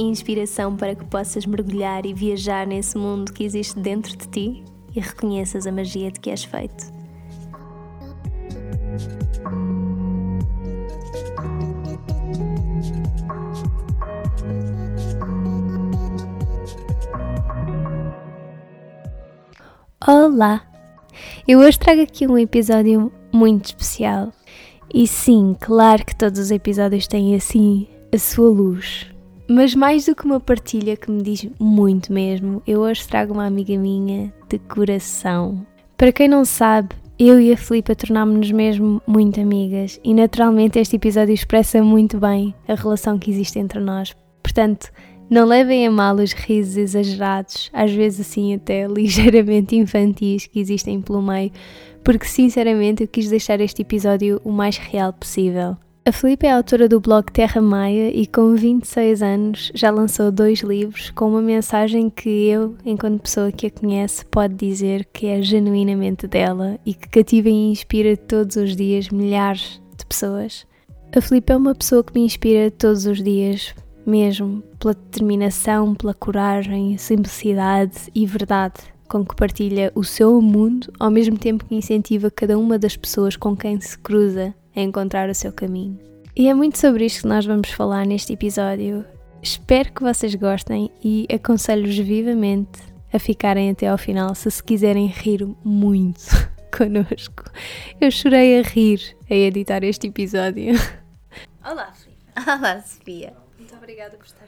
Inspiração 0.00 0.76
para 0.76 0.94
que 0.94 1.04
possas 1.04 1.44
mergulhar 1.44 2.06
e 2.06 2.14
viajar 2.14 2.64
nesse 2.64 2.96
mundo 2.96 3.32
que 3.32 3.42
existe 3.42 3.80
dentro 3.80 4.16
de 4.16 4.28
ti 4.28 4.64
e 4.94 5.00
reconheças 5.00 5.66
a 5.66 5.72
magia 5.72 6.12
de 6.12 6.20
que 6.20 6.30
és 6.30 6.44
feito. 6.44 6.86
Olá! 20.06 20.62
Eu 21.46 21.58
hoje 21.58 21.76
trago 21.76 22.02
aqui 22.02 22.24
um 22.24 22.38
episódio 22.38 23.12
muito 23.32 23.66
especial. 23.66 24.32
E 24.94 25.08
sim, 25.08 25.56
claro 25.58 26.06
que 26.06 26.14
todos 26.14 26.38
os 26.38 26.52
episódios 26.52 27.08
têm 27.08 27.34
assim 27.34 27.88
a 28.14 28.18
sua 28.18 28.48
luz. 28.48 29.17
Mas 29.50 29.74
mais 29.74 30.04
do 30.04 30.14
que 30.14 30.26
uma 30.26 30.38
partilha 30.38 30.94
que 30.94 31.10
me 31.10 31.22
diz 31.22 31.48
muito 31.58 32.12
mesmo, 32.12 32.62
eu 32.66 32.80
hoje 32.80 33.08
trago 33.08 33.32
uma 33.32 33.46
amiga 33.46 33.78
minha 33.78 34.30
de 34.46 34.58
coração. 34.58 35.66
Para 35.96 36.12
quem 36.12 36.28
não 36.28 36.44
sabe, 36.44 36.90
eu 37.18 37.40
e 37.40 37.50
a 37.50 37.56
Filipa 37.56 37.94
tornámos-nos 37.94 38.52
mesmo 38.52 39.00
muito 39.06 39.40
amigas 39.40 39.98
e 40.04 40.12
naturalmente 40.12 40.78
este 40.78 40.96
episódio 40.96 41.32
expressa 41.32 41.82
muito 41.82 42.18
bem 42.18 42.54
a 42.68 42.74
relação 42.74 43.18
que 43.18 43.30
existe 43.30 43.58
entre 43.58 43.80
nós. 43.80 44.14
Portanto, 44.42 44.92
não 45.30 45.46
levem 45.46 45.86
a 45.86 45.90
mal 45.90 46.16
os 46.16 46.34
risos 46.34 46.76
exagerados, 46.76 47.70
às 47.72 47.90
vezes 47.90 48.20
assim 48.20 48.54
até 48.54 48.84
ligeiramente 48.88 49.74
infantis 49.74 50.46
que 50.46 50.60
existem 50.60 51.00
pelo 51.00 51.22
meio, 51.22 51.50
porque 52.04 52.26
sinceramente 52.26 53.02
eu 53.02 53.08
quis 53.08 53.30
deixar 53.30 53.62
este 53.62 53.80
episódio 53.80 54.42
o 54.44 54.52
mais 54.52 54.76
real 54.76 55.10
possível. 55.10 55.74
A 56.08 56.12
Filipe 56.12 56.46
é 56.46 56.52
autora 56.52 56.88
do 56.88 57.00
blog 57.00 57.30
Terra 57.30 57.60
Maia 57.60 58.10
e 58.10 58.26
com 58.26 58.54
26 58.54 59.20
anos 59.20 59.70
já 59.74 59.90
lançou 59.90 60.32
dois 60.32 60.60
livros 60.60 61.10
com 61.10 61.28
uma 61.28 61.42
mensagem 61.42 62.08
que 62.08 62.48
eu, 62.48 62.74
enquanto 62.82 63.20
pessoa 63.20 63.52
que 63.52 63.66
a 63.66 63.70
conhece, 63.70 64.24
pode 64.24 64.54
dizer 64.54 65.04
que 65.12 65.26
é 65.26 65.42
genuinamente 65.42 66.26
dela 66.26 66.78
e 66.86 66.94
que 66.94 67.10
cativa 67.10 67.50
e 67.50 67.70
inspira 67.70 68.16
todos 68.16 68.56
os 68.56 68.74
dias 68.74 69.10
milhares 69.10 69.82
de 69.98 70.06
pessoas. 70.06 70.66
A 71.14 71.20
Filipe 71.20 71.52
é 71.52 71.56
uma 71.58 71.74
pessoa 71.74 72.02
que 72.02 72.14
me 72.14 72.24
inspira 72.24 72.70
todos 72.70 73.04
os 73.04 73.22
dias, 73.22 73.74
mesmo 74.06 74.62
pela 74.78 74.94
determinação, 74.94 75.94
pela 75.94 76.14
coragem, 76.14 76.96
simplicidade 76.96 78.10
e 78.14 78.24
verdade 78.24 78.80
com 79.06 79.24
que 79.24 79.36
partilha 79.36 79.90
o 79.94 80.04
seu 80.04 80.40
mundo, 80.40 80.92
ao 80.98 81.10
mesmo 81.10 81.36
tempo 81.36 81.64
que 81.64 81.74
incentiva 81.74 82.30
cada 82.30 82.58
uma 82.58 82.78
das 82.78 82.96
pessoas 82.96 83.36
com 83.36 83.56
quem 83.56 83.80
se 83.80 83.98
cruza 83.98 84.54
a 84.74 84.80
encontrar 84.80 85.28
o 85.28 85.34
seu 85.34 85.52
caminho. 85.52 85.98
E 86.36 86.48
é 86.48 86.54
muito 86.54 86.78
sobre 86.78 87.04
isto 87.04 87.22
que 87.22 87.28
nós 87.28 87.44
vamos 87.44 87.70
falar 87.70 88.06
neste 88.06 88.32
episódio. 88.32 89.04
Espero 89.42 89.92
que 89.92 90.02
vocês 90.02 90.34
gostem 90.34 90.90
e 91.02 91.26
aconselho-vos 91.32 91.98
vivamente 91.98 92.80
a 93.12 93.18
ficarem 93.18 93.70
até 93.70 93.88
ao 93.88 93.98
final 93.98 94.34
se 94.34 94.50
se 94.50 94.62
quiserem 94.62 95.06
rir 95.06 95.46
muito 95.64 96.20
connosco. 96.76 97.44
Eu 98.00 98.10
chorei 98.10 98.60
a 98.60 98.62
rir 98.62 99.16
a 99.30 99.34
editar 99.34 99.82
este 99.82 100.08
episódio. 100.08 100.74
Olá, 101.64 101.92
Filipe. 101.92 102.24
Olá, 102.46 102.80
Sofia. 102.82 103.34
Muito 103.58 103.74
obrigada 103.74 104.16
por 104.16 104.26
estares 104.26 104.47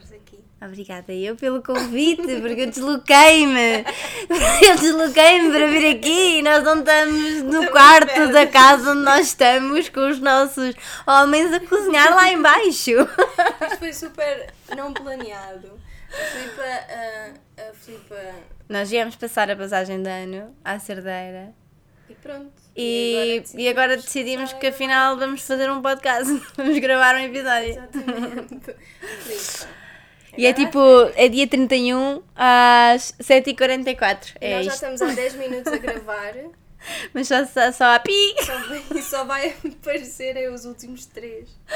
Obrigada 0.61 1.11
eu 1.11 1.35
pelo 1.35 1.63
convite, 1.63 2.39
porque 2.39 2.61
eu 2.61 2.67
desloquei-me. 2.67 3.83
Eu 4.61 4.75
desloquei-me 4.75 5.51
para 5.51 5.67
vir 5.67 5.97
aqui 5.97 6.37
e 6.37 6.41
nós 6.43 6.63
não 6.63 6.79
estamos 6.79 7.41
no 7.43 7.67
quarto 7.71 8.31
da 8.31 8.45
casa 8.45 8.91
onde 8.91 9.01
nós 9.01 9.27
estamos 9.27 9.89
com 9.89 10.07
os 10.07 10.19
nossos 10.19 10.75
homens 11.07 11.51
a 11.51 11.59
cozinhar 11.59 12.13
lá 12.13 12.31
embaixo. 12.31 12.91
Isto 12.91 13.77
foi 13.79 13.91
super 13.91 14.53
não 14.75 14.93
planeado. 14.93 15.81
A 16.11 16.25
Filipa, 16.25 16.63
a, 16.63 17.69
a 17.69 17.73
Filipa 17.73 18.35
Nós 18.69 18.89
viemos 18.89 19.15
passar 19.15 19.49
a 19.49 19.55
passagem 19.55 20.03
de 20.03 20.09
ano 20.09 20.55
à 20.63 20.77
Cerdeira 20.77 21.55
e 22.09 22.13
pronto. 22.15 22.51
e, 22.75 23.41
e 23.55 23.69
agora 23.69 23.95
decidimos 23.95 24.51
que 24.53 24.67
afinal 24.67 25.17
vamos 25.17 25.41
fazer 25.41 25.71
um 25.71 25.81
podcast, 25.81 26.41
vamos 26.55 26.77
gravar 26.79 27.15
um 27.15 27.19
episódio. 27.19 27.71
Exatamente. 27.71 28.75
E 30.37 30.45
é 30.45 30.49
Agora, 30.49 30.65
tipo, 30.65 30.79
é 31.15 31.27
dia 31.29 31.47
31 31.47 32.21
às 32.35 33.13
7h44. 33.21 34.35
É 34.39 34.55
Nós 34.55 34.65
já 34.65 34.73
isto. 34.73 34.85
estamos 34.85 35.01
há 35.01 35.07
10 35.15 35.33
minutos 35.35 35.71
a 35.73 35.77
gravar 35.77 36.33
Mas 37.13 37.27
só, 37.27 37.45
só, 37.45 37.71
só 37.71 37.95
a 37.95 37.99
pi. 37.99 38.35
só 38.45 38.57
vai- 38.67 38.83
e 38.95 39.01
só 39.01 39.23
vai 39.25 39.55
aparecer 39.79 40.37
aí 40.37 40.47
os 40.49 40.65
últimos 40.65 41.05
3. 41.05 41.47
Não, 41.69 41.75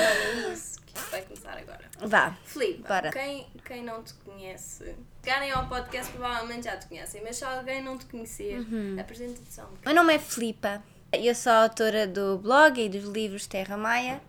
é 0.49 0.53
isso 0.53 0.79
que 0.85 0.97
isto 0.97 1.11
vai 1.11 1.21
começar 1.21 1.57
agora. 1.57 1.81
Vá. 1.99 2.35
Filipe, 2.45 2.87
Bora. 2.87 3.11
quem, 3.11 3.45
quem 3.65 3.83
não 3.83 4.01
te 4.03 4.13
conhece, 4.25 4.95
chegarem 5.23 5.51
ao 5.51 5.67
podcast 5.67 6.11
provavelmente 6.11 6.65
já 6.65 6.77
te 6.77 6.87
conhecem, 6.87 7.21
mas 7.23 7.35
se 7.37 7.43
alguém 7.45 7.81
não 7.83 7.97
te 7.97 8.05
conhecer, 8.05 8.59
Uhum. 8.59 8.95
apresenta-te 8.99 9.53
só 9.53 9.61
um 9.63 9.65
bocadinho. 9.65 9.85
Meu 9.85 9.95
nome 9.95 10.15
é 10.15 10.19
Filipa. 10.19 10.81
Eu 11.13 11.35
sou 11.35 11.51
autora 11.53 12.07
do 12.07 12.37
blog 12.39 12.81
e 12.83 12.89
dos 12.89 13.03
livros 13.05 13.45
Terra 13.47 13.77
Maia. 13.77 14.19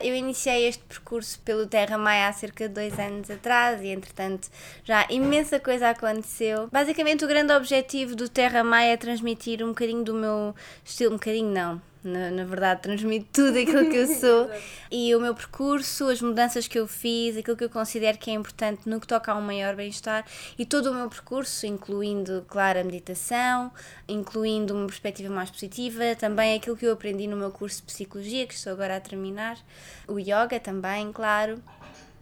Eu 0.00 0.14
iniciei 0.14 0.66
este 0.66 0.82
percurso 0.84 1.38
pelo 1.40 1.66
Terra 1.66 1.96
Maia 1.96 2.28
há 2.28 2.32
cerca 2.32 2.68
de 2.68 2.74
dois 2.74 2.98
anos 2.98 3.30
atrás 3.30 3.80
e, 3.82 3.88
entretanto, 3.88 4.48
já 4.84 5.06
imensa 5.10 5.58
coisa 5.58 5.90
aconteceu. 5.90 6.68
Basicamente, 6.70 7.24
o 7.24 7.28
grande 7.28 7.52
objetivo 7.52 8.14
do 8.14 8.28
Terra 8.28 8.62
Maia 8.62 8.92
é 8.92 8.96
transmitir 8.96 9.62
um 9.64 9.68
bocadinho 9.68 10.04
do 10.04 10.14
meu 10.14 10.54
estilo, 10.84 11.12
um 11.12 11.16
bocadinho 11.16 11.50
não. 11.50 11.80
Na, 12.06 12.30
na 12.30 12.44
verdade, 12.44 12.82
transmite 12.82 13.26
tudo 13.32 13.58
aquilo 13.58 13.90
que 13.90 13.96
eu 13.96 14.06
sou 14.20 14.50
e 14.90 15.14
o 15.14 15.20
meu 15.20 15.34
percurso, 15.34 16.08
as 16.08 16.22
mudanças 16.22 16.68
que 16.68 16.78
eu 16.78 16.86
fiz, 16.86 17.36
aquilo 17.36 17.56
que 17.56 17.64
eu 17.64 17.70
considero 17.70 18.16
que 18.18 18.30
é 18.30 18.34
importante 18.34 18.88
no 18.88 19.00
que 19.00 19.06
toca 19.06 19.32
a 19.32 19.36
um 19.36 19.40
maior 19.40 19.74
bem-estar 19.74 20.24
e 20.58 20.64
todo 20.64 20.90
o 20.90 20.94
meu 20.94 21.08
percurso, 21.08 21.66
incluindo, 21.66 22.44
claro, 22.48 22.78
a 22.78 22.84
meditação, 22.84 23.72
incluindo 24.08 24.74
uma 24.74 24.86
perspectiva 24.86 25.32
mais 25.32 25.50
positiva, 25.50 26.14
também 26.16 26.56
aquilo 26.56 26.76
que 26.76 26.86
eu 26.86 26.92
aprendi 26.92 27.26
no 27.26 27.36
meu 27.36 27.50
curso 27.50 27.78
de 27.78 27.84
psicologia, 27.84 28.46
que 28.46 28.54
estou 28.54 28.72
agora 28.72 28.96
a 28.96 29.00
terminar, 29.00 29.58
o 30.06 30.18
yoga 30.18 30.60
também, 30.60 31.12
claro, 31.12 31.62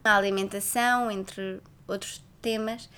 a 0.03 0.17
alimentação, 0.17 1.11
entre 1.11 1.61
outros 1.87 2.23
temas. 2.41 2.89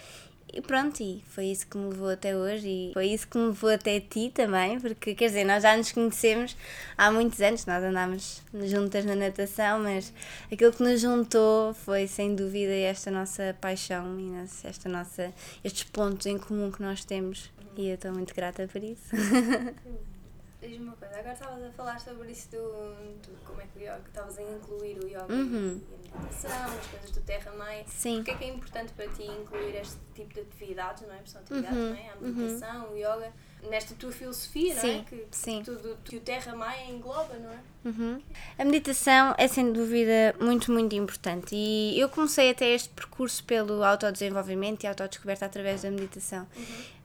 E 0.56 0.60
pronto, 0.62 1.02
e 1.02 1.22
foi 1.28 1.48
isso 1.48 1.66
que 1.66 1.76
me 1.76 1.90
levou 1.90 2.08
até 2.08 2.34
hoje 2.34 2.66
e 2.66 2.90
foi 2.94 3.08
isso 3.08 3.28
que 3.28 3.36
me 3.36 3.48
levou 3.48 3.68
até 3.68 4.00
ti 4.00 4.32
também, 4.32 4.80
porque 4.80 5.14
quer 5.14 5.26
dizer, 5.26 5.44
nós 5.44 5.62
já 5.62 5.76
nos 5.76 5.92
conhecemos 5.92 6.56
há 6.96 7.12
muitos 7.12 7.42
anos, 7.42 7.66
nós 7.66 7.84
andámos 7.84 8.42
juntas 8.64 9.04
na 9.04 9.14
natação, 9.14 9.80
mas 9.80 10.14
aquilo 10.50 10.72
que 10.72 10.82
nos 10.82 10.98
juntou 11.02 11.74
foi 11.74 12.06
sem 12.06 12.34
dúvida 12.34 12.72
esta 12.72 13.10
nossa 13.10 13.54
paixão 13.60 14.18
e 14.18 14.32
esta 14.66 14.88
nossa, 14.88 15.30
estes 15.62 15.84
pontos 15.84 16.24
em 16.24 16.38
comum 16.38 16.70
que 16.70 16.80
nós 16.80 17.04
temos 17.04 17.50
e 17.76 17.88
eu 17.88 17.96
estou 17.96 18.12
muito 18.12 18.34
grata 18.34 18.66
por 18.66 18.82
isso. 18.82 19.10
Diz-me 20.60 20.86
uma 20.86 20.96
coisa, 20.96 21.14
agora 21.18 21.34
estavas 21.34 21.62
a 21.64 21.70
falar 21.72 22.00
sobre 22.00 22.32
isso 22.32 22.50
do, 22.50 22.56
do 22.56 23.38
como 23.44 23.60
é 23.60 23.66
que 23.66 23.78
o 23.78 23.82
yoga, 23.82 24.00
estavas 24.08 24.38
a 24.38 24.42
incluir 24.42 24.98
o 24.98 25.06
yoga 25.06 25.26
Uhum. 25.32 25.80
e 25.90 25.94
a 26.14 26.18
meditação, 26.18 26.78
as 26.78 26.86
coisas 26.86 27.10
do 27.10 27.20
Terra 27.20 27.52
Mãe. 27.52 27.84
Sim. 27.86 28.16
Porquê 28.16 28.30
é 28.30 28.34
que 28.36 28.44
é 28.44 28.48
importante 28.48 28.92
para 28.94 29.06
ti 29.08 29.24
incluir 29.24 29.76
este 29.76 29.96
tipo 30.14 30.32
de 30.32 30.40
atividades, 30.40 31.02
não 31.06 31.12
é? 31.12 31.16
Porque 31.18 31.30
são 31.30 31.40
atividades, 31.42 31.76
Uhum, 31.76 31.88
não 31.90 31.96
é? 31.96 32.10
A 32.10 32.16
meditação, 32.16 32.90
o 32.90 32.96
yoga, 32.96 33.32
nesta 33.68 33.94
tua 33.96 34.10
filosofia, 34.10 34.74
não 34.74 34.80
é? 34.80 34.82
Sim, 34.82 35.04
Que, 35.04 35.26
sim. 35.30 35.62
Tudo 35.62 35.98
que 36.02 36.16
o 36.16 36.20
Terra 36.20 36.56
Mãe 36.56 36.90
engloba, 36.90 37.34
não 37.34 37.50
é? 37.52 37.58
Uhum. 37.84 38.22
A 38.58 38.64
meditação 38.64 39.34
é 39.38 39.46
sem 39.46 39.70
dúvida 39.72 40.34
muito, 40.40 40.72
muito 40.72 40.94
importante 40.96 41.54
e 41.54 42.00
eu 42.00 42.08
comecei 42.08 42.50
até 42.50 42.70
este 42.70 42.88
percurso 42.88 43.44
pelo 43.44 43.84
autodesenvolvimento 43.84 44.84
e 44.84 44.86
autodescoberta 44.88 45.44
através 45.46 45.82
da 45.82 45.90
meditação. 45.90 46.46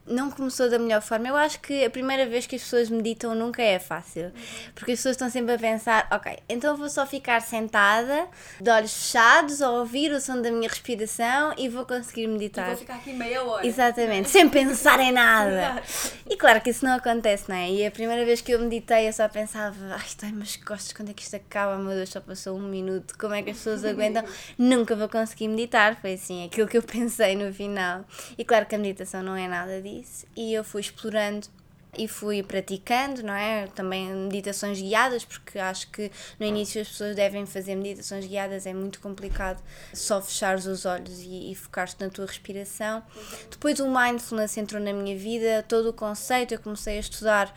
Não 0.06 0.30
começou 0.30 0.68
da 0.68 0.78
melhor 0.78 1.00
forma. 1.00 1.28
Eu 1.28 1.36
acho 1.36 1.60
que 1.60 1.84
a 1.84 1.90
primeira 1.90 2.26
vez 2.26 2.46
que 2.46 2.56
as 2.56 2.62
pessoas 2.62 2.90
meditam 2.90 3.34
nunca 3.34 3.62
é 3.62 3.78
fácil. 3.78 4.32
Porque 4.74 4.92
as 4.92 4.98
pessoas 4.98 5.14
estão 5.14 5.30
sempre 5.30 5.54
a 5.54 5.58
pensar, 5.58 6.08
ok, 6.10 6.38
então 6.48 6.76
vou 6.76 6.88
só 6.88 7.06
ficar 7.06 7.40
sentada, 7.40 8.26
de 8.60 8.70
olhos 8.70 8.92
fechados, 8.92 9.62
a 9.62 9.70
ouvir 9.70 10.12
o 10.12 10.20
som 10.20 10.40
da 10.40 10.50
minha 10.50 10.68
respiração 10.68 11.54
e 11.56 11.68
vou 11.68 11.86
conseguir 11.86 12.26
meditar. 12.26 12.68
Vou 12.68 12.76
ficar 12.78 12.94
aqui 12.94 13.12
meia 13.12 13.44
hora. 13.44 13.66
Exatamente, 13.66 14.28
sem 14.28 14.48
pensar 14.48 14.98
em 15.00 15.12
nada. 15.12 15.82
E 16.28 16.36
claro 16.36 16.60
que 16.60 16.70
isso 16.70 16.84
não 16.84 16.94
acontece, 16.94 17.48
não 17.48 17.56
é? 17.56 17.70
E 17.70 17.86
a 17.86 17.90
primeira 17.90 18.24
vez 18.24 18.40
que 18.40 18.52
eu 18.52 18.58
meditei 18.58 19.08
eu 19.08 19.12
só 19.12 19.28
pensava, 19.28 19.76
ai, 19.94 20.06
dói 20.20 20.32
meus 20.32 20.56
costas, 20.56 20.92
quando 20.92 21.10
é 21.10 21.12
que 21.12 21.22
isto 21.22 21.36
acaba? 21.36 21.76
Meu 21.78 21.94
Deus, 21.94 22.08
só 22.08 22.20
passou 22.20 22.56
um 22.56 22.62
minuto, 22.62 23.14
como 23.18 23.34
é 23.34 23.42
que 23.42 23.50
as 23.50 23.56
pessoas 23.56 23.84
aguentam? 23.84 24.24
Nunca 24.58 24.96
vou 24.96 25.08
conseguir 25.08 25.48
meditar, 25.48 25.96
foi 26.00 26.14
assim, 26.14 26.44
aquilo 26.44 26.66
que 26.66 26.76
eu 26.76 26.82
pensei 26.82 27.36
no 27.36 27.52
final. 27.52 28.04
E 28.36 28.44
claro 28.44 28.66
que 28.66 28.74
a 28.74 28.78
meditação 28.78 29.22
não 29.22 29.36
é 29.36 29.46
nada 29.46 29.80
disso 29.80 29.91
e 30.36 30.54
eu 30.54 30.64
fui 30.64 30.80
explorando 30.80 31.48
e 31.96 32.08
fui 32.08 32.42
praticando, 32.42 33.22
não 33.22 33.34
é? 33.34 33.66
Também 33.66 34.08
meditações 34.08 34.80
guiadas, 34.80 35.24
porque 35.26 35.58
acho 35.58 35.90
que 35.90 36.10
no 36.40 36.46
início 36.46 36.80
as 36.80 36.88
pessoas 36.88 37.14
devem 37.14 37.44
fazer 37.44 37.74
meditações 37.74 38.26
guiadas, 38.26 38.66
é 38.66 38.72
muito 38.72 38.98
complicado 38.98 39.62
só 39.92 40.20
fechar 40.22 40.56
os 40.56 40.86
olhos 40.86 41.20
e, 41.20 41.52
e 41.52 41.54
focar-te 41.54 42.00
na 42.00 42.08
tua 42.08 42.24
respiração. 42.24 43.02
Depois 43.50 43.78
o 43.78 43.86
mindfulness 43.86 44.56
entrou 44.56 44.80
na 44.80 44.92
minha 44.92 45.16
vida, 45.16 45.62
todo 45.68 45.90
o 45.90 45.92
conceito, 45.92 46.54
eu 46.54 46.60
comecei 46.60 46.96
a 46.96 47.00
estudar 47.00 47.54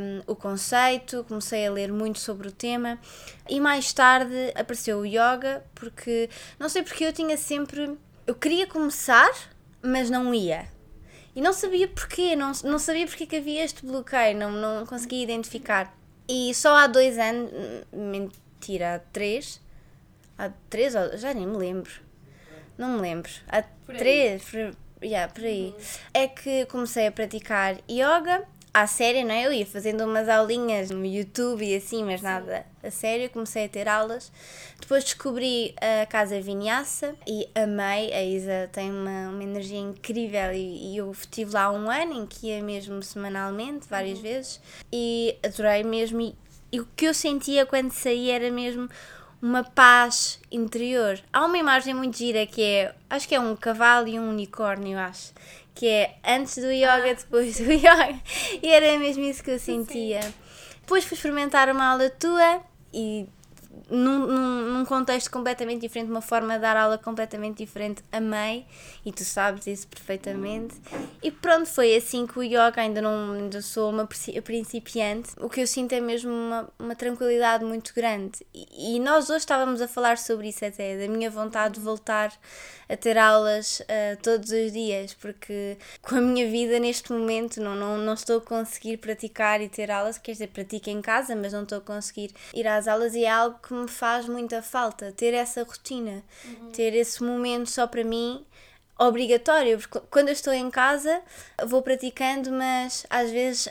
um, 0.00 0.32
o 0.32 0.34
conceito, 0.34 1.24
comecei 1.28 1.64
a 1.64 1.70
ler 1.70 1.92
muito 1.92 2.18
sobre 2.18 2.48
o 2.48 2.52
tema 2.52 2.98
e 3.48 3.60
mais 3.60 3.92
tarde 3.92 4.52
apareceu 4.56 4.98
o 4.98 5.06
yoga, 5.06 5.64
porque 5.76 6.28
não 6.58 6.68
sei 6.68 6.82
porque 6.82 7.04
eu 7.04 7.12
tinha 7.12 7.36
sempre. 7.36 7.96
Eu 8.26 8.34
queria 8.34 8.66
começar, 8.66 9.30
mas 9.80 10.10
não 10.10 10.34
ia 10.34 10.79
e 11.34 11.40
não 11.40 11.52
sabia 11.52 11.86
porquê, 11.88 12.34
não, 12.34 12.52
não 12.64 12.78
sabia 12.78 13.06
porque 13.06 13.26
que 13.26 13.36
havia 13.36 13.64
este 13.64 13.84
bloqueio, 13.84 14.36
não, 14.36 14.50
não 14.50 14.86
conseguia 14.86 15.22
identificar. 15.22 15.94
E 16.28 16.54
só 16.54 16.76
há 16.76 16.86
dois 16.86 17.18
anos, 17.18 17.50
mentira, 17.92 18.96
há 18.96 18.98
três, 18.98 19.60
há 20.38 20.50
três, 20.68 20.94
já 21.20 21.34
nem 21.34 21.46
me 21.46 21.56
lembro, 21.56 21.90
não 22.78 22.96
me 22.96 23.00
lembro, 23.00 23.30
há 23.48 23.62
por 23.62 23.96
três, 23.96 24.42
por, 24.44 24.74
yeah, 25.02 25.32
por 25.32 25.44
aí, 25.44 25.74
uhum. 25.76 25.84
é 26.14 26.28
que 26.28 26.66
comecei 26.66 27.06
a 27.06 27.12
praticar 27.12 27.76
yoga 27.90 28.46
à 28.72 28.86
sério, 28.86 29.24
não 29.24 29.34
é? 29.34 29.46
Eu 29.46 29.52
ia 29.52 29.66
fazendo 29.66 30.04
umas 30.04 30.28
aulinhas 30.28 30.90
no 30.90 31.04
YouTube 31.04 31.64
e 31.64 31.74
assim, 31.74 32.04
mas 32.04 32.22
nada 32.22 32.64
a 32.82 32.90
sério. 32.90 33.28
Comecei 33.30 33.64
a 33.64 33.68
ter 33.68 33.88
aulas. 33.88 34.32
Depois 34.80 35.04
descobri 35.04 35.74
a 35.80 36.06
Casa 36.06 36.40
Vinhaça 36.40 37.14
e 37.26 37.48
amei. 37.54 38.12
A 38.12 38.22
Isa 38.22 38.70
tem 38.72 38.90
uma, 38.90 39.28
uma 39.30 39.42
energia 39.42 39.78
incrível 39.78 40.52
e, 40.52 40.92
e 40.92 40.96
eu 40.96 41.10
estive 41.10 41.52
lá 41.52 41.70
um 41.70 41.90
ano 41.90 42.12
em 42.12 42.26
que 42.26 42.48
ia 42.48 42.62
mesmo 42.62 43.02
semanalmente, 43.02 43.88
várias 43.88 44.18
uhum. 44.18 44.24
vezes, 44.24 44.60
e 44.92 45.36
adorei 45.44 45.82
mesmo. 45.82 46.20
E, 46.20 46.34
e 46.72 46.80
o 46.80 46.88
que 46.96 47.06
eu 47.06 47.14
sentia 47.14 47.66
quando 47.66 47.90
saía 47.90 48.36
era 48.36 48.50
mesmo 48.50 48.88
uma 49.42 49.64
paz 49.64 50.38
interior. 50.52 51.18
Há 51.32 51.44
uma 51.44 51.58
imagem 51.58 51.94
muito 51.94 52.18
gira 52.18 52.46
que 52.46 52.62
é, 52.62 52.94
acho 53.08 53.26
que 53.26 53.34
é 53.34 53.40
um 53.40 53.56
cavalo 53.56 54.06
e 54.06 54.18
um 54.20 54.28
unicórnio, 54.28 54.98
acho 54.98 55.32
que 55.74 55.86
é 55.86 56.16
antes 56.24 56.56
do 56.56 56.70
yoga, 56.70 57.14
depois 57.14 57.58
do 57.58 57.72
yoga. 57.72 58.20
E 58.62 58.68
era 58.68 58.98
mesmo 58.98 59.24
isso 59.24 59.42
que 59.42 59.50
eu 59.50 59.58
sentia. 59.58 60.22
Sim. 60.22 60.34
Depois 60.80 61.04
fui 61.04 61.16
experimentar 61.16 61.68
uma 61.68 61.86
aula 61.86 62.10
tua 62.10 62.62
e 62.92 63.26
num, 63.90 64.26
num, 64.26 64.60
num, 64.72 64.84
contexto 64.84 65.30
completamente 65.30 65.80
diferente, 65.80 66.10
uma 66.10 66.20
forma 66.20 66.54
de 66.54 66.60
dar 66.60 66.76
aula 66.76 66.96
completamente 66.96 67.58
diferente, 67.58 68.02
amei 68.12 68.64
e 69.04 69.12
tu 69.12 69.24
sabes 69.24 69.66
isso 69.66 69.88
perfeitamente. 69.88 70.76
E 71.22 71.30
pronto, 71.30 71.66
foi 71.66 71.94
assim 71.96 72.26
que 72.26 72.38
o 72.38 72.42
yoga, 72.42 72.80
ainda 72.80 73.02
não 73.02 73.32
ainda 73.32 73.60
sou 73.60 73.90
uma 73.90 74.06
principiante, 74.06 75.30
o 75.38 75.48
que 75.48 75.60
eu 75.60 75.66
sinto 75.66 75.92
é 75.92 76.00
mesmo 76.00 76.30
uma, 76.30 76.68
uma 76.78 76.94
tranquilidade 76.94 77.64
muito 77.64 77.92
grande. 77.94 78.46
E, 78.54 78.96
e 78.96 79.00
nós 79.00 79.28
hoje 79.28 79.40
estávamos 79.40 79.80
a 79.82 79.88
falar 79.88 80.18
sobre 80.18 80.48
isso 80.48 80.64
até, 80.64 80.96
da 80.96 81.08
minha 81.12 81.30
vontade 81.30 81.74
de 81.74 81.80
voltar 81.80 82.32
a 82.90 82.96
ter 82.96 83.16
aulas 83.16 83.80
uh, 83.80 84.20
todos 84.20 84.50
os 84.50 84.72
dias, 84.72 85.14
porque 85.14 85.78
com 86.02 86.16
a 86.16 86.20
minha 86.20 86.50
vida 86.50 86.78
neste 86.80 87.12
momento 87.12 87.60
não, 87.60 87.76
não, 87.76 87.96
não 87.98 88.14
estou 88.14 88.38
a 88.38 88.40
conseguir 88.40 88.96
praticar 88.96 89.60
e 89.60 89.68
ter 89.68 89.90
aulas, 89.90 90.18
quer 90.18 90.32
dizer, 90.32 90.48
pratico 90.48 90.90
em 90.90 91.00
casa, 91.00 91.36
mas 91.36 91.52
não 91.52 91.62
estou 91.62 91.78
a 91.78 91.80
conseguir 91.80 92.32
ir 92.52 92.66
às 92.66 92.88
aulas 92.88 93.14
e 93.14 93.24
é 93.24 93.30
algo 93.30 93.58
que 93.60 93.72
me 93.80 93.88
faz 93.88 94.26
muita 94.26 94.62
falta, 94.62 95.12
ter 95.12 95.34
essa 95.34 95.62
rotina, 95.62 96.22
uhum. 96.44 96.70
ter 96.70 96.94
esse 96.94 97.22
momento 97.22 97.70
só 97.70 97.86
para 97.86 98.04
mim 98.04 98.44
obrigatório, 99.00 99.78
porque 99.78 99.98
quando 100.10 100.28
eu 100.28 100.34
estou 100.34 100.52
em 100.52 100.70
casa 100.70 101.22
vou 101.66 101.80
praticando, 101.80 102.52
mas 102.52 103.06
às 103.08 103.30
vezes 103.30 103.68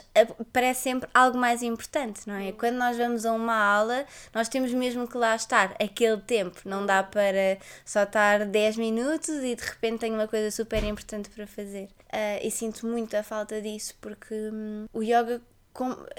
parece 0.52 0.82
sempre 0.82 1.08
algo 1.14 1.38
mais 1.38 1.62
importante, 1.62 2.22
não 2.26 2.34
é? 2.34 2.46
Uhum. 2.46 2.52
Quando 2.52 2.74
nós 2.74 2.96
vamos 2.96 3.24
a 3.24 3.32
uma 3.32 3.54
aula, 3.54 4.04
nós 4.34 4.48
temos 4.48 4.72
mesmo 4.72 5.06
que 5.06 5.16
lá 5.16 5.36
estar 5.36 5.76
aquele 5.80 6.20
tempo, 6.20 6.60
não 6.64 6.84
dá 6.84 7.04
para 7.04 7.58
só 7.84 8.02
estar 8.02 8.44
10 8.44 8.76
minutos 8.76 9.28
e 9.28 9.54
de 9.54 9.62
repente 9.62 10.00
tenho 10.00 10.14
uma 10.14 10.26
coisa 10.26 10.50
super 10.50 10.82
importante 10.82 11.30
para 11.30 11.46
fazer. 11.46 11.88
Uh, 12.12 12.42
e 12.42 12.50
sinto 12.50 12.84
muito 12.88 13.14
a 13.14 13.22
falta 13.22 13.62
disso, 13.62 13.94
porque 14.00 14.34
hum, 14.34 14.86
o 14.92 15.00
yoga 15.00 15.40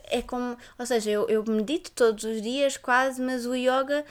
é 0.04 0.22
como, 0.22 0.58
ou 0.78 0.86
seja, 0.86 1.10
eu, 1.10 1.28
eu 1.28 1.44
medito 1.46 1.92
todos 1.92 2.24
os 2.24 2.42
dias 2.42 2.78
quase, 2.78 3.22
mas 3.22 3.46
o 3.46 3.56
yoga 3.56 4.06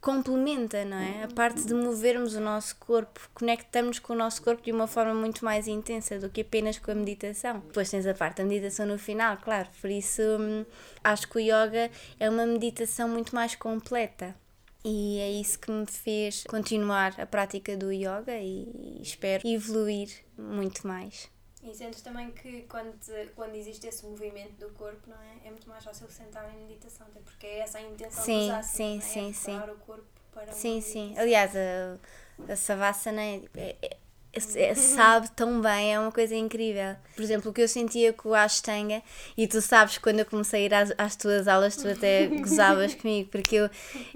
complementa, 0.00 0.84
não 0.84 0.98
é? 0.98 1.24
A 1.24 1.28
parte 1.28 1.62
de 1.62 1.74
movermos 1.74 2.34
o 2.34 2.40
nosso 2.40 2.76
corpo, 2.76 3.28
conectamos 3.34 3.98
com 3.98 4.12
o 4.12 4.16
nosso 4.16 4.40
corpo 4.40 4.62
de 4.62 4.70
uma 4.70 4.86
forma 4.86 5.12
muito 5.12 5.44
mais 5.44 5.66
intensa 5.66 6.18
do 6.18 6.30
que 6.30 6.42
apenas 6.42 6.78
com 6.78 6.92
a 6.92 6.94
meditação. 6.94 7.58
Depois 7.58 7.90
tens 7.90 8.06
a 8.06 8.14
parte 8.14 8.36
da 8.36 8.44
meditação 8.44 8.86
no 8.86 8.98
final, 8.98 9.36
claro, 9.38 9.68
por 9.80 9.90
isso 9.90 10.22
hum, 10.22 10.64
acho 11.02 11.28
que 11.28 11.38
o 11.38 11.40
yoga 11.40 11.90
é 12.20 12.30
uma 12.30 12.46
meditação 12.46 13.08
muito 13.08 13.34
mais 13.34 13.56
completa. 13.56 14.34
E 14.84 15.18
é 15.18 15.32
isso 15.32 15.58
que 15.58 15.72
me 15.72 15.84
fez 15.86 16.44
continuar 16.44 17.20
a 17.20 17.26
prática 17.26 17.76
do 17.76 17.90
yoga 17.90 18.38
e 18.38 19.00
espero 19.02 19.42
evoluir 19.44 20.08
muito 20.38 20.86
mais. 20.86 21.28
E 21.66 21.74
sentes 21.74 22.00
também 22.00 22.30
que 22.30 22.62
quando, 22.62 22.94
quando 23.34 23.56
existe 23.56 23.88
esse 23.88 24.06
movimento 24.06 24.52
do 24.52 24.70
corpo, 24.74 25.10
não 25.10 25.16
é? 25.16 25.48
É 25.48 25.50
muito 25.50 25.68
mais 25.68 25.82
fácil 25.82 26.08
sentar 26.08 26.48
em 26.54 26.58
meditação, 26.60 27.06
até 27.08 27.18
porque 27.20 27.46
é 27.46 27.58
essa 27.58 27.78
a 27.78 27.82
intenção 27.82 28.24
sim, 28.24 28.52
dos 28.52 28.66
sim, 28.66 28.98
é? 28.98 29.00
sim, 29.00 29.30
é 29.30 29.32
sim. 29.32 29.58
o 29.58 29.76
corpo 29.78 30.06
para 30.32 30.52
Sim, 30.52 30.80
sim. 30.80 31.14
Aliás, 31.18 31.52
a, 31.56 32.52
a 32.52 32.56
Savasana 32.56 33.20
é, 33.20 33.42
é, 33.56 33.76
é, 33.82 33.96
sabe 34.40 35.30
tão 35.30 35.60
bem, 35.60 35.94
é 35.94 36.00
uma 36.00 36.12
coisa 36.12 36.34
incrível. 36.34 36.96
Por 37.14 37.22
exemplo, 37.22 37.50
o 37.50 37.54
que 37.54 37.62
eu 37.62 37.68
sentia 37.68 38.12
com 38.12 38.30
o 38.30 38.34
Ashtanga, 38.34 39.02
e 39.36 39.46
tu 39.46 39.60
sabes, 39.60 39.98
quando 39.98 40.18
eu 40.18 40.26
comecei 40.26 40.62
a 40.62 40.64
ir 40.66 40.74
às, 40.74 40.92
às 40.98 41.16
tuas 41.16 41.48
aulas, 41.48 41.76
tu 41.76 41.88
até 41.88 42.26
gozavas 42.40 42.94
comigo, 42.94 43.30
porque 43.30 43.56
eu 43.56 43.70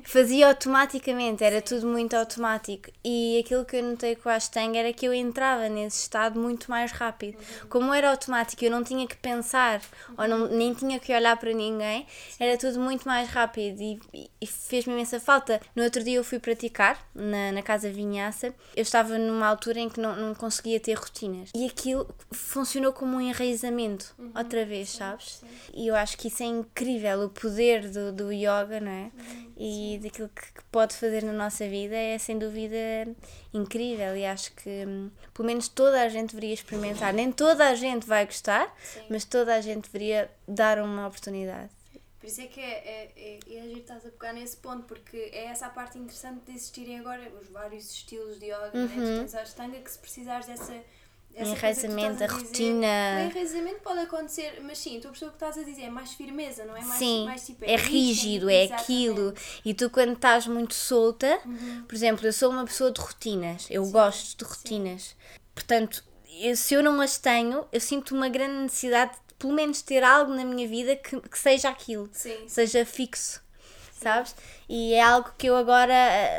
fazia 0.04 0.48
automaticamente, 0.48 1.42
era 1.42 1.62
tudo 1.62 1.86
muito 1.86 2.14
automático. 2.14 2.90
E 3.04 3.40
aquilo 3.44 3.64
que 3.64 3.76
eu 3.76 3.82
notei 3.82 4.16
com 4.16 4.28
o 4.28 4.32
Ashtanga 4.32 4.78
era 4.78 4.92
que 4.92 5.06
eu 5.06 5.14
entrava 5.14 5.68
nesse 5.68 6.02
estado 6.02 6.38
muito 6.38 6.70
mais 6.70 6.92
rápido. 6.92 7.38
Como 7.68 7.92
era 7.94 8.10
automático, 8.10 8.64
eu 8.64 8.70
não 8.70 8.84
tinha 8.84 9.06
que 9.06 9.16
pensar, 9.16 9.80
ou 10.16 10.28
não, 10.28 10.48
nem 10.48 10.74
tinha 10.74 10.98
que 10.98 11.14
olhar 11.14 11.36
para 11.36 11.52
ninguém, 11.52 12.06
era 12.38 12.58
tudo 12.58 12.78
muito 12.80 13.08
mais 13.08 13.28
rápido 13.28 13.80
e, 13.80 14.00
e 14.40 14.46
fez-me 14.46 14.92
imensa 14.92 15.18
falta. 15.18 15.60
No 15.74 15.82
outro 15.82 16.04
dia 16.04 16.16
eu 16.16 16.24
fui 16.24 16.38
praticar 16.38 16.98
na, 17.14 17.52
na 17.52 17.62
Casa 17.62 17.90
Vinhaça, 17.90 18.54
eu 18.76 18.82
estava 18.82 19.16
numa 19.16 19.46
altura 19.46 19.80
em 19.80 19.88
que 19.88 20.00
não 20.00 20.09
não, 20.16 20.28
não 20.28 20.34
conseguia 20.34 20.78
ter 20.80 20.94
rotinas. 20.94 21.50
E 21.54 21.66
aquilo 21.66 22.08
funcionou 22.30 22.92
como 22.92 23.16
um 23.16 23.20
enraizamento, 23.20 24.14
uhum, 24.18 24.32
outra 24.36 24.64
vez, 24.64 24.90
sim, 24.90 24.98
sabes? 24.98 25.40
Sim. 25.40 25.46
E 25.74 25.88
eu 25.88 25.94
acho 25.94 26.16
que 26.16 26.28
isso 26.28 26.42
é 26.42 26.46
incrível, 26.46 27.24
o 27.24 27.28
poder 27.28 27.88
do, 27.88 28.12
do 28.12 28.32
yoga, 28.32 28.80
não 28.80 28.90
é? 28.90 29.10
Uhum, 29.16 29.52
e 29.56 29.70
sim. 29.94 30.00
daquilo 30.02 30.28
que, 30.28 30.52
que, 30.52 30.62
pode 30.70 30.94
fazer 30.94 31.22
na 31.24 31.32
nossa 31.32 31.68
vida 31.68 31.96
é 31.96 32.16
sem 32.18 32.38
dúvida 32.38 32.76
incrível. 33.52 34.16
E 34.16 34.24
acho 34.24 34.52
que 34.54 34.84
hum, 34.86 35.10
pelo 35.34 35.46
menos 35.46 35.68
toda 35.68 36.00
a 36.00 36.08
gente 36.08 36.34
deveria 36.34 36.54
experimentar. 36.54 37.12
Nem 37.12 37.32
toda 37.32 37.68
a 37.68 37.74
gente 37.74 38.06
vai 38.06 38.24
gostar, 38.24 38.74
mas 39.08 39.24
toda 39.24 39.54
a 39.54 39.60
gente 39.60 39.90
deveria 39.90 40.30
dar 40.46 40.78
uma 40.78 41.06
oportunidade. 41.06 41.79
Por 42.20 42.26
isso 42.26 42.42
é 42.42 42.46
que 42.46 42.60
é, 42.60 42.64
é, 42.66 43.12
é, 43.16 43.54
é 43.54 43.60
agir 43.62 43.78
estás 43.78 44.04
a 44.04 44.10
pegar 44.10 44.34
nesse 44.34 44.58
ponto, 44.58 44.84
porque 44.84 45.16
é 45.32 45.46
essa 45.46 45.66
a 45.66 45.70
parte 45.70 45.98
interessante 45.98 46.42
de 46.44 46.52
existirem 46.52 46.98
agora 46.98 47.32
os 47.40 47.48
vários 47.48 47.90
estilos 47.90 48.38
de 48.38 48.46
yoga. 48.46 48.70
Uhum. 48.74 48.86
Né? 48.86 48.94
Uhum. 48.94 49.18
tens 49.20 49.34
a 49.34 49.40
Ashtanga 49.40 49.78
que 49.80 49.90
se 49.90 49.98
precisares 49.98 50.46
dessa. 50.46 50.74
essa 51.34 51.50
enraizamento, 51.50 52.22
a, 52.22 52.26
a 52.26 52.30
rotina. 52.30 52.86
O 53.20 53.30
enraizamento 53.30 53.80
pode 53.80 54.00
acontecer, 54.00 54.60
mas 54.62 54.76
sim, 54.76 55.00
tu 55.00 55.08
a 55.08 55.12
pessoa 55.12 55.30
que 55.30 55.36
estás 55.36 55.56
a 55.56 55.62
dizer 55.62 55.84
é 55.84 55.90
mais 55.90 56.12
firmeza, 56.12 56.66
não 56.66 56.76
é? 56.76 56.84
Mais, 56.84 56.98
sim, 56.98 57.24
mais 57.24 57.46
tipo, 57.46 57.64
é, 57.64 57.72
é 57.72 57.76
rígido, 57.76 58.50
é 58.50 58.64
aquilo. 58.64 59.32
E 59.64 59.72
tu, 59.72 59.88
quando 59.88 60.12
estás 60.12 60.46
muito 60.46 60.74
solta, 60.74 61.40
uhum. 61.46 61.84
por 61.88 61.94
exemplo, 61.94 62.26
eu 62.26 62.34
sou 62.34 62.50
uma 62.50 62.66
pessoa 62.66 62.90
de 62.90 63.00
rotinas, 63.00 63.66
eu 63.70 63.82
sim, 63.82 63.92
gosto 63.92 64.44
de 64.44 64.44
rotinas. 64.44 65.02
Sim. 65.02 65.40
Portanto, 65.54 66.04
eu, 66.38 66.54
se 66.54 66.74
eu 66.74 66.82
não 66.82 67.00
as 67.00 67.16
tenho, 67.16 67.64
eu 67.72 67.80
sinto 67.80 68.14
uma 68.14 68.28
grande 68.28 68.62
necessidade 68.62 69.16
pelo 69.40 69.52
menos 69.52 69.82
ter 69.82 70.04
algo 70.04 70.32
na 70.32 70.44
minha 70.44 70.68
vida 70.68 70.94
que, 70.94 71.20
que 71.20 71.38
seja 71.38 71.68
aquilo, 71.68 72.08
Sim. 72.12 72.48
seja 72.48 72.86
fixo. 72.86 73.42
sabes? 74.00 74.34
E 74.68 74.94
é 74.94 75.02
algo 75.02 75.30
que 75.36 75.46
eu 75.48 75.56
agora, 75.56 75.92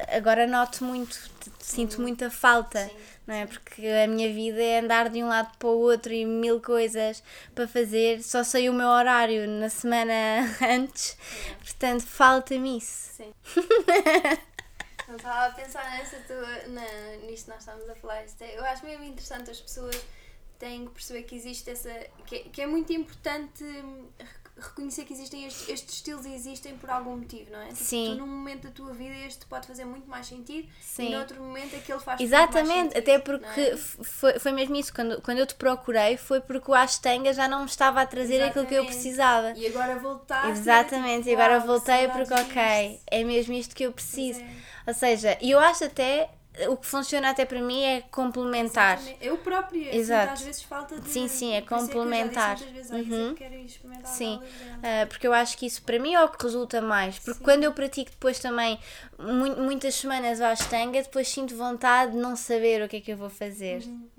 agora 0.09 0.47
noto 0.47 0.83
muito, 0.85 1.19
sinto 1.59 1.97
Uhum. 1.97 2.01
muita 2.03 2.31
falta. 2.31 2.85
Sim, 2.87 2.95
Não 3.27 3.35
é? 3.35 3.45
Porque 3.45 3.85
a 3.87 4.07
minha 4.07 4.33
vida 4.33 4.59
é 4.61 4.79
andar 4.79 5.09
de 5.09 5.23
um 5.23 5.27
lado 5.27 5.55
para 5.59 5.67
o 5.69 5.77
outro 5.79 6.11
e 6.11 6.25
mil 6.25 6.59
coisas 6.59 7.21
para 7.53 7.67
fazer. 7.67 8.23
Só 8.23 8.43
sei 8.43 8.67
o 8.67 8.73
meu 8.73 8.87
horário 8.87 9.47
na 9.47 9.69
semana 9.69 10.13
antes, 10.67 11.15
portanto, 11.59 12.01
falta-me 12.01 12.77
isso. 12.79 13.11
Sim. 13.17 13.33
Não 15.07 15.17
estava 15.17 15.47
a 15.47 15.51
pensar 15.51 15.83
nessa 15.91 16.17
tua, 16.21 16.67
na, 16.69 16.81
nisto 17.27 17.45
que 17.45 17.51
nós 17.51 17.59
estamos 17.59 17.89
a 17.89 17.95
falar. 17.95 18.23
É- 18.23 18.57
eu 18.57 18.63
acho 18.65 18.85
mesmo 18.85 19.03
interessante 19.03 19.51
as 19.51 19.59
pessoas 19.59 19.95
têm 20.61 20.85
que 20.85 20.91
perceber 20.91 21.23
que 21.23 21.35
existe 21.35 21.69
essa. 21.69 21.89
que, 22.25 22.35
é- 22.35 22.43
que 22.53 22.61
é 22.61 22.67
muito 22.67 22.93
importante 22.93 23.63
hum, 23.63 24.05
rec- 24.19 24.41
reconhecer 24.69 25.05
que 25.05 25.13
existem 25.13 25.45
estes, 25.47 25.67
estes 25.69 25.95
estilos 25.95 26.23
e 26.25 26.33
existem 26.35 26.77
por 26.77 26.89
algum 26.89 27.17
motivo, 27.17 27.51
não 27.51 27.59
é? 27.61 27.69
Tipo, 27.69 27.83
Sim. 27.83 28.09
Tu 28.11 28.15
num 28.19 28.27
momento 28.27 28.63
da 28.67 28.71
tua 28.71 28.93
vida 28.93 29.15
este 29.25 29.45
pode 29.47 29.65
fazer 29.65 29.85
muito 29.85 30.07
mais 30.07 30.27
sentido 30.27 30.67
Sim. 30.79 31.07
e 31.07 31.15
noutro 31.15 31.41
momento 31.41 31.75
aquele 31.75 31.99
faz 31.99 32.19
muito 32.19 32.31
mais 32.31 32.43
Exatamente, 32.49 32.93
sentido, 32.93 32.97
até 32.99 33.19
porque 33.19 33.61
é? 33.61 33.77
foi, 33.77 34.39
foi 34.39 34.51
mesmo 34.51 34.75
isso. 34.75 34.93
Quando, 34.93 35.19
quando 35.21 35.39
eu 35.39 35.47
te 35.47 35.55
procurei, 35.55 36.15
foi 36.17 36.39
porque 36.41 36.69
o 36.69 36.75
Ashtanga 36.75 37.33
já 37.33 37.47
não 37.47 37.61
me 37.61 37.65
estava 37.65 38.01
a 38.01 38.05
trazer 38.05 38.41
aquilo 38.43 38.65
que 38.67 38.75
eu 38.75 38.83
Exatamente. 38.83 39.01
precisava. 39.01 39.51
E 39.57 39.65
agora 39.67 39.97
voltaste. 39.97 40.51
Exatamente, 40.51 41.21
e 41.27 41.31
tipo, 41.31 41.41
agora 41.41 41.59
voltei 41.59 42.07
porque, 42.09 42.33
ok, 42.33 42.99
é 43.07 43.23
mesmo 43.23 43.53
isto 43.53 43.75
que 43.75 43.83
eu 43.83 43.91
preciso. 43.91 44.41
É. 44.41 44.71
Ou 44.87 44.93
seja, 44.93 45.37
e 45.41 45.49
eu 45.51 45.59
acho 45.59 45.85
até, 45.85 46.29
o 46.69 46.77
que 46.77 46.85
funciona 46.85 47.29
até 47.29 47.45
para 47.45 47.59
mim 47.61 47.83
é 47.83 48.01
complementar. 48.01 48.99
Eu 49.21 49.37
própria 49.37 49.95
Exato. 49.95 50.33
às 50.33 50.41
vezes 50.41 50.61
falta 50.63 50.99
de. 50.99 51.09
Sim, 51.09 51.27
sim, 51.27 51.53
é 51.53 51.61
que 51.61 51.73
disse 51.73 51.87
complementar. 51.87 52.57
muitas 52.57 52.73
vezes, 52.73 52.91
"Olha, 52.91 53.01
Uhum. 53.03 53.35
Sim, 54.05 54.35
aulas 54.35 54.49
dela." 54.51 54.79
ah, 55.03 55.05
porque 55.07 55.27
eu 55.27 55.33
acho 55.33 55.57
que 55.57 55.65
isso 55.65 55.81
para 55.83 55.99
mim 55.99 56.13
é 56.13 56.23
o 56.23 56.29
que 56.29 56.43
resulta 56.43 56.81
mais. 56.81 57.19
Porque 57.19 57.43
quando 57.43 57.63
eu 57.63 57.73
pratico 57.73 58.11
depois 58.11 58.39
também 58.39 58.79
mu- 59.17 59.55
muitas 59.63 59.95
semanas 59.95 60.39
o 60.39 60.43
Ashtanga, 60.43 61.01
depois 61.01 61.27
sinto 61.27 61.55
vontade 61.55 62.11
de 62.13 62.17
não 62.17 62.35
saber 62.35 62.81
o 62.83 62.87
que 62.89 62.97
é 62.97 63.01
que 63.01 63.11
eu 63.11 63.17
vou 63.17 63.29
fazer. 63.29 63.83
Uhum, 63.83 64.09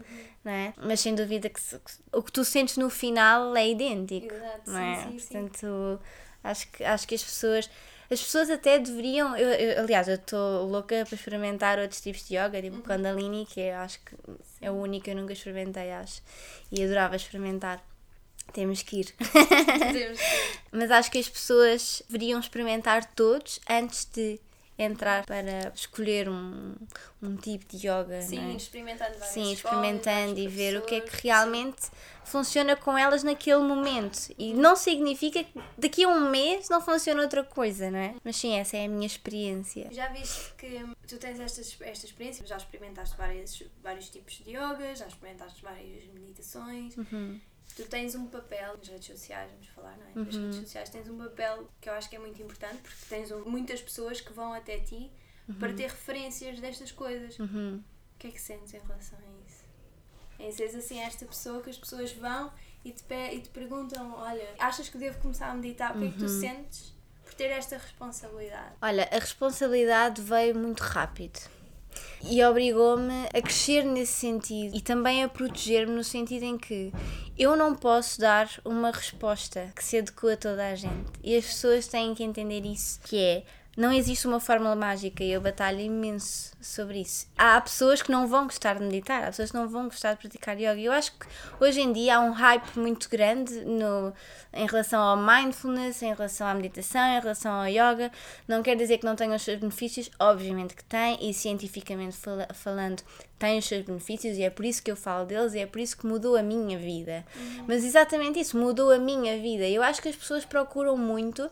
Não 0.44 0.52
é? 0.52 0.72
Mas 0.76 1.00
sem 1.00 1.14
dúvida 1.14 1.49
que, 1.49 1.61
se- 1.61 1.78
que 1.78 1.92
o 2.12 2.22
que 2.22 2.32
tu 2.32 2.44
sentes 2.44 2.76
no 2.76 2.90
final 2.90 3.54
é 3.56 3.68
idêntico. 3.68 4.32
Exato, 4.34 4.70
não 4.70 4.75
sim, 4.78 4.92
é? 4.92 4.96
sim, 4.96 5.18
sim. 5.18 5.26
Portanto, 5.28 6.00
acho 6.42 6.68
que, 6.70 6.84
acho 6.84 7.06
que 7.08 7.14
as 7.14 7.22
pessoas. 7.22 7.70
As 8.12 8.21
pessoas 8.23 8.50
até 8.50 8.78
deveriam. 8.78 9.35
Eu, 9.37 9.49
eu- 9.49 9.81
aliás, 9.85 10.07
eu 10.07 10.16
estou 10.16 10.66
louca 10.66 11.04
para 11.07 11.14
experimentar 11.14 11.78
outros 11.78 12.00
tipos 12.00 12.26
de 12.28 12.35
yoga, 12.37 12.59
Uhum. 12.59 12.62
tipo 12.62 12.83
Kundalini, 12.83 13.47
que 13.47 13.61
eu 13.61 13.76
acho 13.76 13.99
que 14.00 14.14
é 14.61 14.71
o 14.71 14.75
único 14.75 15.04
que 15.04 15.11
eu 15.11 15.16
nunca 15.16 15.33
experimentei, 15.33 15.90
acho. 15.92 16.21
E 16.71 16.83
adorava 16.85 17.16
experimentar. 17.16 17.83
Temos 18.52 18.83
que 18.83 19.00
ir. 19.00 19.14
Temos 19.92 20.21
que- 20.21 20.26
Mas 20.73 20.90
acho 20.90 21.11
que 21.11 21.19
as 21.19 21.28
pessoas 21.28 22.02
deveriam 22.09 22.38
experimentar 22.38 23.04
todos 23.14 23.61
antes 23.71 24.04
de 24.12 24.38
entrar 24.82 25.24
para 25.24 25.72
escolher 25.74 26.28
um, 26.28 26.74
um 27.22 27.36
tipo 27.36 27.64
de 27.66 27.86
yoga. 27.86 28.20
Sim, 28.20 28.52
é? 28.52 28.56
experimentando 28.56 29.12
várias 29.12 29.28
Sim, 29.28 29.52
experimentando 29.52 30.38
e 30.38 30.48
ver 30.48 30.76
o 30.76 30.82
que 30.82 30.96
é 30.96 31.00
que 31.00 31.26
realmente 31.26 31.90
funciona 32.24 32.76
com 32.76 32.96
elas 32.96 33.22
naquele 33.22 33.62
momento. 33.62 34.32
E 34.38 34.54
não 34.54 34.76
significa 34.76 35.44
que 35.44 35.60
daqui 35.76 36.04
a 36.04 36.08
um 36.08 36.30
mês 36.30 36.68
não 36.68 36.80
funciona 36.80 37.22
outra 37.22 37.42
coisa, 37.44 37.90
não 37.90 37.98
é? 37.98 38.14
Mas 38.24 38.36
sim, 38.36 38.54
essa 38.54 38.76
é 38.76 38.86
a 38.86 38.88
minha 38.88 39.06
experiência. 39.06 39.88
Já 39.90 40.08
viste 40.08 40.52
que 40.56 40.84
tu 41.06 41.18
tens 41.18 41.40
esta, 41.40 41.60
esta 41.84 42.06
experiência, 42.06 42.46
já 42.46 42.56
experimentaste 42.56 43.16
vários, 43.16 43.62
vários 43.82 44.08
tipos 44.08 44.34
de 44.44 44.50
yoga, 44.50 44.94
já 44.94 45.06
experimentaste 45.06 45.62
várias 45.62 46.04
meditações. 46.14 46.96
Uhum. 46.96 47.40
Tu 47.76 47.84
tens 47.84 48.14
um 48.14 48.26
papel 48.26 48.76
nas 48.76 48.88
redes 48.88 49.06
sociais, 49.06 49.50
vamos 49.50 49.66
falar, 49.68 49.96
não 49.96 50.06
é? 50.06 50.10
Uhum. 50.18 50.24
Nas 50.24 50.34
redes 50.36 50.56
sociais 50.56 50.90
tens 50.90 51.08
um 51.08 51.16
papel 51.18 51.68
que 51.80 51.88
eu 51.88 51.94
acho 51.94 52.08
que 52.10 52.16
é 52.16 52.18
muito 52.18 52.40
importante 52.42 52.78
porque 52.82 53.04
tens 53.08 53.30
muitas 53.46 53.80
pessoas 53.80 54.20
que 54.20 54.32
vão 54.32 54.52
até 54.52 54.78
ti 54.78 55.10
para 55.58 55.72
ter 55.72 55.84
referências 55.90 56.60
destas 56.60 56.92
coisas. 56.92 57.38
Uhum. 57.38 57.82
O 58.14 58.18
que 58.18 58.26
é 58.28 58.30
que 58.30 58.40
sentes 58.40 58.72
em 58.74 58.78
relação 58.78 59.18
a 59.18 59.22
isso? 59.48 59.62
Em 60.38 60.52
seres 60.52 60.74
assim 60.74 61.00
esta 61.00 61.24
pessoa 61.24 61.62
que 61.62 61.70
as 61.70 61.78
pessoas 61.78 62.12
vão 62.12 62.52
e 62.84 62.90
te, 62.92 63.02
e 63.32 63.40
te 63.40 63.48
perguntam: 63.48 64.14
Olha, 64.16 64.48
achas 64.58 64.88
que 64.88 64.98
devo 64.98 65.18
começar 65.20 65.48
a 65.50 65.54
meditar? 65.54 65.96
O 65.96 65.98
que 66.00 66.06
é 66.06 66.08
que 66.10 66.14
Uhum. 66.20 66.26
tu 66.26 66.28
sentes 66.28 66.92
por 67.24 67.34
ter 67.34 67.46
esta 67.50 67.76
responsabilidade? 67.78 68.74
Olha, 68.82 69.08
a 69.10 69.18
responsabilidade 69.18 70.20
veio 70.20 70.54
muito 70.56 70.80
rápido 70.80 71.40
e 72.22 72.42
obrigou-me 72.44 73.26
a 73.34 73.42
crescer 73.42 73.84
nesse 73.84 74.12
sentido 74.12 74.76
e 74.76 74.80
também 74.80 75.22
a 75.25 75.28
proteger-me 75.28 75.92
no 75.92 76.04
sentido 76.04 76.44
em 76.44 76.56
que 76.56 76.92
eu 77.38 77.56
não 77.56 77.75
posso 77.75 78.20
dar 78.20 78.49
uma 78.64 78.90
resposta 78.90 79.72
que 79.75 79.84
se 79.84 79.99
adequa 79.99 80.34
a 80.34 80.37
toda 80.37 80.68
a 80.68 80.75
gente. 80.75 81.11
E 81.22 81.37
as 81.37 81.44
pessoas 81.46 81.87
têm 81.87 82.14
que 82.14 82.22
entender 82.22 82.64
isso, 82.64 83.00
que 83.02 83.18
é 83.18 83.44
não 83.76 83.90
existe 83.92 84.26
uma 84.26 84.38
fórmula 84.38 84.76
mágica 84.76 85.24
e 85.24 85.32
eu 85.32 85.40
batalho 85.40 85.80
imenso 85.80 86.52
sobre 86.60 87.00
isso. 87.00 87.26
Há 87.38 87.58
pessoas 87.60 88.02
que 88.02 88.12
não 88.12 88.26
vão 88.26 88.44
gostar 88.44 88.74
de 88.74 88.84
meditar, 88.84 89.22
há 89.24 89.26
pessoas 89.28 89.50
que 89.50 89.56
não 89.56 89.66
vão 89.68 89.84
gostar 89.84 90.12
de 90.12 90.18
praticar 90.18 90.56
yoga. 90.58 90.78
Eu 90.78 90.92
acho 90.92 91.12
que 91.12 91.26
hoje 91.58 91.80
em 91.80 91.92
dia 91.92 92.16
há 92.16 92.20
um 92.20 92.32
hype 92.32 92.78
muito 92.78 93.08
grande 93.08 93.64
no, 93.64 94.12
em 94.52 94.66
relação 94.66 95.00
ao 95.00 95.16
mindfulness, 95.16 96.02
em 96.02 96.12
relação 96.12 96.46
à 96.46 96.54
meditação, 96.54 97.00
em 97.00 97.20
relação 97.20 97.52
ao 97.52 97.66
yoga. 97.66 98.12
Não 98.46 98.62
quer 98.62 98.76
dizer 98.76 98.98
que 98.98 99.06
não 99.06 99.16
tenha 99.16 99.34
os 99.34 99.42
seus 99.42 99.58
benefícios, 99.58 100.10
obviamente 100.18 100.74
que 100.74 100.84
tem, 100.84 101.18
e 101.26 101.32
cientificamente 101.32 102.14
fala- 102.16 102.48
falando, 102.52 103.02
tem 103.38 103.58
os 103.58 103.64
seus 103.64 103.84
benefícios, 103.84 104.36
e 104.36 104.42
é 104.42 104.50
por 104.50 104.64
isso 104.66 104.82
que 104.82 104.90
eu 104.90 104.96
falo 104.96 105.24
deles, 105.24 105.54
e 105.54 105.58
é 105.60 105.66
por 105.66 105.80
isso 105.80 105.96
que 105.96 106.06
mudou 106.06 106.36
a 106.36 106.42
minha 106.42 106.78
vida. 106.78 107.24
Mas 107.66 107.84
exatamente 107.84 108.38
isso, 108.38 108.56
mudou 108.56 108.92
a 108.92 108.98
minha 108.98 109.36
vida. 109.40 109.66
Eu 109.66 109.82
acho 109.82 110.00
que 110.02 110.08
as 110.10 110.14
pessoas 110.14 110.44
procuram 110.44 110.96
muito 110.96 111.50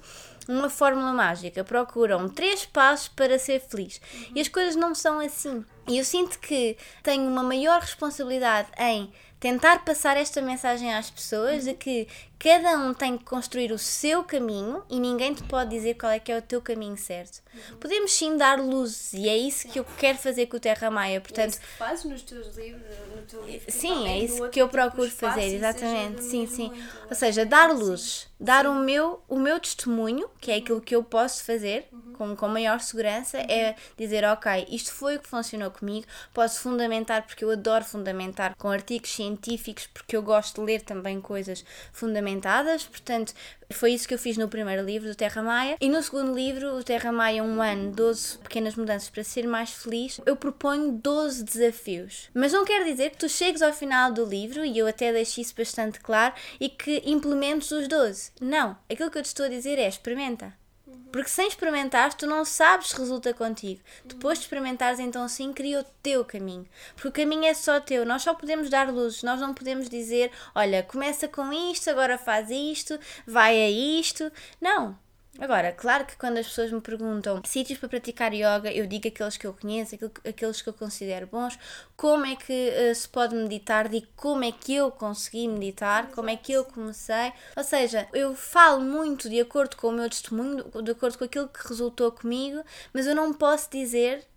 uma 0.49 0.69
fórmula 0.69 1.13
mágica, 1.13 1.65
procuram 1.65 2.29
três 2.29 2.65
passos 2.65 3.09
para 3.09 3.39
ser 3.39 3.61
feliz. 3.61 4.01
E 4.35 4.41
as 4.41 4.49
coisas 4.49 4.77
não 4.77 4.95
são 4.95 5.21
assim. 5.21 5.65
E 5.89 5.99
eu 5.99 6.05
sinto 6.05 6.39
que 6.39 6.77
tenho 7.03 7.29
uma 7.29 7.43
maior 7.43 7.81
responsabilidade 7.81 8.69
em 8.79 9.13
tentar 9.39 9.85
passar 9.85 10.17
esta 10.17 10.43
mensagem 10.43 10.95
às 10.95 11.11
pessoas 11.11 11.65
de 11.65 11.75
que 11.75 12.07
cada 12.41 12.79
um 12.79 12.95
tem 12.95 13.19
que 13.19 13.25
construir 13.25 13.71
o 13.71 13.79
seu 13.79 14.25
caminho 14.25 14.83
e 14.89 14.99
ninguém 14.99 15.35
te 15.35 15.43
pode 15.43 15.71
dizer 15.71 15.95
qual 15.95 16.11
é 16.11 16.19
que 16.19 16.33
é 16.33 16.39
o 16.39 16.43
teu 16.43 16.61
caminho 16.63 16.97
certo. 16.97 17.43
Podemos 17.79 18.13
sim 18.13 18.37
dar 18.37 18.59
luzes 18.59 19.13
e 19.13 19.29
é 19.29 19.37
isso 19.37 19.69
que 19.69 19.79
eu 19.79 19.85
quero 19.99 20.17
fazer 20.17 20.47
com 20.47 20.57
o 20.57 20.61
Terra 20.61 20.91
Maia. 20.91 21.17
é 21.17 21.21
Portanto, 21.21 21.51
isso 21.51 21.61
que 21.61 21.67
fazes 21.67 22.05
nos 22.07 22.23
teus 22.23 22.57
livros, 22.57 22.83
no 23.15 23.23
teu 23.23 23.45
livro. 23.45 23.71
Sim, 23.71 24.09
é 24.09 24.19
isso 24.19 24.49
que 24.49 24.61
eu 24.61 24.67
tipo 24.69 24.79
procuro 24.79 25.11
fazer, 25.11 25.55
exatamente. 25.55 26.25
Sim, 26.25 26.47
sim. 26.47 26.73
Ou 27.09 27.15
seja, 27.15 27.45
dar 27.45 27.73
luz, 27.73 28.27
dar 28.41 28.67
o 28.67 28.75
meu, 28.75 29.23
o 29.29 29.39
meu 29.39 29.61
testemunho, 29.61 30.29
que 30.41 30.51
é 30.51 30.57
aquilo 30.57 30.81
que 30.81 30.97
eu 30.97 31.05
posso 31.05 31.45
fazer 31.45 31.89
Uhum. 31.93 32.13
com, 32.13 32.37
com 32.37 32.49
maior 32.49 32.81
segurança, 32.81 33.39
é 33.39 33.75
dizer, 33.97 34.25
ok, 34.25 34.67
isto 34.71 34.93
foi 34.93 35.17
o 35.17 35.21
que 35.21 35.29
funcionou 35.29 35.71
comigo, 35.71 36.07
posso 36.33 36.61
fundamentar, 36.61 37.27
porque 37.27 37.45
eu 37.45 37.51
adoro 37.51 37.85
fundamentar 37.85 38.55
com 38.57 38.69
artigos 38.69 39.11
científicos, 39.11 39.87
porque 39.93 40.17
eu 40.17 40.23
gosto 40.23 40.61
de 40.61 40.67
ler 40.67 40.83
também 40.83 41.21
coisas 41.21 41.65
fundamentadas, 42.31 42.85
portanto, 42.85 43.35
foi 43.73 43.93
isso 43.93 44.07
que 44.07 44.15
eu 44.15 44.19
fiz 44.19 44.37
no 44.37 44.49
primeiro 44.49 44.85
livro 44.85 45.09
do 45.09 45.15
Terra 45.15 45.43
Maia. 45.43 45.77
E 45.81 45.89
no 45.89 46.03
segundo 46.03 46.35
livro, 46.35 46.77
o 46.77 46.83
Terra 46.83 47.13
Maia, 47.13 47.43
um 47.43 47.61
ano, 47.61 47.91
12 47.93 48.39
pequenas 48.39 48.75
mudanças 48.75 49.11
para 49.11 49.25
ser 49.25 49.47
mais 49.47 49.71
feliz, 49.71 50.21
eu 50.25 50.37
proponho 50.37 50.93
12 50.93 51.45
desafios. 51.45 52.31
Mas 52.35 52.53
não 52.53 52.65
quer 52.65 52.85
dizer 52.85 53.11
que 53.11 53.19
tu 53.19 53.29
chegues 53.29 53.63
ao 53.63 53.73
final 53.73 54.13
do 54.13 54.25
livro, 54.25 54.65
e 54.65 54.79
eu 54.79 54.87
até 54.87 55.13
deixo 55.13 55.41
isso 55.41 55.55
bastante 55.57 56.01
claro, 56.01 56.35
e 56.59 56.69
que 56.69 57.03
implementes 57.05 57.71
os 57.71 57.89
12. 57.89 58.33
Não. 58.41 58.77
Aquilo 58.89 59.11
que 59.11 59.19
eu 59.19 59.23
te 59.23 59.27
estou 59.27 59.47
a 59.47 59.51
dizer 59.51 59.79
é 59.79 59.89
experimenta. 59.89 60.60
Porque 61.13 61.29
sem 61.29 61.49
experimentares, 61.49 62.15
tu 62.15 62.27
não 62.27 62.45
sabes 62.45 62.91
se 62.91 62.97
resulta 62.97 63.35
contigo. 63.35 63.81
Depois 64.05 64.39
de 64.39 64.45
experimentares, 64.45 65.01
então 65.01 65.29
sim, 65.29 65.53
cria 65.53 65.81
o 65.81 65.85
teu 66.03 66.25
caminho. 66.25 66.67
Porque 66.95 67.09
o 67.09 67.13
caminho 67.13 67.47
é 67.47 67.55
só 67.55 67.81
teu. 67.81 68.07
Nós 68.07 68.23
só 68.23 68.33
podemos 68.33 68.71
dar 68.71 68.93
luzes. 68.93 69.23
Nós 69.23 69.41
não 69.41 69.53
podemos 69.53 69.89
dizer, 69.89 70.31
olha, 70.55 70.83
começa 70.83 71.27
com 71.27 71.53
isto, 71.53 71.91
agora 71.91 72.17
faz 72.17 72.51
isto, 72.51 72.99
vai 73.27 73.61
a 73.61 73.71
isto. 73.71 74.31
Não. 74.61 74.97
Agora, 75.41 75.73
claro 75.73 76.05
que 76.05 76.17
quando 76.17 76.37
as 76.37 76.47
pessoas 76.47 76.71
me 76.71 76.83
perguntam 76.83 77.41
sítios 77.47 77.79
para 77.79 77.89
praticar 77.89 78.35
yoga, 78.35 78.71
eu 78.71 78.87
digo 78.87 79.09
aqueles 79.09 79.39
que 79.39 79.47
eu 79.47 79.55
conheço, 79.55 79.97
aqueles 80.29 80.61
que 80.61 80.69
eu 80.69 80.75
considero 80.75 81.27
bons, 81.27 81.59
como 81.97 82.27
é 82.27 82.37
que 82.37 82.53
eh, 82.53 82.93
se 82.93 83.09
pode 83.09 83.35
meditar, 83.35 83.89
digo 83.89 84.07
como 84.15 84.45
é 84.45 84.53
que 84.53 84.75
eu 84.75 84.91
consegui 84.91 85.49
meditar, 85.49 86.09
como 86.09 86.29
é 86.29 86.37
que 86.37 86.53
eu 86.53 86.63
comecei. 86.67 87.33
Ou 87.57 87.65
seja, 87.65 88.07
eu 88.13 88.35
falo 88.35 88.83
muito 88.83 89.31
de 89.31 89.41
acordo 89.41 89.77
com 89.79 89.89
o 89.89 89.93
meu 89.93 90.11
testemunho, 90.11 90.65
de 90.83 90.91
acordo 90.91 91.17
com 91.17 91.25
aquilo 91.25 91.49
que 91.49 91.67
resultou 91.67 92.13
comigo, 92.13 92.63
mas 92.93 93.07
eu 93.07 93.15
não 93.15 93.33
posso 93.33 93.71
dizer 93.71 94.29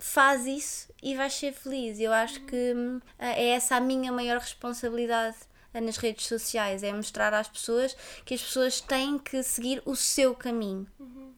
faz 0.00 0.46
isso 0.46 0.88
e 1.02 1.14
vais 1.14 1.32
ser 1.32 1.52
feliz. 1.52 2.00
Eu 2.00 2.12
acho 2.12 2.40
que 2.40 2.74
hum, 2.74 3.00
é 3.18 3.50
essa 3.50 3.76
a 3.76 3.80
minha 3.80 4.10
maior 4.10 4.38
responsabilidade 4.38 5.36
nas 5.74 5.96
redes 5.98 6.26
sociais, 6.26 6.82
é 6.82 6.90
mostrar 6.92 7.34
às 7.34 7.46
pessoas 7.48 7.94
que 8.24 8.32
as 8.34 8.40
pessoas 8.42 8.80
têm 8.80 9.18
que 9.18 9.42
seguir 9.42 9.82
o 9.84 9.94
seu 9.94 10.34
caminho. 10.34 10.86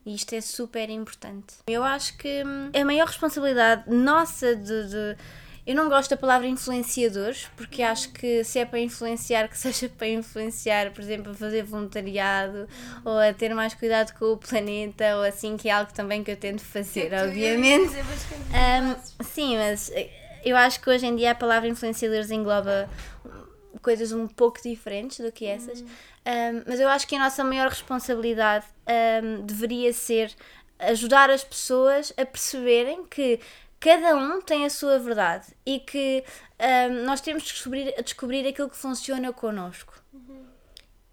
E 0.06 0.14
isto 0.14 0.32
é 0.34 0.40
super 0.40 0.88
importante. 0.90 1.54
Eu 1.66 1.82
acho 1.84 2.16
que 2.16 2.42
hum, 2.44 2.70
a 2.74 2.84
maior 2.84 3.06
responsabilidade 3.06 3.88
nossa 3.88 4.54
de, 4.56 4.88
de- 4.88 5.16
eu 5.64 5.76
não 5.76 5.88
gosto 5.88 6.10
da 6.10 6.16
palavra 6.16 6.48
influenciadores, 6.48 7.48
porque 7.56 7.82
acho 7.84 8.10
que 8.12 8.42
se 8.42 8.58
é 8.58 8.64
para 8.64 8.80
influenciar, 8.80 9.46
que 9.48 9.56
seja 9.58 9.88
para 9.88 10.08
influenciar, 10.08 10.90
por 10.92 11.00
exemplo, 11.02 11.30
a 11.30 11.34
fazer 11.36 11.62
voluntariado 11.62 12.68
ou 13.04 13.16
a 13.16 13.32
ter 13.32 13.54
mais 13.54 13.74
cuidado 13.74 14.12
com 14.18 14.32
o 14.32 14.36
planeta 14.36 15.16
ou 15.18 15.22
assim, 15.22 15.56
que 15.56 15.68
é 15.68 15.72
algo 15.72 15.92
também 15.92 16.24
que 16.24 16.32
eu 16.32 16.36
tento 16.36 16.62
fazer, 16.62 17.12
obviamente. 17.14 17.94
Um, 18.00 19.24
sim, 19.24 19.56
mas 19.56 19.88
eh, 19.92 20.10
eu 20.44 20.56
acho 20.56 20.80
que 20.80 20.90
hoje 20.90 21.06
em 21.06 21.14
dia 21.14 21.30
a 21.30 21.34
palavra 21.36 21.68
influenciadores 21.68 22.32
engloba 22.32 22.88
coisas 23.82 24.12
um 24.12 24.26
pouco 24.26 24.62
diferentes 24.62 25.20
do 25.20 25.32
que 25.32 25.44
essas, 25.44 25.80
um, 25.80 26.62
mas 26.66 26.80
eu 26.80 26.88
acho 26.88 27.06
que 27.06 27.16
a 27.16 27.18
nossa 27.18 27.42
maior 27.42 27.68
responsabilidade 27.68 28.64
um, 29.22 29.44
deveria 29.44 29.92
ser 29.92 30.34
ajudar 30.78 31.30
as 31.30 31.44
pessoas 31.44 32.12
a 32.16 32.24
perceberem 32.24 33.04
que 33.04 33.40
cada 33.78 34.16
um 34.16 34.40
tem 34.40 34.64
a 34.64 34.70
sua 34.70 34.98
verdade 34.98 35.46
e 35.66 35.80
que 35.80 36.24
um, 36.90 37.04
nós 37.04 37.20
temos 37.20 37.42
que 37.42 37.52
descobrir, 37.52 38.02
descobrir 38.02 38.46
aquilo 38.46 38.70
que 38.70 38.76
funciona 38.76 39.32
connosco. 39.32 39.94
Uhum. 40.12 40.44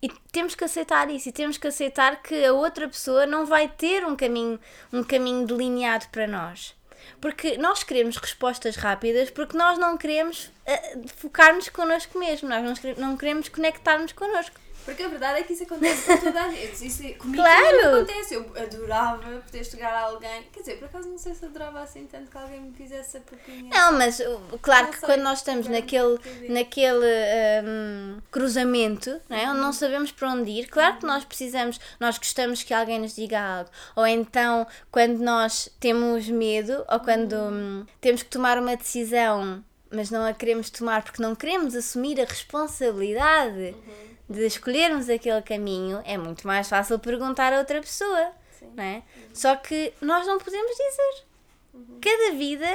E 0.02 0.10
temos 0.32 0.56
que 0.56 0.64
aceitar 0.64 1.10
isso 1.10 1.30
e 1.30 1.32
temos 1.32 1.58
que 1.58 1.68
aceitar 1.68 2.22
que 2.22 2.46
a 2.46 2.54
outra 2.54 2.88
pessoa 2.88 3.26
não 3.26 3.46
vai 3.46 3.68
ter 3.68 4.06
um 4.06 4.16
caminho, 4.16 4.60
um 4.94 5.04
caminho 5.04 5.46
delineado 5.46 6.08
para 6.12 6.28
nós. 6.28 6.76
Porque 7.20 7.58
nós 7.58 7.84
queremos 7.84 8.18
respostas 8.18 8.76
rápidas 8.76 9.30
porque 9.30 9.58
nós 9.58 9.78
não 9.78 9.98
queremos 9.98 10.46
uh, 10.46 11.08
focar-nos 11.18 11.70
connosco 11.70 12.18
mesmo, 12.18 12.50
nós 12.50 12.80
não 12.98 13.18
queremos 13.18 13.50
conectar-nos 13.50 14.12
connosco. 14.12 14.56
Porque 14.86 15.04
a 15.04 15.08
verdade 15.08 15.40
é 15.40 15.44
que 15.44 15.54
isso 15.54 15.64
acontece 15.64 16.06
com 16.06 16.18
toda 16.18 16.44
a 16.44 16.50
gente. 16.50 16.88
Isso, 16.88 17.04
comigo 17.18 17.44
claro. 17.44 17.98
acontece. 17.98 18.34
Eu 18.34 18.52
adorava 18.56 19.42
poder 19.42 19.64
chegar 19.64 19.94
a 19.94 20.02
alguém. 20.02 20.44
Quer 20.52 20.60
dizer, 20.60 20.78
por 20.78 20.86
acaso 20.86 21.10
não 21.10 21.18
sei 21.18 21.36
se 21.36 21.46
adorava 21.46 21.82
assim 21.82 22.06
tanto 22.06 22.32
que 22.32 22.38
alguém 22.38 22.62
me 22.62 22.74
fizesse 22.74 23.18
a 23.18 23.22
pouquinho. 23.22 23.70
Não, 23.70 23.94
mas 23.94 24.22
claro 24.62 24.86
não 24.86 24.94
que 24.94 25.00
quando 25.02 25.22
nós 25.22 25.40
estamos 25.40 25.68
naquele, 25.68 26.18
naquele 26.50 27.06
um, 27.64 28.20
cruzamento, 28.32 29.22
não 29.30 29.38
é? 29.38 29.50
onde 29.50 29.60
não 29.60 29.74
sabemos 29.74 30.12
para 30.12 30.32
onde 30.32 30.50
ir, 30.52 30.68
claro 30.68 30.98
que 30.98 31.06
nós 31.06 31.24
precisamos, 31.24 31.80
nós 32.00 32.18
gostamos 32.18 32.64
que 32.64 32.74
alguém 32.74 33.00
nos 33.00 33.16
diga 33.16 33.40
algo. 33.40 33.70
Ou 33.96 34.08
então, 34.08 34.66
quando 34.92 35.20
nós 35.20 35.70
temos 35.80 36.28
medo, 36.30 36.84
ou 36.90 37.00
quando 37.00 37.36
hum, 37.36 37.86
temos 38.02 38.24
que 38.24 38.30
tomar 38.30 38.58
uma 38.58 38.76
decisão, 38.76 39.64
mas 39.92 40.12
não 40.12 40.26
a 40.26 40.34
queremos 40.34 40.70
tomar 40.70 41.04
porque 41.04 41.22
não 41.22 41.36
queremos 41.36 41.76
assumir 41.76 42.20
a 42.20 42.26
responsabilidade. 42.26 43.76
De 44.30 44.46
escolhermos 44.46 45.10
aquele 45.10 45.42
caminho, 45.42 46.02
é 46.06 46.18
muito 46.18 46.46
mais 46.46 46.70
fácil 46.70 47.00
perguntar 47.00 47.52
a 47.52 47.58
outra 47.60 47.82
pessoa. 47.82 48.32
Sim. 48.52 48.72
Não 48.76 48.84
é? 48.84 48.96
Uhum. 48.96 49.02
Só 49.34 49.56
que 49.56 49.94
nós 50.02 50.28
não 50.28 50.38
podemos 50.38 50.72
dizer. 50.72 51.29
Cada 52.02 52.34
vida 52.36 52.66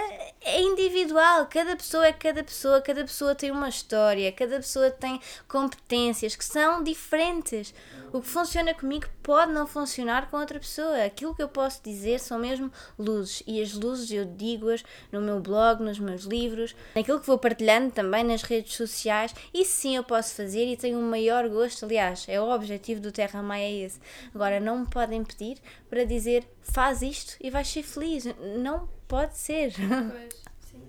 é 0.43 0.61
individual, 0.61 1.47
cada 1.47 1.75
pessoa 1.75 2.07
é 2.07 2.13
cada 2.13 2.45
pessoa, 2.45 2.81
cada 2.83 3.03
pessoa 3.03 3.35
tem 3.35 3.51
uma 3.51 3.71
história, 3.71 4.31
cada 4.31 4.57
pessoa 4.57 4.91
tem 4.91 5.19
competências 5.49 6.37
que 6.37 6.45
são 6.45 6.83
diferentes. 6.83 7.75
O 8.13 8.21
que 8.21 8.29
funciona 8.29 8.75
comigo 8.75 9.07
pode 9.23 9.51
não 9.51 9.67
funcionar 9.67 10.31
com 10.31 10.37
outra 10.37 10.61
pessoa. 10.61 11.03
Aquilo 11.05 11.35
que 11.35 11.43
eu 11.43 11.49
posso 11.49 11.83
dizer 11.83 12.21
são 12.21 12.39
mesmo 12.39 12.71
luzes. 12.99 13.43
E 13.47 13.61
as 13.61 13.73
luzes 13.73 14.11
eu 14.11 14.25
digo-as 14.25 14.85
no 15.11 15.21
meu 15.21 15.41
blog, 15.41 15.83
nos 15.83 15.99
meus 15.99 16.23
livros, 16.23 16.77
naquilo 16.95 17.19
que 17.19 17.27
vou 17.27 17.39
partilhando 17.39 17.91
também 17.91 18.23
nas 18.23 18.43
redes 18.43 18.77
sociais. 18.77 19.35
Isso 19.53 19.73
sim 19.73 19.97
eu 19.97 20.05
posso 20.05 20.35
fazer 20.35 20.67
e 20.67 20.77
tenho 20.77 20.99
o 20.99 21.03
um 21.03 21.11
maior 21.11 21.49
gosto. 21.49 21.87
Aliás, 21.87 22.25
é 22.29 22.41
o 22.41 22.51
objetivo 22.51 23.01
do 23.01 23.11
Terra 23.11 23.43
Maia 23.43 23.65
é 23.65 23.85
esse. 23.85 23.99
Agora, 24.35 24.61
não 24.61 24.81
me 24.81 24.87
podem 24.87 25.25
pedir 25.25 25.59
para 25.89 26.05
dizer 26.05 26.47
faz 26.63 27.03
isto 27.03 27.37
e 27.41 27.51
vais 27.51 27.67
ser 27.67 27.83
feliz. 27.83 28.27
Não 28.59 28.89
pode 29.15 29.37
ser. 29.39 29.73
Pois, 30.11 30.43
sim. 30.71 30.83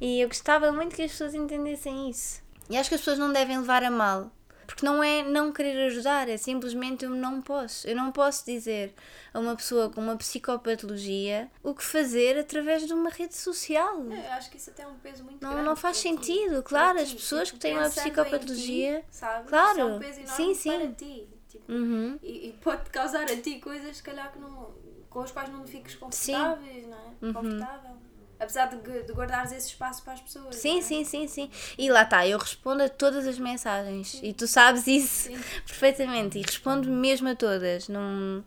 E 0.00 0.20
eu 0.20 0.28
gostava 0.28 0.72
muito 0.72 0.96
que 0.96 1.02
as 1.02 1.12
pessoas 1.12 1.34
entendessem 1.34 2.10
isso. 2.10 2.42
E 2.68 2.76
acho 2.76 2.88
que 2.88 2.96
as 2.96 3.00
pessoas 3.00 3.18
não 3.18 3.32
devem 3.32 3.58
levar 3.58 3.84
a 3.84 3.90
mal 3.90 4.32
porque 4.66 4.84
não 4.84 5.02
é 5.02 5.22
não 5.22 5.52
querer 5.52 5.86
ajudar, 5.86 6.28
é 6.28 6.36
simplesmente 6.36 7.04
eu 7.04 7.10
não 7.10 7.40
posso. 7.40 7.86
Eu 7.86 7.94
não 7.94 8.10
posso 8.10 8.44
dizer 8.44 8.92
a 9.32 9.38
uma 9.38 9.54
pessoa 9.54 9.88
com 9.88 10.00
uma 10.00 10.16
psicopatologia 10.16 11.48
o 11.62 11.72
que 11.72 11.84
fazer 11.84 12.36
através 12.36 12.84
de 12.84 12.92
uma 12.92 13.08
rede 13.08 13.36
social. 13.36 14.04
É, 14.10 14.26
eu 14.26 14.32
acho 14.32 14.50
que 14.50 14.56
isso 14.56 14.70
até 14.70 14.82
é 14.82 14.88
um 14.88 14.98
peso 14.98 15.22
muito 15.22 15.40
não, 15.40 15.52
grande. 15.52 15.68
Não 15.68 15.76
faz 15.76 15.98
sentido, 15.98 16.64
claro. 16.64 16.98
As 16.98 17.14
pessoas 17.14 17.50
que 17.50 17.58
têm 17.58 17.78
uma 17.78 17.88
psicopatologia. 17.88 19.00
Ti, 19.00 19.06
sabe? 19.16 19.48
Claro. 19.48 19.78
é 19.78 19.84
um 19.84 19.98
peso 20.00 20.20
enorme 20.20 20.36
sim, 20.36 20.54
sim. 20.54 20.78
para 20.78 20.92
ti. 20.92 21.28
Tipo, 21.48 21.72
uhum. 21.72 22.18
e, 22.22 22.48
e, 22.48 22.52
pode 22.54 22.90
causar 22.90 23.22
a 23.22 23.36
ti 23.36 23.60
coisas, 23.60 23.96
se 23.96 24.02
calhar, 24.02 24.32
que 24.32 24.38
não, 24.38 24.74
com 25.16 25.22
as 25.22 25.32
quais 25.32 25.48
não 25.48 25.66
fiques 25.66 25.94
confortáveis, 25.94 26.86
não 26.86 26.98
é? 26.98 27.26
Uhum. 27.26 27.32
Confortável. 27.32 27.96
Apesar 28.38 28.66
de, 28.66 29.02
de 29.02 29.12
guardares 29.14 29.50
esse 29.50 29.68
espaço 29.68 30.02
para 30.02 30.12
as 30.12 30.20
pessoas. 30.20 30.56
Sim, 30.56 30.80
é? 30.80 30.82
sim, 30.82 31.04
sim, 31.04 31.26
sim. 31.26 31.50
E 31.78 31.90
lá 31.90 32.02
está, 32.02 32.28
eu 32.28 32.36
respondo 32.36 32.82
a 32.82 32.88
todas 32.90 33.26
as 33.26 33.38
mensagens. 33.38 34.10
Sim. 34.10 34.20
E 34.22 34.34
tu 34.34 34.46
sabes 34.46 34.86
isso 34.86 35.28
sim. 35.28 35.38
perfeitamente. 35.66 36.38
E 36.38 36.42
respondo 36.42 36.90
mesmo 36.90 37.30
a 37.30 37.34
todas. 37.34 37.88
Não... 37.88 38.44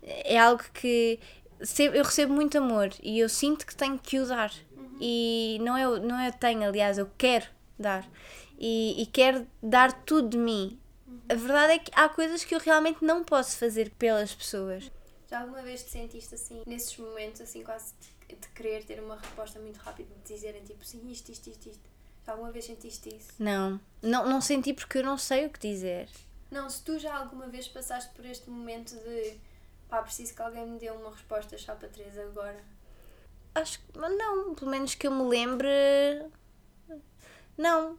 É 0.00 0.38
algo 0.38 0.62
que 0.72 1.18
eu 1.92 2.04
recebo 2.04 2.32
muito 2.32 2.56
amor 2.56 2.90
e 3.02 3.18
eu 3.18 3.28
sinto 3.28 3.66
que 3.66 3.74
tenho 3.74 3.98
que 3.98 4.20
o 4.20 4.26
dar. 4.26 4.52
Uhum. 4.76 4.98
E 5.00 5.58
não 5.60 5.76
é, 5.76 5.98
não 5.98 6.20
é 6.20 6.28
eu 6.28 6.32
tenho, 6.34 6.62
aliás, 6.62 6.98
eu 6.98 7.10
quero 7.18 7.46
dar. 7.76 8.08
E, 8.56 9.02
e 9.02 9.06
quero 9.06 9.44
dar 9.60 9.92
tudo 9.92 10.28
de 10.28 10.38
mim. 10.38 10.78
Uhum. 11.04 11.18
A 11.28 11.34
verdade 11.34 11.72
é 11.72 11.78
que 11.80 11.90
há 11.96 12.08
coisas 12.08 12.44
que 12.44 12.54
eu 12.54 12.60
realmente 12.60 13.04
não 13.04 13.24
posso 13.24 13.58
fazer 13.58 13.90
pelas 13.98 14.32
pessoas. 14.32 14.88
Já 15.32 15.40
alguma 15.40 15.62
vez 15.62 15.82
te 15.82 15.88
sentiste 15.88 16.34
assim, 16.34 16.62
nesses 16.66 16.94
momentos, 16.98 17.40
assim, 17.40 17.64
quase 17.64 17.94
de 18.28 18.48
querer 18.48 18.84
ter 18.84 19.02
uma 19.02 19.16
resposta 19.16 19.58
muito 19.58 19.78
rápida, 19.78 20.14
de 20.14 20.34
dizerem 20.34 20.62
tipo 20.62 20.84
sim, 20.84 21.10
isto, 21.10 21.32
isto, 21.32 21.48
isto, 21.48 21.70
isto. 21.70 21.90
Já 22.26 22.32
alguma 22.32 22.52
vez 22.52 22.66
sentiste 22.66 23.08
isso? 23.08 23.32
Não. 23.38 23.80
não, 24.02 24.28
não 24.28 24.42
senti 24.42 24.74
porque 24.74 24.98
eu 24.98 25.02
não 25.02 25.16
sei 25.16 25.46
o 25.46 25.50
que 25.50 25.58
dizer. 25.58 26.10
Não, 26.50 26.68
se 26.68 26.82
tu 26.82 26.98
já 26.98 27.16
alguma 27.16 27.46
vez 27.46 27.66
passaste 27.66 28.12
por 28.14 28.26
este 28.26 28.50
momento 28.50 28.94
de 28.94 29.38
pá, 29.88 30.02
preciso 30.02 30.34
que 30.34 30.42
alguém 30.42 30.66
me 30.66 30.78
dê 30.78 30.90
uma 30.90 31.10
resposta 31.10 31.56
chapa 31.56 31.88
3 31.88 32.18
agora. 32.18 32.62
Acho 33.54 33.78
que 33.78 33.98
não, 33.98 34.54
pelo 34.54 34.70
menos 34.70 34.94
que 34.94 35.06
eu 35.06 35.12
me 35.12 35.26
lembre. 35.26 36.26
Não. 37.56 37.96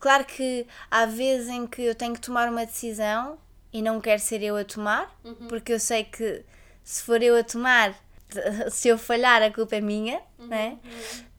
Claro 0.00 0.24
que 0.24 0.66
há 0.90 1.06
vezes 1.06 1.48
em 1.48 1.68
que 1.68 1.82
eu 1.82 1.94
tenho 1.94 2.14
que 2.14 2.20
tomar 2.20 2.48
uma 2.48 2.66
decisão 2.66 3.38
e 3.72 3.80
não 3.80 4.00
quero 4.00 4.20
ser 4.20 4.42
eu 4.42 4.56
a 4.56 4.64
tomar, 4.64 5.16
uhum. 5.22 5.46
porque 5.46 5.72
eu 5.72 5.78
sei 5.78 6.02
que 6.02 6.44
se 6.84 7.02
for 7.02 7.22
eu 7.22 7.36
a 7.36 7.42
tomar, 7.42 7.94
se 8.70 8.88
eu 8.88 8.98
falhar, 8.98 9.42
a 9.42 9.50
culpa 9.50 9.76
é 9.76 9.80
minha, 9.80 10.20
uhum, 10.38 10.46
né? 10.46 10.78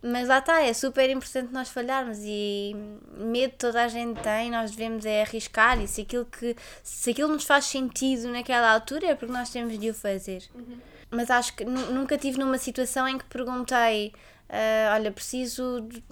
Mas 0.02 0.28
lá 0.28 0.40
está, 0.40 0.62
é 0.62 0.74
super 0.74 1.10
importante 1.10 1.52
nós 1.52 1.70
falharmos 1.70 2.20
e 2.22 2.76
medo 3.18 3.54
toda 3.58 3.84
a 3.84 3.88
gente 3.88 4.20
tem, 4.22 4.52
nós 4.52 4.72
devemos 4.72 5.06
é 5.06 5.22
arriscar 5.22 5.82
e 5.82 5.88
se 5.88 6.02
aquilo, 6.02 6.26
que, 6.26 6.56
se 6.84 7.10
aquilo 7.10 7.30
nos 7.30 7.44
faz 7.44 7.66
sentido 7.66 8.28
naquela 8.30 8.72
altura 8.72 9.08
é 9.08 9.16
porque 9.16 9.34
nós 9.34 9.50
temos 9.50 9.80
de 9.80 9.90
o 9.90 9.94
fazer. 9.94 10.44
Uhum. 10.54 10.78
Mas 11.10 11.32
acho 11.32 11.56
que 11.56 11.66
nunca 11.66 12.18
tive 12.18 12.38
numa 12.38 12.58
situação 12.58 13.08
em 13.08 13.18
que 13.18 13.26
perguntei, 13.26 14.14
uh, 14.50 14.94
olha, 14.94 15.12
preciso 15.12 15.82
de, 15.82 16.04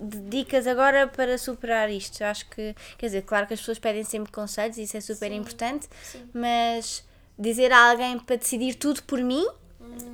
de 0.00 0.20
dicas 0.28 0.66
agora 0.66 1.06
para 1.06 1.38
superar 1.38 1.90
isto. 1.90 2.22
Acho 2.22 2.48
que, 2.50 2.74
quer 2.98 3.06
dizer, 3.06 3.22
claro 3.22 3.46
que 3.46 3.54
as 3.54 3.60
pessoas 3.60 3.78
pedem 3.78 4.04
sempre 4.04 4.30
conselhos 4.30 4.78
e 4.78 4.82
isso 4.82 4.96
é 4.96 5.00
super 5.00 5.30
sim, 5.30 5.36
importante, 5.36 5.88
sim. 6.02 6.28
mas 6.32 7.04
dizer 7.38 7.72
a 7.72 7.90
alguém 7.90 8.18
para 8.18 8.36
decidir 8.36 8.74
tudo 8.74 9.02
por 9.02 9.18
mim 9.20 9.46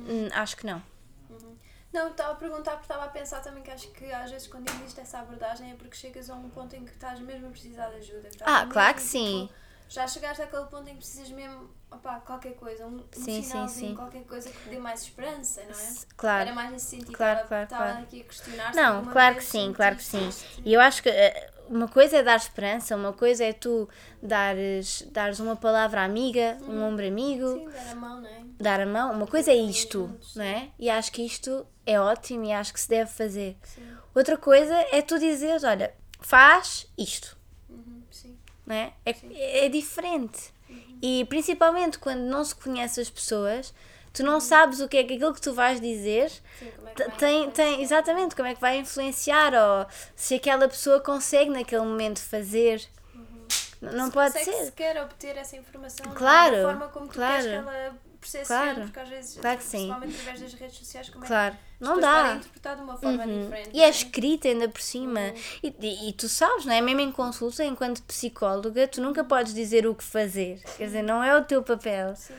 Hum, 0.07 0.29
acho 0.33 0.57
que 0.57 0.65
não. 0.65 0.81
Uhum. 1.29 1.55
Não, 1.91 2.09
estava 2.09 2.33
a 2.33 2.35
perguntar 2.35 2.71
porque 2.71 2.85
estava 2.85 3.05
a 3.05 3.07
pensar 3.07 3.41
também 3.41 3.63
que 3.63 3.71
acho 3.71 3.87
que 3.89 4.11
às 4.11 4.29
vezes 4.29 4.47
quando 4.47 4.69
existe 4.69 4.99
essa 4.99 5.19
abordagem 5.19 5.71
é 5.71 5.75
porque 5.75 5.95
chegas 5.95 6.29
a 6.29 6.35
um 6.35 6.49
ponto 6.49 6.75
em 6.75 6.83
que 6.83 6.91
estás 6.91 7.19
mesmo 7.19 7.47
a 7.47 7.51
precisar 7.51 7.89
de 7.89 7.97
ajuda. 7.97 8.29
Ah, 8.41 8.67
claro 8.69 8.95
que 8.95 9.01
tipo, 9.01 9.11
sim. 9.11 9.49
Já 9.89 10.07
chegaste 10.07 10.41
àquele 10.41 10.65
ponto 10.65 10.87
em 10.89 10.93
que 10.93 10.97
precisas 10.97 11.29
mesmo, 11.29 11.69
opá, 11.91 12.19
qualquer 12.21 12.55
coisa, 12.55 12.87
um, 12.87 13.03
sim, 13.11 13.39
um 13.39 13.43
sinalzinho, 13.43 13.67
sim, 13.69 13.87
sim. 13.89 13.95
qualquer 13.95 14.23
coisa 14.23 14.49
que 14.49 14.57
te 14.57 14.69
dê 14.69 14.79
mais 14.79 15.03
esperança, 15.03 15.61
não 15.63 15.79
é? 15.79 15.93
Claro. 16.17 16.41
Era 16.41 16.55
mais 16.55 16.71
nesse 16.71 16.85
sentido. 16.87 17.13
Claro, 17.13 17.47
claro, 17.47 17.63
estava 17.65 17.83
claro. 17.83 18.03
aqui 18.03 18.21
a 18.21 18.23
questionar 18.23 18.73
Não, 18.73 19.05
claro 19.05 19.35
que 19.35 19.43
sim, 19.43 19.71
claro 19.71 19.95
que 19.95 20.03
sim. 20.03 20.29
E 20.65 20.73
eu 20.73 20.81
acho 20.81 21.03
que 21.03 21.09
uh, 21.09 21.13
uma 21.69 21.87
coisa 21.87 22.17
é 22.17 22.23
dar 22.23 22.35
esperança, 22.35 22.95
uma 22.95 23.13
coisa 23.13 23.43
é 23.43 23.53
tu 23.53 23.87
dares, 24.21 25.07
dares 25.11 25.39
uma 25.39 25.55
palavra 25.55 26.03
amiga, 26.03 26.57
um 26.61 26.71
uhum. 26.71 26.89
ombro 26.89 27.07
amigo. 27.07 27.47
Sim, 27.47 27.69
dar 27.69 27.91
a 27.91 27.95
mão, 27.95 28.21
não 28.21 28.29
é? 28.29 28.43
Dar 28.59 28.81
a 28.81 28.85
mão, 28.85 29.11
uma 29.13 29.27
coisa 29.27 29.51
é 29.51 29.55
isto, 29.55 30.09
não 30.35 30.43
é? 30.43 30.69
E 30.79 30.89
acho 30.89 31.11
que 31.11 31.25
isto 31.25 31.65
é 31.85 31.99
ótimo 31.99 32.45
e 32.45 32.51
acho 32.51 32.73
que 32.73 32.79
se 32.79 32.89
deve 32.89 33.11
fazer. 33.11 33.57
Sim. 33.63 33.81
Outra 34.13 34.37
coisa 34.37 34.73
é 34.91 35.01
tu 35.01 35.17
dizeres, 35.17 35.63
olha, 35.63 35.93
faz 36.19 36.87
isto. 36.97 37.37
Uhum, 37.69 38.03
sim. 38.11 38.37
Não 38.65 38.75
é? 38.75 38.93
É, 39.05 39.65
é 39.65 39.69
diferente. 39.69 40.53
Uhum. 40.69 40.99
E 41.01 41.25
principalmente 41.25 41.97
quando 41.99 42.21
não 42.21 42.43
se 42.43 42.55
conhece 42.55 43.01
as 43.01 43.09
pessoas, 43.09 43.73
tu 44.13 44.23
não 44.23 44.39
sabes 44.39 44.79
o 44.79 44.87
que 44.87 44.97
é 44.97 45.03
que 45.03 45.15
aquilo 45.15 45.33
que 45.33 45.41
tu 45.41 45.53
vais 45.53 45.81
dizer 45.81 46.29
Sim, 46.59 46.71
é 46.97 47.09
tem, 47.11 47.49
tem 47.51 47.81
exatamente 47.81 48.35
como 48.35 48.47
é 48.47 48.53
que 48.55 48.61
vai 48.61 48.77
influenciar 48.77 49.53
ou 49.53 49.87
se 50.15 50.35
aquela 50.35 50.67
pessoa 50.69 50.99
consegue 51.01 51.49
naquele 51.49 51.81
momento 51.83 52.19
fazer. 52.19 52.81
Uhum. 53.15 53.45
Não 53.91 54.05
se 54.05 54.11
pode 54.11 54.33
ser. 54.43 54.65
Se 54.65 54.71
quer 54.71 55.01
obter 55.01 55.35
essa 55.35 55.55
informação 55.57 56.05
claro, 56.13 56.55
da 56.55 56.61
forma 56.63 56.87
como 56.89 57.07
tu 57.07 57.13
claro. 57.15 57.43
queres 57.43 57.47
que 57.63 57.69
ela 57.69 57.95
processo 58.23 58.47
Claro. 58.47 58.81
porque 58.83 58.99
às 58.99 59.09
vezes, 59.09 59.37
Claro 59.37 59.57
que 59.57 59.63
sim. 59.65 59.69
principalmente 59.79 60.15
através 60.15 60.41
das 60.41 60.53
redes 60.53 60.77
sociais, 60.77 61.09
como 61.09 61.25
Claro, 61.25 61.55
é 61.55 61.57
não 61.83 61.99
dá. 61.99 62.35
de 62.35 62.81
uma 62.81 62.97
forma 62.97 63.25
Uhum. 63.25 63.41
diferente. 63.43 63.69
E 63.73 63.77
não 63.77 63.83
é 63.83 63.89
escrita 63.89 64.47
ainda 64.47 64.69
por 64.69 64.81
cima. 64.81 65.19
Uhum. 65.19 65.33
E, 65.63 65.75
e- 65.81 66.09
e 66.09 66.13
tu 66.13 66.29
sabes, 66.29 66.63
não 66.65 66.73
é? 66.73 66.79
Mesmo 66.79 67.01
em 67.01 67.11
consulta, 67.11 67.65
enquanto 67.65 68.01
psicóloga, 68.03 68.87
tu 68.87 69.01
nunca 69.01 69.23
podes 69.25 69.53
dizer 69.53 69.85
o 69.85 69.93
que 69.93 70.03
fazer. 70.03 70.61
Quer 70.77 70.85
dizer, 70.85 71.01
não 71.01 71.21
é 71.21 71.37
o 71.37 71.43
teu 71.43 71.61
papel. 71.61 72.15
Sim. 72.15 72.33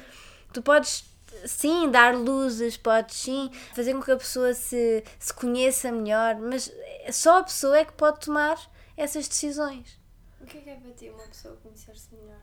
Tu 0.54 0.62
podes, 0.62 1.04
sim, 1.46 1.90
dar 1.90 2.14
luzes, 2.14 2.76
podes, 2.76 3.16
sim, 3.16 3.50
fazer 3.74 3.94
com 3.94 4.02
que 4.02 4.12
a 4.12 4.16
pessoa 4.16 4.54
se, 4.54 5.02
se 5.18 5.32
conheça 5.32 5.90
melhor, 5.90 6.36
mas 6.36 6.72
só 7.10 7.38
a 7.38 7.44
pessoa 7.44 7.78
é 7.78 7.84
que 7.84 7.92
pode 7.92 8.20
tomar 8.20 8.58
essas 8.96 9.28
decisões. 9.28 9.98
O 10.40 10.46
que 10.46 10.58
é 10.58 10.60
que 10.60 10.70
é 10.70 10.74
para 10.74 10.92
ti 10.92 11.08
uma 11.08 11.24
pessoa 11.24 11.56
conhecer-se 11.62 12.14
melhor? 12.14 12.40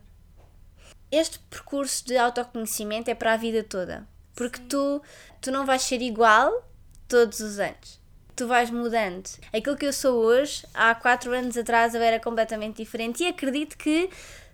Este 1.11 1.39
percurso 1.39 2.05
de 2.05 2.17
autoconhecimento 2.17 3.11
é 3.11 3.15
para 3.15 3.33
a 3.33 3.37
vida 3.37 3.63
toda. 3.63 4.07
Porque 4.33 4.59
tu, 4.61 5.01
tu 5.41 5.51
não 5.51 5.65
vais 5.65 5.81
ser 5.81 6.01
igual 6.01 6.67
todos 7.07 7.41
os 7.41 7.59
anos. 7.59 7.99
Tu 8.35 8.47
vais 8.47 8.71
mudando. 8.71 9.29
Aquilo 9.53 9.75
que 9.75 9.85
eu 9.85 9.93
sou 9.93 10.15
hoje, 10.15 10.65
há 10.73 10.95
quatro 10.95 11.33
anos 11.33 11.57
atrás 11.57 11.93
eu 11.93 12.01
era 12.01 12.19
completamente 12.19 12.77
diferente. 12.77 13.23
E 13.23 13.27
acredito 13.27 13.77
que, 13.77 14.09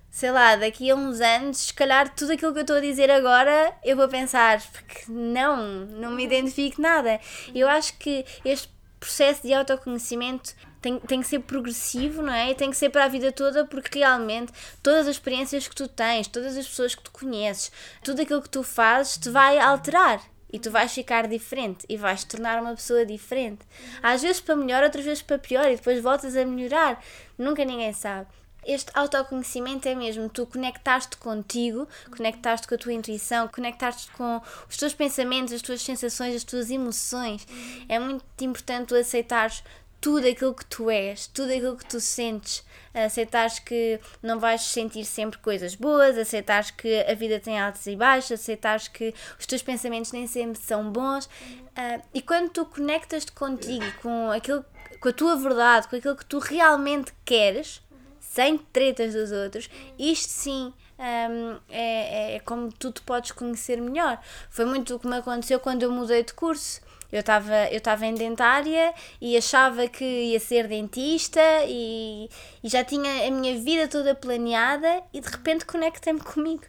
sei 0.10 0.32
lá, 0.32 0.56
daqui 0.56 0.90
a 0.90 0.96
uns 0.96 1.22
anos, 1.22 1.58
se 1.58 1.74
calhar 1.74 2.14
tudo 2.16 2.34
aquilo 2.34 2.52
que 2.54 2.60
eu 2.60 2.62
estou 2.62 2.78
a 2.78 2.82
dizer 2.82 3.12
agora, 3.12 3.74
eu 3.84 3.96
vou 3.96 4.08
pensar, 4.08 4.62
porque 4.72 5.12
não, 5.12 5.86
não 5.86 6.12
me 6.12 6.24
identifico 6.24 6.82
nada. 6.82 7.20
Eu 7.54 7.68
acho 7.68 7.98
que 7.98 8.26
este 8.44 8.70
processo 9.00 9.44
de 9.44 9.54
autoconhecimento 9.54 10.56
tem, 10.82 11.00
tem 11.00 11.22
que 11.22 11.28
ser 11.28 11.40
progressivo, 11.40 12.22
não 12.22 12.34
é? 12.34 12.52
E 12.52 12.56
tem 12.56 12.70
que 12.70 12.78
ser 12.78 12.90
para 12.90 13.06
a 13.06 13.08
vida 13.08 13.32
toda, 13.32 13.66
porque 13.66 14.00
realmente 14.00 14.52
todas 14.82 15.08
as 15.08 15.16
experiências 15.16 15.68
que 15.68 15.76
tu 15.76 15.88
tens, 15.88 16.28
todas 16.28 16.58
as 16.58 16.68
pessoas 16.68 16.96
que 16.96 17.04
tu 17.04 17.12
conheces, 17.12 17.72
tudo 18.04 18.22
aquilo 18.22 18.42
que 18.42 18.50
tu 18.50 18.64
fazes 18.64 19.18
te 19.18 19.30
vai 19.30 19.60
alterar. 19.60 20.22
E 20.52 20.58
tu 20.58 20.72
vais 20.72 20.94
ficar 20.94 21.28
diferente 21.28 21.86
e 21.90 21.98
vais 21.98 22.24
te 22.24 22.28
tornar 22.28 22.62
uma 22.62 22.74
pessoa 22.74 23.06
diferente. 23.06 23.66
Às 24.02 24.22
vezes 24.22 24.40
para 24.40 24.56
melhor, 24.56 24.82
outras 24.82 25.04
vezes 25.04 25.22
para 25.22 25.38
pior, 25.38 25.66
e 25.66 25.76
depois 25.76 26.02
voltas 26.02 26.38
a 26.38 26.46
melhorar. 26.46 27.04
Nunca 27.38 27.66
ninguém 27.66 27.92
sabe. 27.92 28.28
Este 28.68 28.92
autoconhecimento 28.94 29.88
é 29.88 29.96
mesmo 29.96 30.28
tu 30.28 30.46
conectaste 30.46 31.16
contigo, 31.16 31.88
conectaste 32.16 32.68
com 32.68 32.76
a 32.76 32.78
tua 32.78 32.92
intuição, 32.92 33.48
conectaste 33.48 34.12
com 34.12 34.42
os 34.70 34.76
teus 34.76 34.94
pensamentos, 34.94 35.54
as 35.54 35.62
tuas 35.62 35.82
sensações, 35.82 36.36
as 36.36 36.44
tuas 36.44 36.70
emoções. 36.70 37.48
É 37.88 37.98
muito 37.98 38.26
importante 38.42 38.90
tu 38.90 38.96
aceitares 38.96 39.64
tudo 40.02 40.28
aquilo 40.28 40.54
que 40.54 40.66
tu 40.66 40.90
és, 40.90 41.28
tudo 41.28 41.52
aquilo 41.52 41.78
que 41.78 41.86
tu 41.86 42.02
sentes, 42.02 42.64
aceitares 42.94 43.60
que 43.60 44.00
não 44.22 44.38
vais 44.38 44.62
sentir 44.62 45.06
sempre 45.06 45.40
coisas 45.40 45.74
boas, 45.74 46.18
aceitares 46.18 46.70
que 46.70 47.04
a 47.04 47.14
vida 47.16 47.40
tem 47.40 47.58
altos 47.60 47.88
e 47.88 47.96
baixos, 47.96 48.34
aceitares 48.34 48.90
que 48.90 49.14
os 49.40 49.46
teus 49.46 49.62
pensamentos 49.62 50.12
nem 50.12 50.28
sempre 50.28 50.62
são 50.62 50.92
bons. 50.92 51.30
Ah, 51.74 52.02
e 52.14 52.22
quando 52.22 52.50
tu 52.50 52.66
conectas-te 52.66 53.32
contigo, 53.32 53.86
com 54.02 54.30
aquilo, 54.30 54.64
com 55.00 55.10
a 55.10 55.14
tua 55.14 55.38
verdade, 55.38 55.88
com 55.88 55.96
aquilo 55.96 56.16
que 56.16 56.26
tu 56.26 56.40
realmente 56.40 57.14
queres, 57.26 57.82
sem 58.30 58.58
tretas 58.58 59.14
dos 59.14 59.32
outros, 59.32 59.70
isto 59.98 60.30
sim 60.30 60.74
hum, 61.00 61.58
é, 61.70 62.36
é 62.36 62.40
como 62.42 62.72
tu 62.72 62.92
te 62.92 63.02
podes 63.02 63.32
conhecer 63.32 63.82
melhor. 63.82 64.20
Foi 64.50 64.66
muito 64.66 64.96
o 64.96 65.00
que 65.00 65.08
me 65.08 65.16
aconteceu 65.16 65.60
quando 65.60 65.84
eu 65.84 65.92
mudei 65.92 66.24
de 66.24 66.34
curso. 66.34 66.82
Eu 67.12 67.22
estava 67.22 67.70
eu 67.72 67.78
estava 67.78 68.06
em 68.06 68.14
dentária 68.14 68.94
e 69.22 69.38
achava 69.38 69.88
que 69.88 70.04
ia 70.04 70.40
ser 70.40 70.68
dentista 70.68 71.42
e, 71.66 72.30
e 72.62 72.68
já 72.68 72.84
tinha 72.84 73.28
a 73.28 73.32
minha 73.32 73.58
vida 73.62 73.88
toda 73.88 74.14
planeada 74.14 75.02
e 75.14 75.22
de 75.22 75.28
repente 75.30 75.66
conectei-me 75.66 76.20
comigo. 76.20 76.64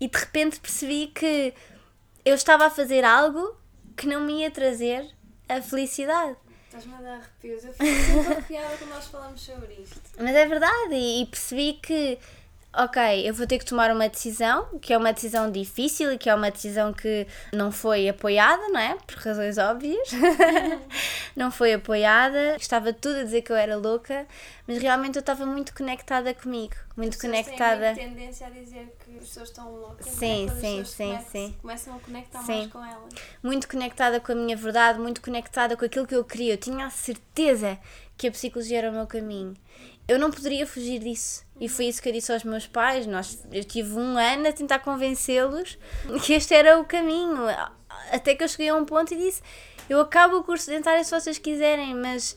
E 0.00 0.08
de 0.08 0.18
repente 0.18 0.60
percebi 0.60 1.08
que 1.08 1.52
eu 2.24 2.34
estava 2.34 2.66
a 2.66 2.70
fazer 2.70 3.04
algo 3.04 3.56
que 3.96 4.06
não 4.06 4.20
me 4.20 4.40
ia 4.40 4.50
trazer 4.50 5.10
a 5.48 5.60
felicidade. 5.60 6.36
Estás-me 6.74 6.94
a 6.94 7.00
dar 7.02 7.14
arrepios. 7.18 7.64
Eu 7.64 7.72
fico 7.72 7.84
sempre 7.84 8.32
arrepiada 8.32 8.76
quando 8.76 8.90
nós 8.90 9.06
falamos 9.06 9.40
sobre 9.40 9.74
isto. 9.74 10.00
Mas 10.18 10.34
é 10.34 10.44
verdade, 10.44 10.92
e, 10.92 11.22
e 11.22 11.26
percebi 11.26 11.74
que, 11.74 12.18
ok, 12.76 13.28
eu 13.28 13.34
vou 13.34 13.46
ter 13.46 13.58
que 13.58 13.64
tomar 13.64 13.90
uma 13.90 14.08
decisão, 14.08 14.66
que 14.80 14.92
é 14.92 14.98
uma 14.98 15.12
decisão 15.12 15.50
difícil 15.50 16.12
e 16.12 16.18
que 16.18 16.28
é 16.28 16.34
uma 16.34 16.50
decisão 16.50 16.92
que 16.92 17.26
não 17.52 17.70
foi 17.70 18.08
apoiada, 18.08 18.68
não 18.68 18.80
é? 18.80 18.96
Por 19.06 19.16
razões 19.18 19.58
óbvias. 19.58 20.08
não 21.36 21.50
foi 21.50 21.74
apoiada, 21.74 22.56
estava 22.56 22.92
tudo 22.92 23.16
a 23.20 23.24
dizer 23.24 23.42
que 23.42 23.52
eu 23.52 23.56
era 23.56 23.76
louca, 23.76 24.26
mas 24.66 24.78
realmente 24.78 25.16
eu 25.16 25.20
estava 25.20 25.44
muito 25.46 25.74
conectada 25.74 26.32
comigo, 26.34 26.74
muito 26.96 27.14
As 27.14 27.20
conectada. 27.20 27.94
Têm 27.94 28.08
tendência 28.10 28.46
a 28.46 28.50
dizer 28.50 28.96
que 29.04 29.16
as 29.18 29.24
pessoas 29.24 29.48
estão 29.48 29.70
loucas. 29.70 30.06
Sim, 30.06 30.44
é? 30.44 30.46
Quando 30.46 30.56
as 30.56 30.60
sim, 30.60 30.84
sim, 30.84 31.04
conectam- 31.08 31.30
sim. 31.30 31.56
Começam 31.60 31.96
a 31.96 32.00
conectar 32.00 32.42
Sim. 32.42 32.52
mais 32.58 32.72
com 32.72 32.84
elas. 32.84 33.14
muito 33.42 33.68
conectada 33.68 34.20
com 34.20 34.32
a 34.32 34.34
minha 34.34 34.56
verdade, 34.56 34.98
muito 34.98 35.20
conectada 35.20 35.76
com 35.76 35.84
aquilo 35.84 36.06
que 36.06 36.14
eu 36.14 36.24
queria. 36.24 36.54
Eu 36.54 36.58
tinha 36.58 36.86
a 36.86 36.90
certeza 36.90 37.78
que 38.16 38.28
a 38.28 38.30
psicologia 38.30 38.78
era 38.78 38.90
o 38.90 38.92
meu 38.92 39.06
caminho. 39.06 39.54
Eu 40.06 40.18
não 40.18 40.30
poderia 40.30 40.66
fugir 40.66 40.98
disso. 40.98 41.44
E 41.60 41.68
foi 41.68 41.86
isso 41.86 42.02
que 42.02 42.08
eu 42.08 42.12
disse 42.12 42.32
aos 42.32 42.44
meus 42.44 42.66
pais. 42.66 43.06
Nós, 43.06 43.42
eu 43.50 43.64
tive 43.64 43.94
um 43.94 44.18
ano 44.18 44.48
a 44.48 44.52
tentar 44.52 44.80
convencê-los 44.80 45.78
que 46.24 46.34
este 46.34 46.54
era 46.54 46.78
o 46.78 46.84
caminho. 46.84 47.46
Até 48.10 48.34
que 48.34 48.44
eu 48.44 48.48
cheguei 48.48 48.68
a 48.68 48.74
um 48.74 48.84
ponto 48.84 49.14
e 49.14 49.16
disse: 49.16 49.42
Eu 49.88 50.00
acabo 50.00 50.36
o 50.36 50.44
curso 50.44 50.70
dentário 50.70 51.04
se 51.04 51.10
vocês 51.10 51.38
quiserem, 51.38 51.94
mas 51.94 52.36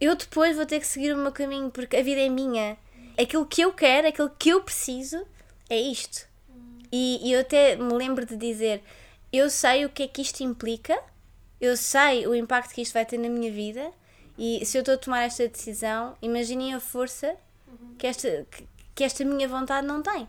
eu 0.00 0.14
depois 0.14 0.56
vou 0.56 0.66
ter 0.66 0.80
que 0.80 0.86
seguir 0.86 1.14
o 1.14 1.16
meu 1.16 1.32
caminho 1.32 1.70
porque 1.70 1.96
a 1.96 2.02
vida 2.02 2.20
é 2.20 2.28
minha. 2.28 2.76
Aquilo 3.18 3.46
que 3.46 3.62
eu 3.62 3.72
quero, 3.72 4.08
aquilo 4.08 4.30
que 4.38 4.50
eu 4.50 4.62
preciso 4.62 5.26
é 5.70 5.80
isto. 5.80 6.26
E, 6.92 7.20
e 7.22 7.32
eu 7.32 7.40
até 7.40 7.76
me 7.76 7.92
lembro 7.94 8.26
de 8.26 8.36
dizer: 8.36 8.82
eu 9.32 9.48
sei 9.48 9.84
o 9.84 9.90
que 9.90 10.02
é 10.02 10.08
que 10.08 10.22
isto 10.22 10.42
implica, 10.42 10.98
eu 11.60 11.76
sei 11.76 12.26
o 12.26 12.34
impacto 12.34 12.74
que 12.74 12.82
isto 12.82 12.92
vai 12.92 13.04
ter 13.04 13.18
na 13.18 13.28
minha 13.28 13.50
vida, 13.50 13.90
e 14.38 14.64
se 14.64 14.76
eu 14.76 14.80
estou 14.80 14.94
a 14.94 14.98
tomar 14.98 15.22
esta 15.22 15.48
decisão, 15.48 16.16
imaginem 16.20 16.74
a 16.74 16.80
força 16.80 17.36
que 17.98 18.06
esta, 18.06 18.46
que, 18.50 18.66
que 18.94 19.04
esta 19.04 19.24
minha 19.24 19.48
vontade 19.48 19.86
não 19.86 20.02
tem. 20.02 20.28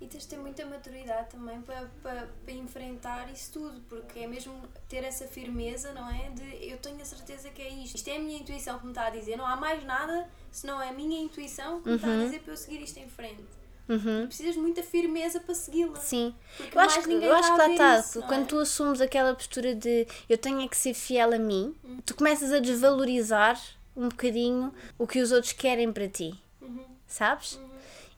E 0.00 0.06
tens 0.06 0.22
de 0.22 0.28
ter 0.30 0.38
muita 0.38 0.64
maturidade 0.64 1.28
também 1.28 1.60
para, 1.60 1.90
para, 2.02 2.26
para 2.42 2.54
enfrentar 2.54 3.30
isso 3.30 3.52
tudo, 3.52 3.82
porque 3.82 4.20
é 4.20 4.26
mesmo 4.26 4.54
ter 4.88 5.04
essa 5.04 5.26
firmeza, 5.26 5.92
não 5.92 6.08
é? 6.08 6.30
De 6.30 6.70
eu 6.70 6.78
tenho 6.78 7.02
a 7.02 7.04
certeza 7.04 7.50
que 7.50 7.60
é 7.60 7.68
isto. 7.68 7.96
Isto 7.96 8.08
é 8.08 8.16
a 8.16 8.18
minha 8.18 8.38
intuição 8.38 8.78
que 8.78 8.86
me 8.86 8.92
está 8.92 9.08
a 9.08 9.10
dizer, 9.10 9.36
não 9.36 9.44
há 9.46 9.56
mais 9.56 9.84
nada 9.84 10.26
senão 10.50 10.80
é 10.80 10.88
a 10.88 10.92
minha 10.92 11.20
intuição 11.20 11.82
que 11.82 11.90
me 11.90 11.96
está 11.96 12.08
a 12.08 12.24
dizer 12.24 12.40
para 12.40 12.52
eu 12.54 12.56
seguir 12.56 12.80
isto 12.82 12.98
em 12.98 13.08
frente. 13.08 13.59
Uhum. 13.90 14.26
Precisas 14.26 14.54
de 14.54 14.60
muita 14.60 14.82
firmeza 14.82 15.40
para 15.40 15.54
segui-la. 15.54 15.96
Sim, 15.98 16.32
Porque 16.56 16.76
eu 16.78 16.80
acho, 16.80 17.02
que, 17.02 17.10
eu 17.12 17.34
acho 17.34 17.52
que 17.52 17.58
lá 17.58 17.70
está. 17.70 17.98
isso, 17.98 18.22
Quando 18.22 18.42
é? 18.42 18.46
tu 18.46 18.58
assumes 18.58 19.00
aquela 19.00 19.34
postura 19.34 19.74
de 19.74 20.06
eu 20.28 20.38
tenho 20.38 20.60
é 20.62 20.68
que 20.68 20.76
ser 20.76 20.94
fiel 20.94 21.34
a 21.34 21.38
mim, 21.38 21.74
tu 22.06 22.14
começas 22.14 22.52
a 22.52 22.60
desvalorizar 22.60 23.60
um 23.96 24.08
bocadinho 24.08 24.72
o 24.96 25.06
que 25.06 25.20
os 25.20 25.32
outros 25.32 25.52
querem 25.52 25.92
para 25.92 26.08
ti, 26.08 26.32
Uhum. 26.62 26.84
sabes? 27.06 27.58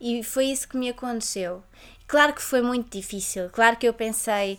E 0.00 0.22
foi 0.22 0.46
isso 0.46 0.68
que 0.68 0.76
me 0.76 0.88
aconteceu. 0.90 1.62
Claro 2.06 2.34
que 2.34 2.42
foi 2.42 2.60
muito 2.60 2.90
difícil, 2.94 3.48
claro 3.50 3.76
que 3.78 3.88
eu 3.88 3.94
pensei 3.94 4.58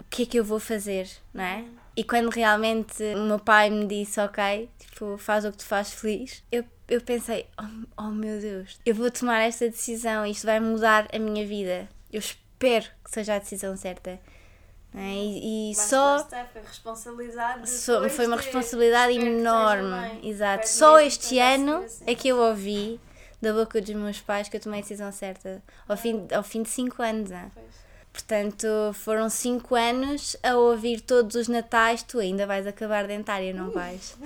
o 0.00 0.04
que 0.10 0.24
é 0.24 0.26
que 0.26 0.36
eu 0.38 0.44
vou 0.44 0.58
fazer, 0.58 1.08
não 1.32 1.44
é? 1.44 1.64
E 1.96 2.02
quando 2.02 2.28
realmente 2.28 3.00
o 3.14 3.22
meu 3.24 3.38
pai 3.38 3.70
me 3.70 3.86
disse, 3.86 4.18
ok, 4.20 4.68
tipo, 4.80 5.16
faz 5.16 5.44
o 5.44 5.52
que 5.52 5.58
te 5.58 5.64
faz 5.64 5.92
feliz, 5.92 6.42
eu, 6.50 6.64
eu 6.88 7.00
pensei, 7.00 7.46
oh, 7.60 8.02
oh 8.04 8.10
meu 8.10 8.40
Deus, 8.40 8.78
eu 8.84 8.94
vou 8.94 9.10
tomar 9.10 9.40
esta 9.42 9.68
decisão, 9.68 10.24
isto 10.26 10.44
vai 10.46 10.60
mudar 10.60 11.08
a 11.12 11.18
minha 11.18 11.46
vida. 11.46 11.88
Eu 12.12 12.18
espero 12.20 12.86
que 13.04 13.10
seja 13.10 13.34
a 13.34 13.38
decisão 13.38 13.76
certa. 13.76 14.10
é? 14.10 15.00
E, 15.12 15.70
e 15.70 15.74
só. 15.74 16.16
está, 16.18 16.44
foi 16.46 16.62
responsabilidade. 16.62 17.68
Só- 17.68 18.08
foi 18.08 18.26
uma 18.26 18.36
de- 18.36 18.44
responsabilidade 18.44 19.14
enorme. 19.18 20.20
Exato. 20.22 20.68
Só 20.68 20.98
este 21.00 21.18
que 21.18 21.24
esteja 21.34 21.44
a 21.44 21.54
ano 21.54 21.76
assim. 21.84 22.04
é 22.06 22.14
que 22.14 22.28
eu 22.28 22.38
ouvi 22.38 23.00
da 23.42 23.52
boca 23.52 23.80
dos 23.80 23.94
meus 23.94 24.20
pais 24.20 24.48
que 24.48 24.56
eu 24.56 24.60
tomei 24.60 24.78
a 24.80 24.82
decisão 24.82 25.10
certa. 25.12 25.62
Ao 25.88 25.96
fim, 25.96 26.26
ao 26.32 26.42
fim 26.42 26.62
de 26.62 26.70
5 26.70 27.02
anos. 27.02 27.32
ah. 27.32 27.50
Pois. 27.52 27.83
Portanto, 28.14 28.66
foram 28.94 29.28
5 29.28 29.74
anos 29.74 30.36
a 30.40 30.56
ouvir 30.56 31.00
todos 31.00 31.34
os 31.34 31.48
natais. 31.48 32.04
Tu 32.04 32.20
ainda 32.20 32.46
vais 32.46 32.64
acabar 32.64 33.08
dentária, 33.08 33.52
não 33.52 33.70
vais? 33.70 34.16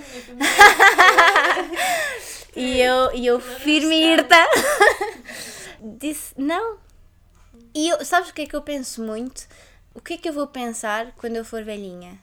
E 2.56 2.80
eu, 2.80 3.14
e 3.14 3.24
eu 3.24 3.38
firme 3.40 3.94
e 3.94 4.12
irta, 4.14 4.34
disse 5.80 6.34
não. 6.36 6.76
E 7.72 7.88
eu, 7.88 8.04
sabes 8.04 8.30
o 8.30 8.34
que 8.34 8.42
é 8.42 8.46
que 8.46 8.56
eu 8.56 8.62
penso 8.62 9.00
muito? 9.00 9.46
O 9.94 10.00
que 10.00 10.14
é 10.14 10.16
que 10.16 10.28
eu 10.28 10.32
vou 10.32 10.46
pensar 10.48 11.12
quando 11.18 11.36
eu 11.36 11.44
for 11.44 11.62
velhinha? 11.62 12.18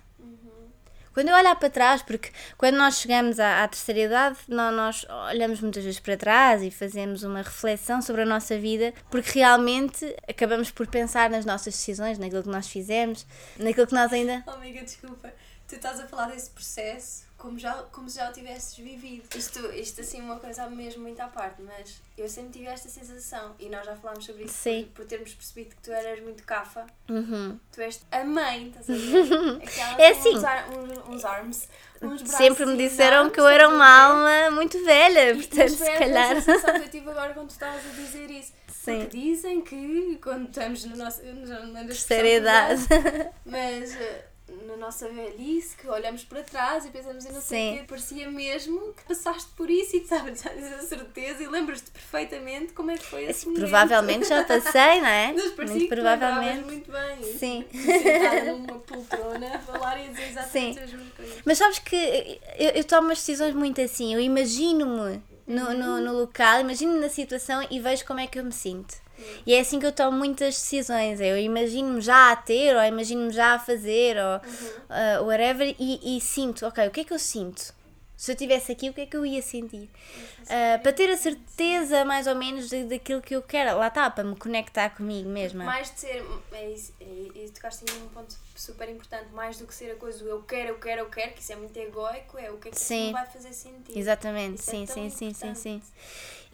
Quando 1.15 1.29
eu 1.29 1.35
olhar 1.37 1.55
para 1.55 1.69
trás, 1.69 2.01
porque 2.01 2.29
quando 2.57 2.75
nós 2.75 2.97
chegamos 2.97 3.39
à, 3.39 3.63
à 3.63 3.67
terceira 3.69 4.01
idade, 4.01 4.37
nós, 4.49 4.75
nós, 4.75 5.05
olhamos 5.29 5.61
muitas 5.61 5.81
vezes 5.81 5.97
para 5.97 6.17
trás 6.17 6.61
e 6.61 6.69
fazemos 6.69 7.23
uma 7.23 7.41
reflexão 7.41 8.01
sobre 8.01 8.23
a 8.23 8.25
nossa 8.25 8.59
vida, 8.59 8.93
porque 9.09 9.39
realmente 9.39 10.13
acabamos 10.27 10.71
por 10.71 10.85
pensar 10.87 11.29
nas 11.29 11.45
nossas 11.45 11.73
decisões, 11.73 12.19
naquilo 12.19 12.43
que 12.43 12.49
nós 12.49 12.67
fizemos, 12.67 13.25
naquilo 13.57 13.87
que 13.87 13.93
nós 13.93 14.11
ainda. 14.11 14.43
Oh, 14.45 14.51
amiga, 14.51 14.83
desculpa. 14.83 15.31
Tu 15.67 15.75
estás 15.75 15.99
a 15.99 16.07
falar 16.07 16.27
desse 16.29 16.49
processo 16.51 17.25
como, 17.37 17.57
já, 17.59 17.73
como 17.91 18.07
se 18.09 18.17
já 18.17 18.29
o 18.29 18.33
tivesses 18.33 18.77
vivido. 18.77 19.23
Isto, 19.35 19.59
isto 19.73 20.01
assim, 20.01 20.21
uma 20.21 20.37
coisa 20.39 20.67
mesmo 20.69 21.01
muito 21.03 21.19
à 21.19 21.27
parte, 21.27 21.61
mas 21.61 22.01
eu 22.17 22.29
sempre 22.29 22.51
tive 22.59 22.65
esta 22.67 22.87
sensação 22.87 23.55
e 23.59 23.67
nós 23.67 23.85
já 23.85 23.95
falámos 23.95 24.25
sobre 24.25 24.43
isso 24.43 24.53
Sim. 24.53 24.89
Por, 24.93 25.05
termos 25.05 25.33
percebido 25.33 25.71
que 25.75 25.81
tu 25.81 25.91
eras 25.91 26.19
muito 26.21 26.43
cafa. 26.43 26.85
Uhum. 27.09 27.59
Tu 27.71 27.81
és 27.81 27.99
a 28.11 28.23
mãe, 28.23 28.67
estás 28.67 28.89
a 28.89 28.93
ver? 28.93 29.61
Aquela 29.67 30.01
É 30.01 30.11
assim. 30.11 30.35
Uns, 30.37 30.43
ar- 30.43 30.69
uns, 30.69 31.09
uns 31.15 31.25
arms. 31.25 31.69
Uns 32.01 32.21
Sempre 32.29 32.65
me 32.65 32.75
braços 32.75 32.91
disseram 32.91 33.29
que 33.31 33.39
eu 33.39 33.47
era 33.47 33.67
uma 33.67 33.87
alma 33.87 34.51
muito 34.51 34.83
velha, 34.85 35.33
Mas 35.33 35.47
portanto, 35.47 35.69
se 35.69 35.77
foi 35.77 35.93
calhar. 35.97 36.41
sensação 36.41 36.73
que 36.75 36.85
eu 36.85 36.89
tive 36.89 37.09
agora 37.09 37.33
quando 37.33 37.47
tu 37.47 37.51
estavas 37.53 37.83
a 37.85 37.89
dizer 37.89 38.29
isso. 38.29 38.53
Sim. 38.71 38.99
Porque 39.01 39.17
dizem 39.17 39.61
que 39.61 40.19
quando 40.21 40.47
estamos 40.47 40.85
na 40.85 40.95
nossa. 40.95 41.23
eu 41.23 41.45
Já 41.47 41.59
não 41.61 41.67
lembro 41.73 41.81
a 41.81 41.87
Terceira 41.87 42.29
idade. 42.29 42.81
Mas 43.43 43.95
eh, 43.95 44.25
na 44.67 44.77
nossa 44.77 45.09
velhice, 45.09 45.75
que 45.75 45.87
olhamos 45.87 46.23
para 46.23 46.43
trás 46.43 46.85
e 46.85 46.89
pensamos 46.89 47.25
em 47.25 47.31
não 47.31 47.41
sei 47.41 47.69
o 47.75 47.77
quê, 47.79 47.83
parecia 47.87 48.29
mesmo 48.29 48.93
que 48.93 49.03
passaste 49.03 49.49
por 49.57 49.69
isso 49.69 49.95
e 49.97 50.05
sabes 50.07 50.41
já 50.41 50.49
tens 50.51 50.71
a 50.73 50.81
certeza 50.81 51.43
e 51.43 51.47
lembras-te 51.47 51.89
perfeitamente 51.91 52.73
como 52.73 52.91
é 52.91 52.97
que 52.97 53.03
foi 53.05 53.23
esse 53.23 53.31
Assim, 53.31 53.45
momento. 53.47 53.61
provavelmente 53.61 54.27
já 54.29 54.43
passei, 54.43 55.01
não 55.01 55.07
é? 55.07 55.33
Mas 55.35 55.51
parecia 55.53 55.75
Muito 55.77 55.89
que 55.89 55.95
provavelmente. 55.95 56.63
muito 56.65 56.91
bem. 56.91 57.23
Sim. 57.37 57.65
Sentada 57.73 58.53
numa 58.53 58.79
poltrona 58.79 59.55
a 59.55 59.59
falar 59.59 59.97
e 59.99 60.05
a 60.07 60.11
dizer 60.11 60.27
exatamente 60.29 60.51
Sim. 60.77 60.83
as 60.83 60.91
mesmas 60.91 61.13
coisas. 61.13 61.35
Mas 61.43 61.57
sabes 61.57 61.79
que 61.79 62.39
eu, 62.57 62.69
eu 62.71 62.83
tomo 62.83 63.11
as 63.11 63.17
decisões 63.17 63.55
muito 63.55 63.81
assim, 63.81 64.13
eu 64.13 64.19
imagino-me 64.19 65.21
no, 65.47 65.73
no, 65.73 65.99
no 66.01 66.13
local, 66.19 66.59
imagino-me 66.61 66.99
na 66.99 67.09
situação 67.09 67.65
e 67.69 67.79
vejo 67.79 68.05
como 68.05 68.19
é 68.19 68.27
que 68.27 68.37
eu 68.39 68.43
me 68.43 68.51
sinto. 68.51 68.95
E 69.45 69.53
é 69.53 69.59
assim 69.59 69.79
que 69.79 69.85
eu 69.85 69.91
tomo 69.91 70.17
muitas 70.17 70.55
decisões. 70.55 71.19
Eu 71.21 71.37
imagino-me 71.37 72.01
já 72.01 72.31
a 72.31 72.35
ter, 72.35 72.75
ou 72.75 72.83
imagino-me 72.83 73.31
já 73.31 73.53
a 73.55 73.59
fazer, 73.59 74.17
ou 74.17 74.41
ah, 74.89 75.21
whatever, 75.21 75.75
e, 75.79 76.17
e 76.17 76.21
sinto, 76.21 76.65
ok, 76.65 76.87
o 76.87 76.91
que 76.91 77.01
é 77.01 77.03
que 77.03 77.13
eu 77.13 77.19
sinto? 77.19 77.73
Se 78.17 78.31
eu 78.31 78.33
estivesse 78.33 78.71
aqui, 78.71 78.89
o 78.89 78.93
que 78.93 79.01
é 79.01 79.05
que 79.05 79.17
eu 79.17 79.25
ia 79.25 79.41
sentir? 79.41 79.89
Ah, 80.49 80.79
para 80.81 80.93
ter 80.93 81.09
a 81.09 81.17
certeza, 81.17 82.05
mais 82.05 82.27
ou 82.27 82.35
menos, 82.35 82.69
de- 82.69 82.85
daquilo 82.85 83.21
que 83.21 83.35
eu 83.35 83.41
quero. 83.41 83.77
Lá 83.77 83.87
está, 83.87 84.09
para 84.09 84.23
me 84.23 84.35
conectar 84.37 84.89
comigo 84.91 85.27
mesma. 85.27 85.65
Mais 85.65 85.93
de 85.93 85.99
ser. 85.99 86.25
É 86.53 86.69
isso, 86.69 86.93
é, 87.01 87.03
e 87.03 87.49
tocaste 87.53 87.83
em 87.91 88.03
um 88.03 88.07
ponto 88.09 88.33
super 88.55 88.87
importante. 88.89 89.25
Mais 89.33 89.57
do 89.57 89.67
que 89.67 89.75
ser 89.75 89.91
a 89.91 89.95
coisa 89.95 90.19
do 90.23 90.29
eu 90.29 90.41
quero, 90.43 90.69
eu 90.69 90.79
quero, 90.79 91.01
eu 91.01 91.09
quero, 91.09 91.33
que 91.33 91.41
isso 91.41 91.51
é 91.51 91.55
muito 91.57 91.75
egoico, 91.77 92.37
é 92.37 92.49
o 92.49 92.57
que 92.57 92.69
é 92.69 92.71
que 92.71 92.79
Sim. 92.79 93.11
vai 93.11 93.25
fazer 93.25 93.51
sentido. 93.51 93.97
Exatamente, 93.97 94.61
Isso 94.61 94.69
é 94.69 94.73
sim, 94.73 94.85
tão 94.85 94.95
sim, 94.95 95.09
sim, 95.09 95.33
sim, 95.33 95.55
sim. 95.55 95.81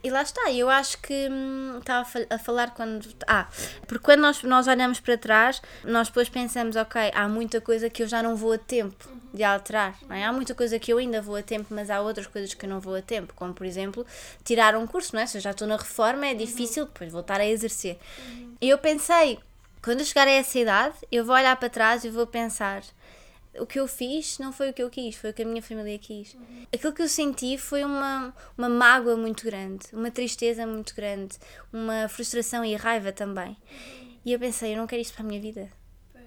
E 0.03 0.09
lá 0.09 0.23
está, 0.23 0.51
eu 0.51 0.69
acho 0.69 0.97
que 0.99 1.27
hum, 1.29 1.77
estava 1.79 2.01
a 2.01 2.05
fal- 2.05 2.25
a 2.29 2.37
falar 2.39 2.71
quando. 2.73 3.07
Ah, 3.27 3.47
porque 3.87 4.03
quando 4.03 4.21
nós, 4.21 4.41
nós 4.43 4.67
olhamos 4.67 4.99
para 4.99 5.17
trás, 5.17 5.61
nós 5.83 6.07
depois 6.07 6.27
pensamos, 6.27 6.75
ok, 6.75 7.11
há 7.13 7.27
muita 7.29 7.61
coisa 7.61 7.89
que 7.89 8.01
eu 8.01 8.07
já 8.07 8.23
não 8.23 8.35
vou 8.35 8.53
a 8.53 8.57
tempo 8.57 9.07
de 9.33 9.43
alterar, 9.43 9.95
não 10.09 10.15
é? 10.15 10.25
Há 10.25 10.33
muita 10.33 10.53
coisa 10.55 10.77
que 10.79 10.91
eu 10.91 10.97
ainda 10.97 11.21
vou 11.21 11.35
a 11.35 11.43
tempo, 11.43 11.67
mas 11.69 11.89
há 11.89 12.01
outras 12.01 12.27
coisas 12.27 12.53
que 12.53 12.65
eu 12.65 12.69
não 12.69 12.79
vou 12.79 12.95
a 12.95 13.01
tempo, 13.01 13.33
como 13.35 13.53
por 13.53 13.65
exemplo, 13.65 14.05
tirar 14.43 14.75
um 14.75 14.85
curso, 14.87 15.15
não 15.15 15.21
é? 15.21 15.25
Se 15.27 15.37
eu 15.37 15.41
já 15.41 15.51
estou 15.51 15.67
na 15.67 15.77
reforma, 15.77 16.25
é 16.25 16.33
difícil 16.33 16.85
depois 16.85 17.11
voltar 17.11 17.39
a 17.39 17.45
exercer. 17.45 17.97
E 18.59 18.67
eu 18.69 18.77
pensei, 18.79 19.39
quando 19.83 19.99
eu 19.99 20.05
chegar 20.05 20.27
a 20.27 20.31
essa 20.31 20.57
idade, 20.59 20.95
eu 21.11 21.23
vou 21.23 21.35
olhar 21.35 21.55
para 21.57 21.69
trás 21.69 22.03
e 22.03 22.09
vou 22.09 22.25
pensar 22.27 22.81
o 23.59 23.65
que 23.65 23.79
eu 23.79 23.87
fiz 23.87 24.39
não 24.39 24.53
foi 24.53 24.69
o 24.69 24.73
que 24.73 24.81
eu 24.81 24.89
quis, 24.89 25.15
foi 25.15 25.31
o 25.31 25.33
que 25.33 25.41
a 25.41 25.45
minha 25.45 25.61
família 25.61 25.97
quis. 25.97 26.37
Aquilo 26.73 26.93
que 26.93 27.01
eu 27.01 27.09
senti 27.09 27.57
foi 27.57 27.83
uma, 27.83 28.33
uma 28.57 28.69
mágoa 28.69 29.17
muito 29.17 29.45
grande, 29.45 29.87
uma 29.91 30.09
tristeza 30.09 30.65
muito 30.65 30.95
grande, 30.95 31.37
uma 31.71 32.07
frustração 32.07 32.63
e 32.63 32.75
raiva 32.75 33.11
também. 33.11 33.57
E 34.23 34.31
eu 34.31 34.39
pensei, 34.39 34.73
eu 34.73 34.77
não 34.77 34.87
quero 34.87 35.01
isto 35.01 35.13
para 35.13 35.23
a 35.23 35.27
minha 35.27 35.41
vida. 35.41 35.69
Pois. 36.13 36.25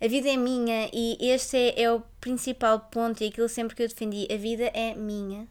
A 0.00 0.06
vida 0.06 0.28
é 0.28 0.36
minha 0.36 0.88
e 0.92 1.16
este 1.20 1.56
é, 1.56 1.82
é 1.82 1.92
o 1.92 2.02
principal 2.20 2.80
ponto 2.80 3.22
e 3.22 3.28
aquilo 3.28 3.48
sempre 3.48 3.74
que 3.74 3.82
eu 3.82 3.88
defendi. 3.88 4.28
A 4.32 4.36
vida 4.36 4.70
é 4.74 4.94
minha. 4.94 5.48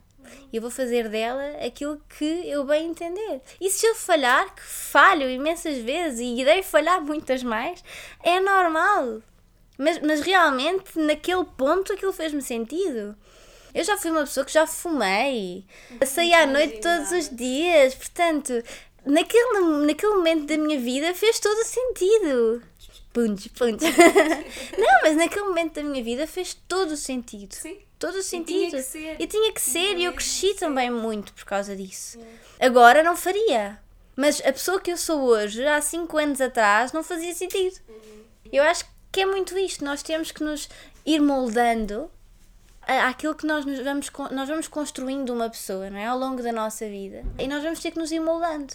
E 0.51 0.57
eu 0.57 0.61
vou 0.61 0.69
fazer 0.69 1.09
dela 1.09 1.43
aquilo 1.65 1.99
que 2.17 2.47
eu 2.47 2.63
bem 2.63 2.89
entender. 2.89 3.41
E 3.59 3.69
se 3.69 3.85
eu 3.85 3.95
falhar, 3.95 4.53
que 4.53 4.61
falho 4.61 5.29
imensas 5.29 5.79
vezes 5.79 6.19
e 6.19 6.39
irei 6.39 6.61
falhar 6.61 7.01
muitas 7.01 7.43
mais, 7.43 7.83
é 8.23 8.39
normal. 8.39 9.23
Mas, 9.79 9.97
mas 10.01 10.19
realmente, 10.19 10.99
naquele 10.99 11.45
ponto, 11.45 11.93
aquilo 11.93 12.11
fez-me 12.11 12.41
sentido. 12.41 13.15
Eu 13.73 13.81
já 13.81 13.97
fui 13.97 14.11
uma 14.11 14.21
pessoa 14.21 14.45
que 14.45 14.51
já 14.51 14.67
fumei, 14.67 15.63
saí 16.05 16.33
à 16.33 16.45
noite 16.45 16.81
todos 16.81 17.11
os 17.13 17.29
dias, 17.29 17.95
portanto, 17.95 18.51
naquele, 19.05 19.85
naquele 19.85 20.15
momento 20.15 20.47
da 20.47 20.57
minha 20.57 20.77
vida 20.77 21.15
fez 21.15 21.39
todo 21.39 21.57
o 21.57 21.63
sentido. 21.63 22.61
Punch, 23.13 23.49
punch. 23.49 23.83
Não, 24.77 25.01
mas 25.01 25.15
naquele 25.15 25.45
momento 25.45 25.75
da 25.75 25.83
minha 25.83 26.03
vida 26.03 26.27
fez 26.27 26.57
todo 26.67 26.91
o 26.91 26.97
sentido. 26.97 27.53
Sim. 27.53 27.77
Todo 27.97 28.15
o 28.15 28.21
tinha 28.21 28.23
sentido. 28.23 28.71
que 28.71 28.83
ser. 28.83 29.15
E 29.17 29.27
tinha 29.27 29.53
que 29.53 29.61
ser, 29.61 29.97
e 29.97 30.03
eu 30.03 30.13
cresci 30.13 30.55
também 30.55 30.91
muito 30.91 31.33
por 31.33 31.45
causa 31.45 31.73
disso. 31.73 32.19
Agora 32.59 33.01
não 33.01 33.15
faria. 33.15 33.79
Mas 34.15 34.41
a 34.41 34.51
pessoa 34.51 34.81
que 34.81 34.91
eu 34.91 34.97
sou 34.97 35.21
hoje, 35.21 35.65
há 35.65 35.81
5 35.81 36.17
anos 36.17 36.41
atrás, 36.41 36.91
não 36.91 37.01
fazia 37.01 37.33
sentido. 37.33 37.79
Eu 38.51 38.63
acho 38.63 38.83
que 38.83 38.98
é 39.17 39.25
muito 39.25 39.57
isto. 39.57 39.83
Nós 39.83 40.03
temos 40.03 40.31
que 40.31 40.43
nos 40.43 40.69
ir 41.05 41.21
moldando 41.21 42.09
àquilo 42.81 43.35
que 43.35 43.45
nós 43.45 43.65
nos 43.65 43.79
vamos, 43.79 44.11
nós 44.31 44.49
vamos 44.49 44.67
construindo 44.67 45.31
uma 45.31 45.49
pessoa, 45.49 45.89
não 45.89 45.97
é? 45.97 46.07
Ao 46.07 46.17
longo 46.17 46.41
da 46.41 46.51
nossa 46.51 46.87
vida. 46.87 47.23
E 47.37 47.47
nós 47.47 47.63
vamos 47.63 47.79
ter 47.79 47.91
que 47.91 47.99
nos 47.99 48.11
ir 48.11 48.19
moldando. 48.19 48.73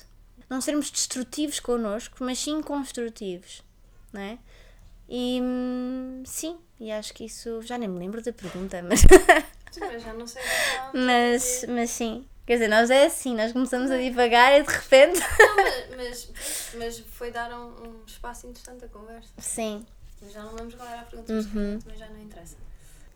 Não 0.48 0.60
sermos 0.60 0.90
destrutivos 0.90 1.58
connosco, 1.58 2.16
mas 2.20 2.38
sim 2.38 2.62
construtivos, 2.62 3.62
não 4.12 4.20
é? 4.20 4.38
E 5.08 5.40
hum, 5.42 6.22
sim, 6.24 6.58
e 6.78 6.90
acho 6.90 7.12
que 7.12 7.24
isso. 7.24 7.62
Já 7.62 7.78
nem 7.78 7.88
me 7.88 7.98
lembro 7.98 8.22
da 8.22 8.32
pergunta, 8.32 8.82
mas. 8.82 9.00
Sim, 9.74 9.80
mas 9.80 10.04
já 10.04 10.14
não 10.14 10.24
sei 10.24 10.40
que 10.40 10.96
mas, 10.96 11.64
mas 11.68 11.90
sim. 11.90 12.24
Quer 12.46 12.52
dizer, 12.52 12.68
nós 12.68 12.90
é 12.90 13.06
assim, 13.06 13.34
nós 13.34 13.50
começamos 13.50 13.90
a 13.90 13.98
divagar 13.98 14.52
e 14.56 14.62
de 14.62 14.70
repente. 14.72 15.18
Não, 15.18 15.56
mas, 15.96 16.30
mas, 16.32 16.70
mas 16.78 16.98
foi 17.00 17.32
dar 17.32 17.52
um, 17.52 17.70
um 17.82 18.04
espaço 18.06 18.46
interessante 18.46 18.84
à 18.84 18.88
conversa. 18.88 19.32
Sim. 19.38 19.84
Mas 20.24 20.32
já 20.32 20.42
não 20.42 20.54
lembro 20.54 20.76
qual 20.76 20.88
era 20.88 21.00
a 21.02 21.04
pergunta, 21.04 21.32
mas 21.32 21.46
também 21.84 21.98
já 21.98 22.08
não 22.08 22.20
interessa. 22.22 22.56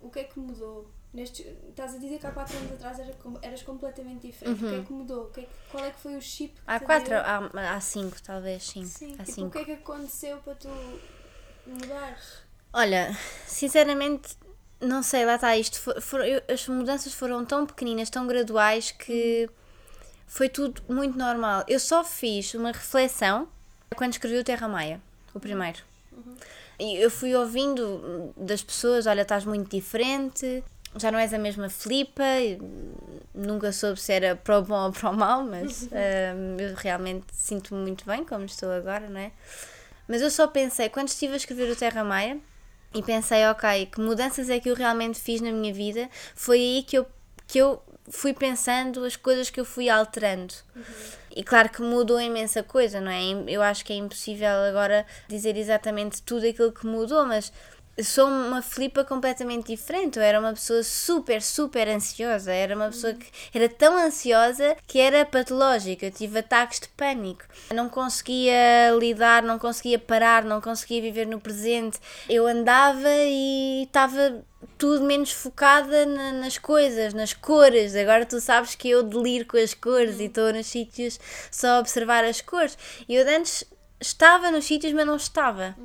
O 0.01 0.11
que 0.11 0.21
é 0.21 0.25
que 0.25 0.39
mudou? 0.39 0.89
Neste, 1.13 1.43
estás 1.71 1.95
a 1.95 1.99
dizer 1.99 2.19
que 2.19 2.27
há 2.27 2.31
4 2.31 2.55
anos 2.57 2.73
atrás 2.73 2.99
era, 3.01 3.15
eras 3.41 3.63
completamente 3.63 4.27
diferente. 4.27 4.63
O 4.63 4.69
que 4.69 4.75
é 4.75 4.83
que 4.83 4.93
mudou? 4.93 5.25
O 5.25 5.31
que 5.31 5.41
é 5.41 5.43
que- 5.45 5.49
qual 5.71 5.85
é 5.85 5.91
que 5.91 5.99
foi 6.01 6.17
o 6.17 6.21
chip 6.21 6.55
que 6.55 6.61
Há 6.67 6.79
te 6.79 6.85
quatro, 6.85 7.09
deu? 7.09 7.19
há, 7.19 7.75
há 7.75 7.81
cinco, 7.81 8.17
talvez, 8.23 8.63
sim. 8.65 8.85
Sim, 8.85 9.15
há 9.19 9.25
tipo, 9.25 9.31
o 9.31 9.35
cinco. 9.35 9.51
que 9.51 9.59
é 9.59 9.65
que 9.65 9.73
aconteceu 9.73 10.37
para 10.39 10.55
tu 10.55 10.69
mudares? 11.67 12.43
Olha, 12.73 13.17
sinceramente, 13.47 14.37
não 14.81 15.03
sei, 15.03 15.25
lá 15.25 15.37
está 15.37 15.57
isto. 15.57 15.81
For, 15.81 16.01
for- 16.01 16.27
eu- 16.27 16.43
as 16.47 16.69
mudanças 16.69 17.15
foram 17.15 17.45
tão 17.45 17.67
pequeninas, 17.67 18.11
tão 18.11 18.27
graduais 18.27 18.91
que 18.93 19.49
foi 20.27 20.49
tudo 20.51 20.83
muito 20.93 21.17
normal. 21.17 21.65
Eu 21.67 21.81
só 21.81 22.05
fiz 22.05 22.53
uma 22.55 22.71
reflexão 22.71 23.49
quando 23.97 24.13
escrevi 24.13 24.37
o 24.39 24.45
Terra 24.45 24.69
Maia, 24.69 25.01
o 25.33 25.41
primeiro. 25.41 25.79
E 26.79 26.97
eu 26.97 27.11
fui 27.11 27.35
ouvindo 27.35 28.33
das 28.37 28.63
pessoas: 28.63 29.07
olha, 29.07 29.23
estás 29.23 29.45
muito 29.45 29.71
diferente, 29.71 30.63
já 30.97 31.11
não 31.11 31.19
és 31.19 31.33
a 31.35 31.39
mesma 31.39 31.69
Filipa. 31.69 32.23
Nunca 33.35 33.73
soube 33.73 34.01
se 34.01 34.13
era 34.13 34.37
para 34.37 34.59
o 34.59 34.63
bom 34.63 34.87
ou 34.87 34.93
para 34.93 35.11
o 35.11 35.17
mal, 35.17 35.45
mas 35.45 35.85
hum, 35.93 36.57
eu 36.59 36.75
realmente 36.75 37.27
sinto-me 37.33 37.81
muito 37.81 38.05
bem 38.05 38.25
como 38.25 38.45
estou 38.45 38.71
agora, 38.71 39.09
não 39.09 39.21
é? 39.21 39.33
Mas 40.07 40.23
eu 40.23 40.31
só 40.31 40.47
pensei, 40.47 40.89
quando 40.89 41.09
estive 41.09 41.35
a 41.35 41.37
escrever 41.37 41.71
o 41.71 41.77
Terra 41.77 42.03
Maia, 42.03 42.39
e 42.95 43.03
pensei, 43.03 43.47
ok, 43.47 43.87
que 43.87 44.01
mudanças 44.01 44.49
é 44.49 44.59
que 44.59 44.71
eu 44.71 44.75
realmente 44.75 45.21
fiz 45.21 45.41
na 45.41 45.53
minha 45.53 45.73
vida, 45.73 46.09
foi 46.35 46.59
aí 46.59 46.83
que 46.83 46.97
eu, 46.97 47.07
que 47.47 47.59
eu 47.59 47.83
fui 48.11 48.33
pensando 48.33 49.05
as 49.05 49.17
coisas 49.17 49.51
que 49.51 49.61
eu 49.61 49.65
fui 49.65 49.89
alterando. 49.91 50.55
E 51.39 51.45
claro 51.45 51.69
que 51.69 51.81
mudou 51.81 52.21
imensa 52.21 52.65
coisa, 52.65 53.01
não 53.01 53.13
é? 53.13 53.23
Eu 53.47 53.63
acho 53.63 53.85
que 53.85 53.93
é 53.93 53.97
impossível 53.97 54.51
agora 54.69 55.07
dizer 55.29 55.57
exatamente 55.57 56.21
tudo 56.21 56.45
aquilo 56.45 56.73
que 56.73 56.85
mudou, 56.85 57.25
mas 57.25 57.53
sou 58.05 58.27
uma 58.29 58.63
Filipa 58.63 59.05
completamente 59.05 59.67
diferente. 59.69 60.19
Eu 60.19 60.23
era 60.23 60.39
uma 60.41 60.53
pessoa 60.53 60.83
super, 60.83 61.43
super 61.43 61.89
ansiosa. 61.89 62.53
Era 62.53 62.75
uma 62.77 62.87
pessoa 62.89 63.15
que 63.15 63.27
era 63.53 63.69
tão 63.69 63.97
ansiosa 63.99 64.77
que 64.87 64.99
era 65.01 65.25
patológica. 65.27 66.07
Eu 66.07 66.11
tive 66.11 66.39
ataques 66.39 66.81
de 66.81 66.89
pânico. 66.89 67.45
Eu 67.71 67.77
não 67.77 67.89
conseguia 67.89 68.91
lidar, 68.99 69.43
não 69.43 69.59
conseguia 69.59 69.99
parar, 69.99 70.45
não 70.45 70.61
conseguia 70.61 71.01
viver 71.03 71.27
no 71.27 71.41
presente. 71.41 71.99
Eu 72.29 72.47
andava 72.47 73.09
e 73.11 73.85
estava 73.85 74.43
tudo 74.77 75.05
menos 75.05 75.31
focada 75.33 76.05
na- 76.07 76.33
nas 76.33 76.59
coisas, 76.59 77.15
nas 77.15 77.33
cores. 77.33 77.95
Agora 77.97 78.25
tu 78.27 78.41
sabes 78.41 78.75
que 78.75 78.89
eu 78.91 79.03
deliro 79.03 79.45
com 79.47 79.57
as 79.57 79.75
cores 79.75 80.19
e 80.21 80.25
estou 80.25 80.53
nos 80.53 80.67
sítios 80.67 81.19
só 81.51 81.69
a 81.77 81.79
observar 81.81 82.25
as 82.25 82.41
cores. 82.41 82.77
E 83.09 83.15
eu 83.15 83.29
antes 83.29 83.65
estava 84.01 84.51
nos 84.51 84.65
sítios, 84.65 84.93
mas 84.93 85.07
não 85.07 85.17
estava. 85.17 85.77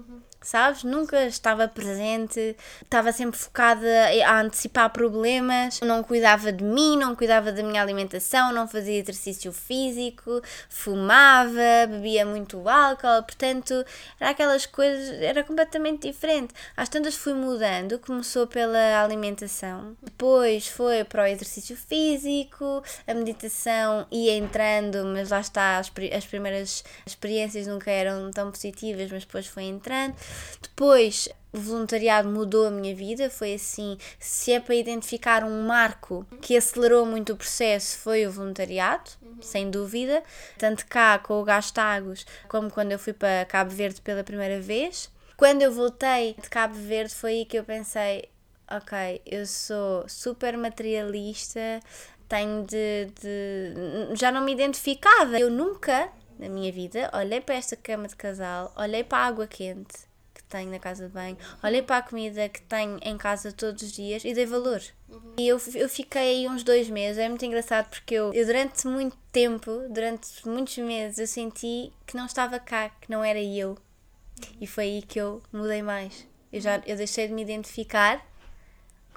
Sabes? 0.48 0.84
Nunca 0.84 1.26
estava 1.26 1.68
presente, 1.68 2.56
estava 2.82 3.12
sempre 3.12 3.40
focada 3.40 3.88
a 4.26 4.42
antecipar 4.42 4.90
problemas, 4.92 5.80
não 5.82 6.04
cuidava 6.04 6.52
de 6.52 6.64
mim, 6.64 6.98
não 6.98 7.16
cuidava 7.16 7.52
da 7.52 7.64
minha 7.64 7.82
alimentação, 7.82 8.52
não 8.52 8.68
fazia 8.68 9.00
exercício 9.00 9.52
físico, 9.52 10.42
fumava, 10.70 11.88
bebia 11.90 12.26
muito 12.26 12.68
álcool, 12.68 13.24
portanto, 13.24 13.86
era 14.20 14.32
aquelas 14.32 14.66
coisas, 14.66 15.22
era 15.22 15.44
completamente 15.44 16.08
diferente. 16.08 16.54
Às 16.76 16.90
tantas 16.90 17.16
fui 17.16 17.34
mudando, 17.34 18.00
começou 18.00 18.48
pela 18.48 19.04
alimentação, 19.04 19.96
depois 20.02 20.68
foi 20.68 21.04
para 21.04 21.24
o 21.24 21.28
exercício 21.28 21.76
físico, 21.76 22.84
a 23.08 23.14
meditação 23.14 24.06
ia 24.12 24.36
entrando, 24.38 25.06
mas 25.06 25.30
lá 25.30 25.40
está, 25.40 25.78
as, 25.78 25.92
as 26.16 26.26
primeiras 26.26 26.84
experiências 27.06 27.68
nunca 27.68 27.92
eram 27.92 28.32
tão 28.32 28.52
positivas, 28.52 29.12
mas 29.12 29.26
depois 29.26 29.48
foi 29.48 29.64
entrando. 29.64 30.16
Depois, 30.62 31.30
o 31.54 31.60
voluntariado 31.60 32.28
mudou 32.28 32.66
a 32.66 32.72
minha 32.72 32.96
vida, 32.96 33.30
foi 33.30 33.54
assim, 33.54 33.96
se 34.20 34.52
é 34.52 34.60
para 34.60 34.74
identificar 34.74 35.44
um 35.44 35.68
marco 35.68 36.26
que 36.42 36.58
acelerou 36.58 37.06
muito 37.06 37.34
o 37.34 37.38
processo, 37.38 38.00
foi 38.00 38.26
o 38.26 38.32
voluntariado, 38.32 39.12
uhum. 39.22 39.38
sem 39.40 39.70
dúvida, 39.70 40.24
tanto 40.58 40.88
cá 40.88 41.20
com 41.20 41.40
o 41.40 41.44
Gastagos, 41.44 42.26
como 42.50 42.72
quando 42.72 42.92
eu 42.92 42.98
fui 42.98 43.14
para 43.14 43.46
Cabo 43.46 43.70
Verde 43.70 44.02
pela 44.02 44.24
primeira 44.24 44.60
vez. 44.60 45.12
Quando 45.38 45.62
eu 45.62 45.72
voltei 45.72 46.36
de 46.42 46.50
Cabo 46.50 46.74
Verde 46.74 47.14
foi 47.14 47.32
aí 47.32 47.46
que 47.46 47.58
eu 47.58 47.64
pensei, 47.64 48.30
ok, 48.70 49.22
eu 49.24 49.46
sou 49.46 50.10
super 50.10 50.58
materialista, 50.58 51.80
tenho 52.28 52.64
de, 52.64 53.10
de 53.22 54.16
já 54.16 54.32
não 54.32 54.44
me 54.44 54.54
identificava. 54.54 55.40
Eu 55.40 55.52
nunca 55.52 56.10
na 56.40 56.50
minha 56.50 56.72
vida 56.72 57.12
olhei 57.14 57.40
para 57.40 57.56
esta 57.56 57.76
cama 57.76 58.08
de 58.08 58.16
casal, 58.16 58.74
olhei 58.76 59.04
para 59.04 59.20
a 59.20 59.28
água 59.28 59.46
quente 59.46 60.13
tenho 60.54 60.70
na 60.70 60.78
casa 60.78 61.08
de 61.08 61.14
banho, 61.14 61.36
olhei 61.64 61.82
para 61.82 61.98
a 61.98 62.02
comida 62.04 62.48
que 62.48 62.62
tenho 62.62 63.00
em 63.02 63.18
casa 63.18 63.52
todos 63.52 63.82
os 63.82 63.92
dias 63.92 64.24
e 64.24 64.34
dei 64.34 64.46
valor. 64.46 64.82
Uhum. 65.10 65.34
E 65.38 65.48
eu, 65.48 65.60
eu 65.74 65.90
fiquei 65.90 66.22
aí 66.22 66.48
uns 66.48 66.64
dois 66.64 66.90
meses, 66.90 67.18
é 67.18 67.28
muito 67.28 67.44
engraçado 67.44 67.90
porque 67.90 68.14
eu, 68.14 68.32
eu 68.34 68.46
durante 68.46 68.88
muito 68.88 69.18
tempo, 69.32 69.72
durante 69.90 70.48
muitos 70.48 70.78
meses, 70.78 71.18
eu 71.18 71.28
senti 71.28 71.92
que 72.06 72.16
não 72.16 72.28
estava 72.28 72.60
cá, 72.60 72.90
que 73.02 73.10
não 73.10 73.24
era 73.24 73.42
eu. 73.42 73.70
Uhum. 73.70 74.58
E 74.62 74.68
foi 74.68 74.84
aí 74.84 75.02
que 75.02 75.20
eu 75.20 75.42
mudei 75.52 75.82
mais. 75.82 76.28
Eu, 76.52 76.62
já, 76.62 76.82
eu 76.86 76.96
deixei 76.96 77.28
de 77.28 77.34
me 77.34 77.42
identificar 77.42 78.24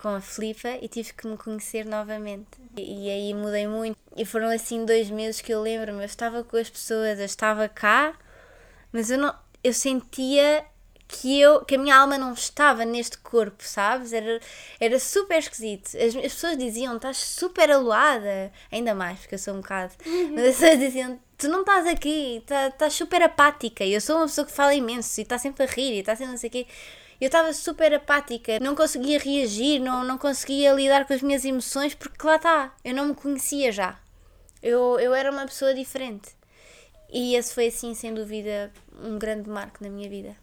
com 0.01 0.09
a 0.09 0.21
Filipa 0.23 0.71
e 0.81 0.89
tive 0.89 1.13
que 1.13 1.27
me 1.27 1.37
conhecer 1.37 1.85
novamente. 1.85 2.47
E, 2.77 3.07
e, 3.07 3.11
aí 3.11 3.35
mudei 3.35 3.67
muito. 3.67 3.99
E 4.17 4.25
foram 4.25 4.49
assim 4.49 4.87
dois 4.87 5.11
meses 5.11 5.43
que 5.43 5.53
eu 5.53 5.61
lembro-me. 5.61 6.01
Eu 6.01 6.07
estava 6.07 6.43
com 6.43 6.57
as 6.57 6.71
pessoas, 6.71 7.19
eu 7.19 7.27
estava 7.27 7.69
cá, 7.69 8.15
mas 8.91 9.11
eu 9.11 9.19
não. 9.19 9.35
Eu 9.63 9.75
sentia 9.75 10.65
que 11.09 11.41
eu 11.41 11.65
que 11.65 11.77
a 11.77 11.79
minha 11.79 11.97
alma 11.97 12.19
não 12.19 12.33
estava 12.33 12.85
neste 12.85 13.19
corpo, 13.19 13.63
sabes? 13.63 14.13
Era, 14.13 14.41
era 14.81 14.99
super 14.99 15.39
esquisito. 15.39 15.97
As, 15.97 16.17
as 16.17 16.33
pessoas 16.35 16.59
diziam, 16.59 16.97
estás 16.97 17.17
super 17.19 17.71
aluada, 17.71 18.53
ainda 18.71 18.95
mais, 18.95 19.21
porque 19.21 19.37
eu 19.37 19.39
sou 19.39 19.55
um 19.55 19.61
bocado, 19.61 19.95
uhum. 20.05 20.33
mas 20.35 20.47
as 20.47 20.57
pessoas 20.57 20.79
diziam, 20.79 21.21
tu 21.39 21.49
não 21.49 21.61
estás 21.61 21.87
aqui, 21.87 22.43
tá, 22.47 22.69
estás 22.69 22.95
super 22.95 23.23
apática. 23.23 23.85
E 23.85 23.93
eu 23.95 24.01
sou 24.01 24.17
uma 24.17 24.27
pessoa 24.27 24.47
que 24.47 24.53
fala 24.53 24.75
imenso 24.75 25.21
e 25.21 25.23
está 25.23 25.39
sempre 25.39 25.65
a 25.65 25.67
rir 25.67 25.95
e 25.95 26.01
está 26.01 26.17
sempre 26.17 26.33
não 26.33 26.39
sei 26.39 26.49
o 26.49 26.53
quê. 26.53 26.67
Eu 27.21 27.27
estava 27.27 27.53
super 27.55 27.95
apática, 27.95 28.61
não 28.61 28.75
conseguia 28.75 29.19
reagir, 29.19 29.81
não, 29.81 30.05
não 30.05 30.19
conseguia 30.19 30.73
lidar 30.73 31.07
com 31.07 31.15
as 31.15 31.23
minhas 31.23 31.45
emoções 31.45 31.95
porque 31.95 32.27
lá 32.27 32.37
está, 32.37 32.75
eu 32.85 32.95
não 32.95 33.07
me 33.07 33.15
conhecia 33.15 33.73
já. 33.73 33.99
Eu, 34.63 34.99
eu 35.01 35.15
era 35.15 35.31
uma 35.31 35.47
pessoa 35.47 35.73
diferente. 35.75 36.37
E 37.11 37.37
esse 37.37 37.55
foi, 37.55 37.69
assim, 37.69 37.95
sem 37.95 38.13
dúvida, 38.13 38.73
um 39.03 39.19
grande 39.19 39.49
marco 39.49 39.83
na 39.83 39.89
minha 39.89 40.09
vida 40.11 40.37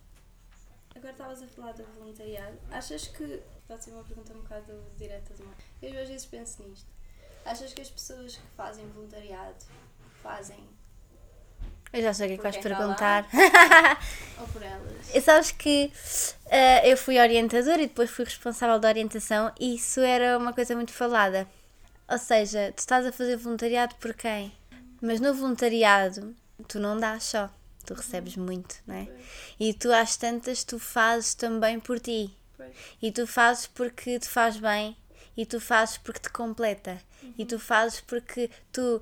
agora 1.04 1.12
estavas 1.12 1.44
a 1.44 1.48
falar 1.48 1.74
do 1.74 1.84
voluntariado. 2.00 2.58
Achas 2.72 3.08
que. 3.08 3.42
Pode 3.68 3.84
ser 3.84 3.92
uma 3.92 4.04
pergunta 4.04 4.34
um 4.34 4.42
bocado 4.42 4.74
direta 4.98 5.34
demais. 5.34 5.58
Eu 5.82 6.02
às 6.02 6.08
vezes 6.08 6.26
penso 6.26 6.64
nisto. 6.64 6.88
Achas 7.46 7.74
que 7.74 7.82
as 7.82 7.90
pessoas 7.90 8.36
que 8.36 8.48
fazem 8.56 8.88
voluntariado 8.90 9.66
fazem. 10.22 10.58
Eu 11.92 12.02
já 12.02 12.14
sei 12.14 12.26
o 12.26 12.30
que 12.30 12.34
é 12.34 12.38
que 12.38 12.44
vais 12.44 12.58
perguntar. 12.58 13.28
ou 14.40 14.48
por 14.48 14.64
elas? 14.64 15.24
Sabes 15.24 15.52
que 15.52 15.92
uh, 16.46 16.86
eu 16.86 16.98
fui 16.98 17.20
orientadora 17.20 17.82
e 17.82 17.88
depois 17.88 18.10
fui 18.10 18.26
responsável 18.26 18.80
da 18.80 18.88
orientação 18.88 19.52
e 19.60 19.76
isso 19.76 20.00
era 20.00 20.38
uma 20.38 20.54
coisa 20.54 20.76
muito 20.76 20.92
falada. 20.92 21.48
Ou 22.10 22.18
seja, 22.18 22.72
tu 22.76 22.80
estás 22.80 23.06
a 23.06 23.12
fazer 23.12 23.38
voluntariado 23.38 23.96
por 23.96 24.14
quem? 24.14 24.52
Mas 25.02 25.20
no 25.20 25.34
voluntariado, 25.34 26.36
tu 26.68 26.80
não 26.80 26.98
dás 26.98 27.24
só 27.24 27.50
tu 27.86 27.94
recebes 27.94 28.36
muito, 28.36 28.76
não 28.86 28.96
é? 28.96 29.08
E 29.60 29.74
tu 29.74 29.92
às 29.92 30.16
tantas 30.18 30.64
tu 30.64 30.80
fazes 30.80 31.34
também 31.34 31.80
por 31.80 32.00
ti. 32.00 32.36
E 33.02 33.12
tu 33.12 33.28
fazes 33.28 33.68
porque 33.68 34.20
te 34.20 34.28
faz 34.28 34.58
bem 34.58 34.96
e 35.36 35.46
tu 35.46 35.60
fazes 35.60 35.98
porque 35.98 36.20
te 36.20 36.30
completa 36.30 37.02
uhum. 37.22 37.34
e 37.38 37.46
tu 37.46 37.60
fazes 37.60 38.02
porque 38.02 38.50
tu 38.72 39.02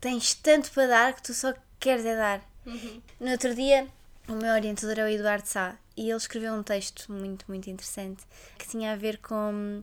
tens 0.00 0.34
tanto 0.34 0.70
para 0.72 0.86
dar 0.86 1.14
que 1.14 1.22
tu 1.22 1.34
só 1.34 1.52
queres 1.78 2.04
é 2.06 2.16
dar. 2.16 2.40
Uhum. 2.64 3.02
No 3.20 3.30
outro 3.32 3.54
dia, 3.54 3.86
o 4.28 4.32
meu 4.32 4.52
orientador 4.52 4.98
é 4.98 5.04
o 5.04 5.08
Eduardo 5.08 5.46
Sá 5.46 5.76
e 5.96 6.08
ele 6.08 6.16
escreveu 6.16 6.54
um 6.54 6.62
texto 6.62 7.12
muito, 7.12 7.44
muito 7.48 7.68
interessante 7.68 8.22
que 8.58 8.68
tinha 8.68 8.92
a 8.92 8.96
ver 8.96 9.18
com 9.18 9.82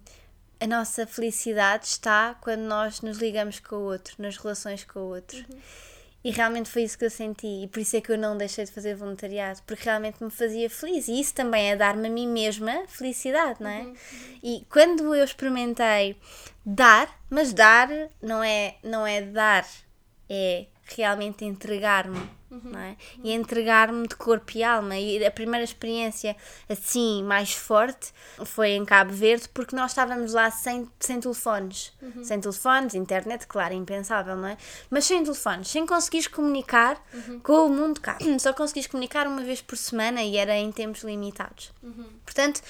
a 0.59 0.67
nossa 0.67 1.05
felicidade 1.05 1.85
está 1.85 2.35
quando 2.41 2.61
nós 2.61 3.01
nos 3.01 3.17
ligamos 3.17 3.59
com 3.59 3.75
o 3.75 3.83
outro, 3.83 4.15
nas 4.17 4.37
relações 4.37 4.83
com 4.83 4.99
o 4.99 5.15
outro. 5.15 5.37
Uhum. 5.37 5.59
E 6.23 6.31
realmente 6.31 6.69
foi 6.69 6.83
isso 6.83 6.97
que 6.97 7.05
eu 7.05 7.09
senti, 7.09 7.63
e 7.63 7.67
por 7.67 7.79
isso 7.79 7.95
é 7.95 8.01
que 8.01 8.11
eu 8.11 8.17
não 8.17 8.37
deixei 8.37 8.65
de 8.65 8.71
fazer 8.71 8.93
voluntariado, 8.93 9.61
porque 9.65 9.85
realmente 9.85 10.21
me 10.21 10.29
fazia 10.29 10.69
feliz. 10.69 11.07
E 11.07 11.19
isso 11.19 11.33
também 11.33 11.71
é 11.71 11.75
dar-me 11.75 12.07
a 12.07 12.11
mim 12.11 12.27
mesma 12.27 12.83
felicidade, 12.87 13.61
não 13.61 13.69
é? 13.69 13.81
Uhum. 13.81 13.95
E 14.43 14.65
quando 14.69 15.15
eu 15.15 15.23
experimentei 15.23 16.17
dar, 16.65 17.09
mas 17.29 17.53
dar 17.53 17.89
não 18.21 18.43
é, 18.43 18.75
não 18.83 19.07
é 19.07 19.21
dar, 19.21 19.65
é 20.29 20.65
realmente 20.95 21.45
entregar-me 21.45 22.19
Uhum. 22.51 22.77
É? 22.77 22.95
E 23.23 23.31
entregar-me 23.31 24.07
de 24.07 24.15
corpo 24.15 24.51
e 24.55 24.63
alma. 24.63 24.97
E 24.97 25.23
a 25.25 25.31
primeira 25.31 25.63
experiência 25.63 26.35
assim, 26.67 27.23
mais 27.23 27.53
forte, 27.53 28.11
foi 28.45 28.71
em 28.71 28.85
Cabo 28.85 29.13
Verde, 29.13 29.47
porque 29.49 29.75
nós 29.75 29.91
estávamos 29.91 30.33
lá 30.33 30.49
sem, 30.49 30.89
sem 30.99 31.19
telefones. 31.19 31.93
Uhum. 32.01 32.23
Sem 32.23 32.39
telefones, 32.39 32.95
internet, 32.95 33.45
claro, 33.47 33.73
impensável, 33.73 34.35
não 34.35 34.47
é? 34.47 34.57
Mas 34.89 35.05
sem 35.05 35.23
telefones, 35.23 35.67
sem 35.67 35.85
conseguires 35.85 36.27
comunicar 36.27 37.01
uhum. 37.13 37.39
com 37.39 37.65
o 37.65 37.69
mundo 37.69 38.01
cá. 38.01 38.17
Só 38.39 38.53
conseguis 38.53 38.87
comunicar 38.87 39.27
uma 39.27 39.41
vez 39.41 39.61
por 39.61 39.77
semana 39.77 40.23
e 40.23 40.37
era 40.37 40.55
em 40.55 40.71
tempos 40.71 41.03
limitados. 41.03 41.71
Uhum. 41.83 42.07
Portanto, 42.25 42.61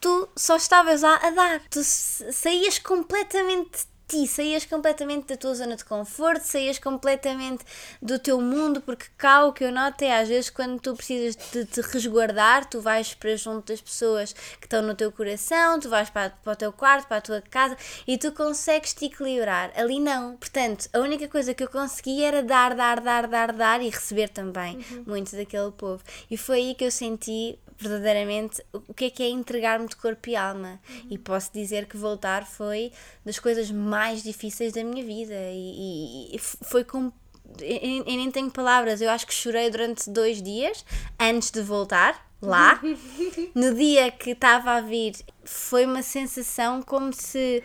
tu 0.00 0.28
só 0.36 0.56
estavas 0.56 1.02
lá 1.02 1.16
a 1.16 1.30
dar. 1.30 1.60
Tu 1.70 1.82
saías 1.82 2.78
completamente 2.78 3.86
ti, 4.08 4.26
saías 4.26 4.64
completamente 4.64 5.26
da 5.26 5.36
tua 5.36 5.54
zona 5.54 5.76
de 5.76 5.84
conforto, 5.84 6.42
saías 6.42 6.78
completamente 6.78 7.64
do 8.00 8.18
teu 8.18 8.40
mundo, 8.40 8.80
porque 8.80 9.04
cá 9.18 9.44
o 9.44 9.52
que 9.52 9.62
eu 9.62 9.70
noto 9.70 10.02
é 10.02 10.18
às 10.18 10.28
vezes 10.28 10.48
quando 10.48 10.80
tu 10.80 10.96
precisas 10.96 11.36
de 11.52 11.66
te 11.66 11.80
resguardar, 11.82 12.64
tu 12.68 12.80
vais 12.80 13.12
para 13.14 13.36
junto 13.36 13.70
das 13.70 13.80
pessoas 13.80 14.32
que 14.32 14.64
estão 14.66 14.80
no 14.82 14.94
teu 14.94 15.12
coração, 15.12 15.78
tu 15.78 15.90
vais 15.90 16.08
para, 16.08 16.30
para 16.30 16.52
o 16.52 16.56
teu 16.56 16.72
quarto, 16.72 17.06
para 17.06 17.18
a 17.18 17.20
tua 17.20 17.42
casa 17.42 17.76
e 18.06 18.16
tu 18.16 18.32
consegues 18.32 18.94
te 18.94 19.04
equilibrar. 19.04 19.70
Ali 19.76 20.00
não. 20.00 20.36
Portanto, 20.36 20.88
a 20.92 20.98
única 21.00 21.28
coisa 21.28 21.52
que 21.52 21.62
eu 21.62 21.68
consegui 21.68 22.24
era 22.24 22.42
dar, 22.42 22.74
dar, 22.74 23.00
dar, 23.00 23.28
dar, 23.28 23.52
dar 23.52 23.82
e 23.82 23.90
receber 23.90 24.28
também 24.28 24.78
uhum. 24.90 25.04
muito 25.06 25.36
daquele 25.36 25.70
povo. 25.72 26.02
E 26.30 26.36
foi 26.36 26.58
aí 26.58 26.74
que 26.74 26.84
eu 26.84 26.90
senti 26.90 27.58
verdadeiramente 27.78 28.62
o 28.72 28.92
que 28.92 29.06
é 29.06 29.10
que 29.10 29.22
é 29.22 29.28
entregar-me 29.28 29.86
de 29.86 29.96
corpo 29.96 30.28
e 30.28 30.36
alma. 30.36 30.80
Uhum. 30.88 31.06
E 31.10 31.18
posso 31.18 31.52
dizer 31.52 31.86
que 31.86 31.96
voltar 31.96 32.44
foi 32.44 32.92
das 33.24 33.38
coisas 33.38 33.70
mais 33.70 34.22
difíceis 34.22 34.72
da 34.72 34.82
minha 34.82 35.04
vida 35.04 35.34
e, 35.34 36.32
e, 36.32 36.36
e 36.36 36.38
foi 36.38 36.84
com. 36.84 37.12
Eu, 37.60 38.04
eu 38.04 38.04
nem 38.04 38.30
tenho 38.30 38.50
palavras, 38.50 39.00
eu 39.00 39.08
acho 39.08 39.26
que 39.26 39.32
chorei 39.32 39.70
durante 39.70 40.10
dois 40.10 40.42
dias 40.42 40.84
antes 41.18 41.50
de 41.50 41.62
voltar 41.62 42.28
lá. 42.42 42.80
no 43.54 43.74
dia 43.74 44.10
que 44.10 44.30
estava 44.30 44.72
a 44.72 44.80
vir, 44.80 45.14
foi 45.44 45.86
uma 45.86 46.02
sensação 46.02 46.82
como 46.82 47.12
se. 47.12 47.62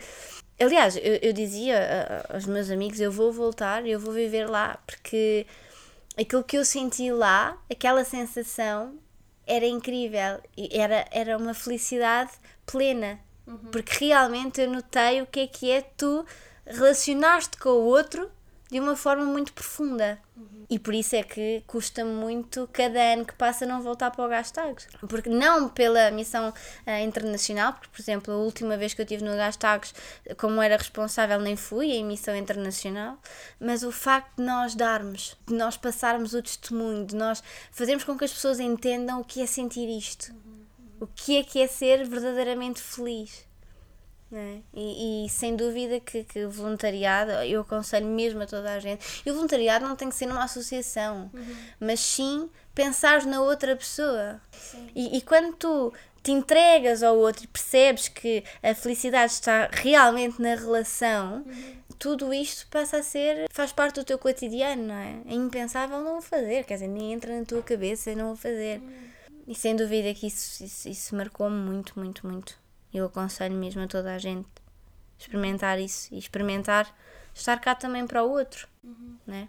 Aliás, 0.58 0.96
eu, 0.96 1.18
eu 1.20 1.32
dizia 1.32 2.24
aos 2.28 2.46
meus 2.46 2.70
amigos: 2.70 3.00
eu 3.00 3.10
vou 3.10 3.32
voltar, 3.32 3.84
eu 3.84 3.98
vou 3.98 4.12
viver 4.12 4.48
lá, 4.48 4.78
porque 4.86 5.44
aquilo 6.16 6.44
que 6.44 6.56
eu 6.56 6.64
senti 6.64 7.10
lá, 7.10 7.58
aquela 7.68 8.04
sensação, 8.04 8.96
era 9.46 9.66
incrível. 9.66 10.40
Era, 10.70 11.06
era 11.10 11.36
uma 11.36 11.54
felicidade 11.54 12.32
plena. 12.66 13.18
Uhum. 13.46 13.58
Porque 13.70 14.06
realmente 14.06 14.60
eu 14.60 14.70
notei 14.70 15.20
o 15.20 15.26
que 15.26 15.40
é 15.40 15.46
que 15.46 15.70
é 15.70 15.82
tu 15.82 16.24
relacionar-te 16.66 17.58
com 17.58 17.70
o 17.70 17.84
outro 17.84 18.30
de 18.74 18.80
uma 18.80 18.96
forma 18.96 19.24
muito 19.24 19.52
profunda. 19.52 20.18
Uhum. 20.36 20.66
E 20.68 20.80
por 20.80 20.92
isso 20.92 21.14
é 21.14 21.22
que 21.22 21.62
custa 21.64 22.04
muito 22.04 22.68
cada 22.72 23.00
ano 23.00 23.24
que 23.24 23.32
passa 23.34 23.64
não 23.64 23.80
voltar 23.80 24.10
para 24.10 24.24
o 24.24 24.28
Gastagos. 24.28 24.88
Porque 25.08 25.30
não 25.30 25.68
pela 25.68 26.10
missão 26.10 26.48
uh, 26.48 27.04
internacional, 27.04 27.74
porque, 27.74 27.88
por 27.88 28.00
exemplo, 28.00 28.34
a 28.34 28.36
última 28.36 28.76
vez 28.76 28.92
que 28.92 29.00
eu 29.00 29.04
estive 29.04 29.22
no 29.22 29.36
Gastagos, 29.36 29.94
como 30.38 30.60
era 30.60 30.76
responsável, 30.76 31.38
nem 31.38 31.54
fui 31.54 31.92
em 31.92 32.04
missão 32.04 32.34
internacional, 32.34 33.16
mas 33.60 33.84
o 33.84 33.92
facto 33.92 34.38
de 34.38 34.42
nós 34.42 34.74
darmos, 34.74 35.36
de 35.46 35.54
nós 35.54 35.76
passarmos 35.76 36.34
o 36.34 36.42
testemunho, 36.42 37.06
de 37.06 37.14
nós 37.14 37.44
fazermos 37.70 38.02
com 38.02 38.18
que 38.18 38.24
as 38.24 38.32
pessoas 38.32 38.58
entendam 38.58 39.20
o 39.20 39.24
que 39.24 39.40
é 39.40 39.46
sentir 39.46 39.88
isto. 39.88 40.32
Uhum 40.32 40.64
O 41.00 41.06
que 41.06 41.36
é 41.36 41.44
que 41.44 41.60
é 41.60 41.68
ser 41.68 42.04
verdadeiramente 42.08 42.80
feliz? 42.80 43.46
É? 44.36 44.58
E, 44.74 45.26
e, 45.26 45.28
sem 45.28 45.54
dúvida 45.54 46.00
que, 46.00 46.24
que 46.24 46.44
voluntariado, 46.46 47.30
eu 47.44 47.60
aconselho 47.60 48.06
mesmo 48.06 48.42
a 48.42 48.46
toda 48.46 48.72
a 48.72 48.80
gente. 48.80 49.22
E 49.24 49.30
o 49.30 49.34
voluntariado 49.34 49.86
não 49.86 49.94
tem 49.94 50.08
que 50.08 50.16
ser 50.16 50.26
numa 50.26 50.42
associação, 50.42 51.30
uhum. 51.32 51.56
mas 51.78 52.00
sim 52.00 52.50
pensar 52.74 53.24
na 53.26 53.40
outra 53.40 53.76
pessoa. 53.76 54.40
E, 54.94 55.16
e, 55.16 55.20
quando 55.22 55.54
tu 55.54 55.92
te 56.22 56.32
entregas 56.32 57.02
ao 57.02 57.16
outro 57.16 57.44
e 57.44 57.46
percebes 57.46 58.08
que 58.08 58.42
a 58.60 58.74
felicidade 58.74 59.32
está 59.32 59.68
realmente 59.70 60.42
na 60.42 60.56
relação, 60.56 61.44
uhum. 61.46 61.76
tudo 61.96 62.34
isto 62.34 62.66
passa 62.68 62.96
a 62.96 63.02
ser, 63.04 63.46
faz 63.52 63.72
parte 63.72 63.96
do 63.96 64.04
teu 64.04 64.18
cotidiano, 64.18 64.82
não 64.82 64.94
é? 64.94 65.20
É 65.28 65.34
impensável 65.34 66.00
não 66.00 66.18
o 66.18 66.22
fazer, 66.22 66.64
quer 66.64 66.74
dizer, 66.74 66.88
nem 66.88 67.12
entra 67.12 67.38
na 67.38 67.44
tua 67.44 67.62
cabeça 67.62 68.12
não 68.16 68.32
o 68.32 68.36
fazer. 68.36 68.80
Uhum. 68.80 69.14
E 69.46 69.54
sem 69.54 69.76
dúvida 69.76 70.12
que 70.14 70.26
isso, 70.26 70.64
isso, 70.64 70.88
isso 70.88 71.14
marcou-me 71.14 71.56
muito, 71.56 71.92
muito, 71.98 72.26
muito. 72.26 72.63
Eu 72.94 73.06
aconselho 73.06 73.56
mesmo 73.56 73.82
a 73.82 73.88
toda 73.88 74.14
a 74.14 74.18
gente 74.18 74.48
experimentar 75.18 75.80
isso 75.80 76.14
e 76.14 76.18
experimentar 76.18 76.94
estar 77.34 77.58
cá 77.60 77.74
também 77.74 78.06
para 78.06 78.22
o 78.22 78.30
outro, 78.30 78.68
uhum. 78.82 79.16
né? 79.26 79.48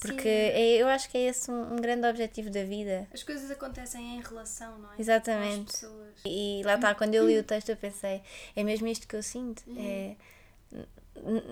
Porque 0.00 0.28
é, 0.28 0.76
eu 0.76 0.88
acho 0.88 1.08
que 1.08 1.16
é 1.16 1.28
esse 1.28 1.50
um, 1.50 1.74
um, 1.74 1.76
grande 1.76 2.06
objetivo 2.06 2.50
da 2.50 2.64
vida. 2.64 3.08
As 3.12 3.22
coisas 3.22 3.50
acontecem 3.50 4.16
em 4.16 4.20
relação, 4.20 4.78
não 4.78 4.92
é? 4.92 4.96
Exatamente. 4.98 5.86
E 6.24 6.62
lá 6.64 6.74
está, 6.74 6.94
quando 6.94 7.14
eu 7.14 7.26
li 7.26 7.38
o 7.38 7.42
texto 7.44 7.70
eu 7.70 7.76
pensei, 7.76 8.22
é 8.54 8.62
mesmo 8.62 8.86
isto 8.86 9.06
que 9.06 9.16
eu 9.16 9.22
sinto. 9.22 9.62
Uhum. 9.66 9.76
É, 9.78 10.16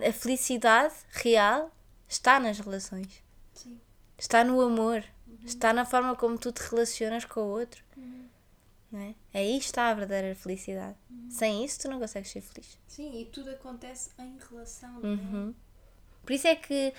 a 0.09 0.13
felicidade 0.13 0.95
real 1.11 1.71
está 2.09 2.39
nas 2.39 2.59
relações. 2.59 3.23
Sim. 3.55 3.81
Está 4.19 4.45
no 4.45 4.61
amor. 4.61 5.05
Uhum. 5.27 5.39
Está 5.45 5.73
na 5.73 5.85
forma 5.85 6.15
como 6.17 6.37
tu 6.37 6.53
te 6.53 6.61
relacionas 6.69 7.25
com 7.25 7.41
o 7.41 7.49
outro. 7.49 7.83
Uhum. 7.97 8.22
Não 8.93 9.01
é? 9.01 9.14
Aí 9.32 9.57
está 9.57 9.88
a 9.88 9.95
verdadeira 9.95 10.34
felicidade. 10.34 10.97
Uhum. 11.11 11.30
Sem 11.30 11.64
isso, 11.64 11.80
tu 11.80 11.88
não 11.88 11.99
consegues 11.99 12.30
ser 12.30 12.43
feliz. 12.43 12.78
Sim, 12.86 13.20
e 13.20 13.24
tudo 13.24 13.51
acontece 13.51 14.11
em 14.18 14.36
relação. 14.51 15.01
Não 15.01 15.09
é? 15.09 15.12
Uhum. 15.12 15.55
Por 16.22 16.32
isso 16.32 16.47
é 16.47 16.55
que 16.55 16.93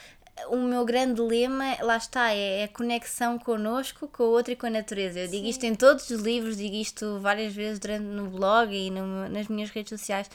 o 0.48 0.58
meu 0.58 0.84
grande 0.84 1.22
lema, 1.22 1.78
lá 1.82 1.98
está, 1.98 2.34
é 2.34 2.64
a 2.64 2.68
conexão 2.68 3.38
connosco, 3.38 4.08
com 4.08 4.24
o 4.24 4.32
outro 4.32 4.52
e 4.54 4.56
com 4.56 4.66
a 4.66 4.70
natureza. 4.70 5.20
Eu 5.20 5.28
digo 5.28 5.44
Sim. 5.44 5.50
isto 5.50 5.64
em 5.66 5.76
todos 5.76 6.10
os 6.10 6.22
livros, 6.22 6.58
digo 6.58 6.76
isto 6.76 7.20
várias 7.20 7.54
vezes 7.54 7.80
durante, 7.80 8.04
no 8.04 8.30
blog 8.30 8.74
e 8.76 8.90
no, 8.90 9.30
nas 9.30 9.48
minhas 9.48 9.70
redes 9.70 9.90
sociais, 9.90 10.30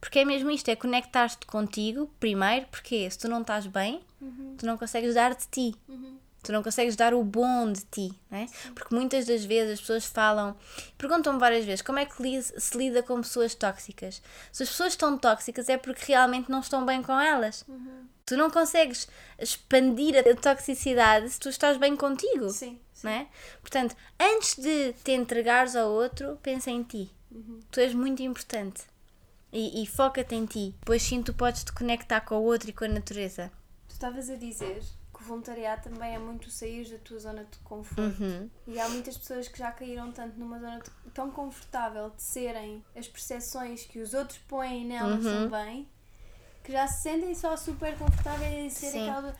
porque 0.00 0.18
é 0.18 0.24
mesmo 0.24 0.50
isto, 0.50 0.68
é 0.68 0.76
conectar-te 0.76 1.46
contigo, 1.46 2.10
primeiro, 2.18 2.66
porque 2.66 3.08
se 3.08 3.18
tu 3.18 3.28
não 3.28 3.42
estás 3.42 3.66
bem, 3.66 4.00
uhum. 4.20 4.56
tu 4.58 4.66
não 4.66 4.76
consegues 4.76 5.14
dar 5.14 5.34
de 5.34 5.46
ti. 5.46 5.74
Uhum. 5.88 6.18
Tu 6.44 6.52
não 6.52 6.62
consegues 6.62 6.94
dar 6.94 7.14
o 7.14 7.24
bom 7.24 7.72
de 7.72 7.80
ti, 7.86 8.12
não 8.30 8.38
é? 8.38 8.46
Porque 8.74 8.94
muitas 8.94 9.24
das 9.24 9.44
vezes 9.46 9.72
as 9.74 9.80
pessoas 9.80 10.04
falam, 10.04 10.54
perguntam-me 10.98 11.40
várias 11.40 11.64
vezes 11.64 11.80
como 11.80 11.98
é 11.98 12.04
que 12.04 12.42
se 12.42 12.76
lida 12.76 13.02
com 13.02 13.22
pessoas 13.22 13.54
tóxicas. 13.54 14.20
Se 14.52 14.62
as 14.62 14.68
pessoas 14.68 14.92
estão 14.92 15.16
tóxicas 15.16 15.70
é 15.70 15.78
porque 15.78 16.04
realmente 16.06 16.50
não 16.50 16.60
estão 16.60 16.84
bem 16.84 17.02
com 17.02 17.18
elas. 17.18 17.64
Uhum. 17.66 18.06
Tu 18.26 18.36
não 18.36 18.50
consegues 18.50 19.08
expandir 19.38 20.16
a 20.18 20.34
toxicidade 20.36 21.30
se 21.30 21.40
tu 21.40 21.48
estás 21.48 21.78
bem 21.78 21.96
contigo. 21.96 22.50
Sim. 22.50 22.78
sim. 22.92 23.06
Não 23.06 23.10
é? 23.10 23.26
Portanto, 23.62 23.96
antes 24.20 24.56
de 24.56 24.92
te 25.02 25.12
entregares 25.12 25.74
ao 25.74 25.90
outro, 25.90 26.38
pensa 26.42 26.70
em 26.70 26.82
ti. 26.82 27.10
Uhum. 27.30 27.60
Tu 27.70 27.80
és 27.80 27.94
muito 27.94 28.22
importante. 28.22 28.82
E, 29.50 29.82
e 29.82 29.86
foca-te 29.86 30.34
em 30.34 30.44
ti. 30.44 30.74
Pois 30.84 31.02
sim, 31.02 31.22
tu 31.22 31.32
podes 31.32 31.64
te 31.64 31.72
conectar 31.72 32.20
com 32.20 32.34
o 32.36 32.42
outro 32.42 32.68
e 32.68 32.72
com 32.72 32.84
a 32.84 32.88
natureza. 32.88 33.50
Tu 33.88 33.92
estavas 33.92 34.28
a 34.28 34.36
dizer 34.36 34.82
o 35.24 35.26
voluntariado 35.26 35.88
também 35.88 36.14
é 36.14 36.18
muito 36.18 36.50
sair 36.50 36.88
da 36.88 36.98
tua 36.98 37.18
zona 37.18 37.44
de 37.44 37.58
conforto. 37.58 38.22
Uhum. 38.22 38.50
E 38.66 38.78
há 38.78 38.88
muitas 38.88 39.16
pessoas 39.16 39.48
que 39.48 39.58
já 39.58 39.72
caíram 39.72 40.12
tanto 40.12 40.38
numa 40.38 40.58
zona 40.58 40.80
de, 40.80 41.10
tão 41.12 41.30
confortável 41.30 42.10
de 42.10 42.22
serem 42.22 42.84
as 42.94 43.08
percepções 43.08 43.84
que 43.84 43.98
os 43.98 44.12
outros 44.12 44.38
põem 44.46 44.84
nelas 44.84 45.24
uhum. 45.24 45.44
também, 45.44 45.88
que 46.62 46.72
já 46.72 46.86
se 46.86 47.02
sentem 47.02 47.34
só 47.34 47.56
super 47.56 47.96
confortáveis 47.96 48.52
em 48.52 48.70
ser 48.70 48.90
Sim. 48.90 49.08
aquela. 49.08 49.34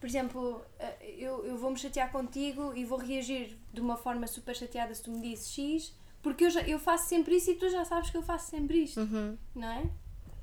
Por 0.00 0.06
exemplo, 0.06 0.64
eh, 0.80 1.14
eu, 1.18 1.46
eu 1.46 1.56
vou-me 1.56 1.78
chatear 1.78 2.10
contigo 2.10 2.72
e 2.74 2.84
vou 2.84 2.98
reagir 2.98 3.56
de 3.72 3.80
uma 3.80 3.96
forma 3.96 4.26
super 4.26 4.54
chateada 4.56 4.92
se 4.92 5.02
tu 5.02 5.12
me 5.12 5.20
disses 5.20 5.52
X, 5.52 5.94
porque 6.20 6.44
eu, 6.44 6.50
já, 6.50 6.62
eu 6.62 6.78
faço 6.78 7.08
sempre 7.08 7.36
isso 7.36 7.52
e 7.52 7.54
tu 7.54 7.68
já 7.68 7.84
sabes 7.84 8.10
que 8.10 8.16
eu 8.16 8.22
faço 8.22 8.50
sempre 8.50 8.82
isto, 8.82 9.00
uhum. 9.00 9.38
não 9.54 9.68
é? 9.68 9.90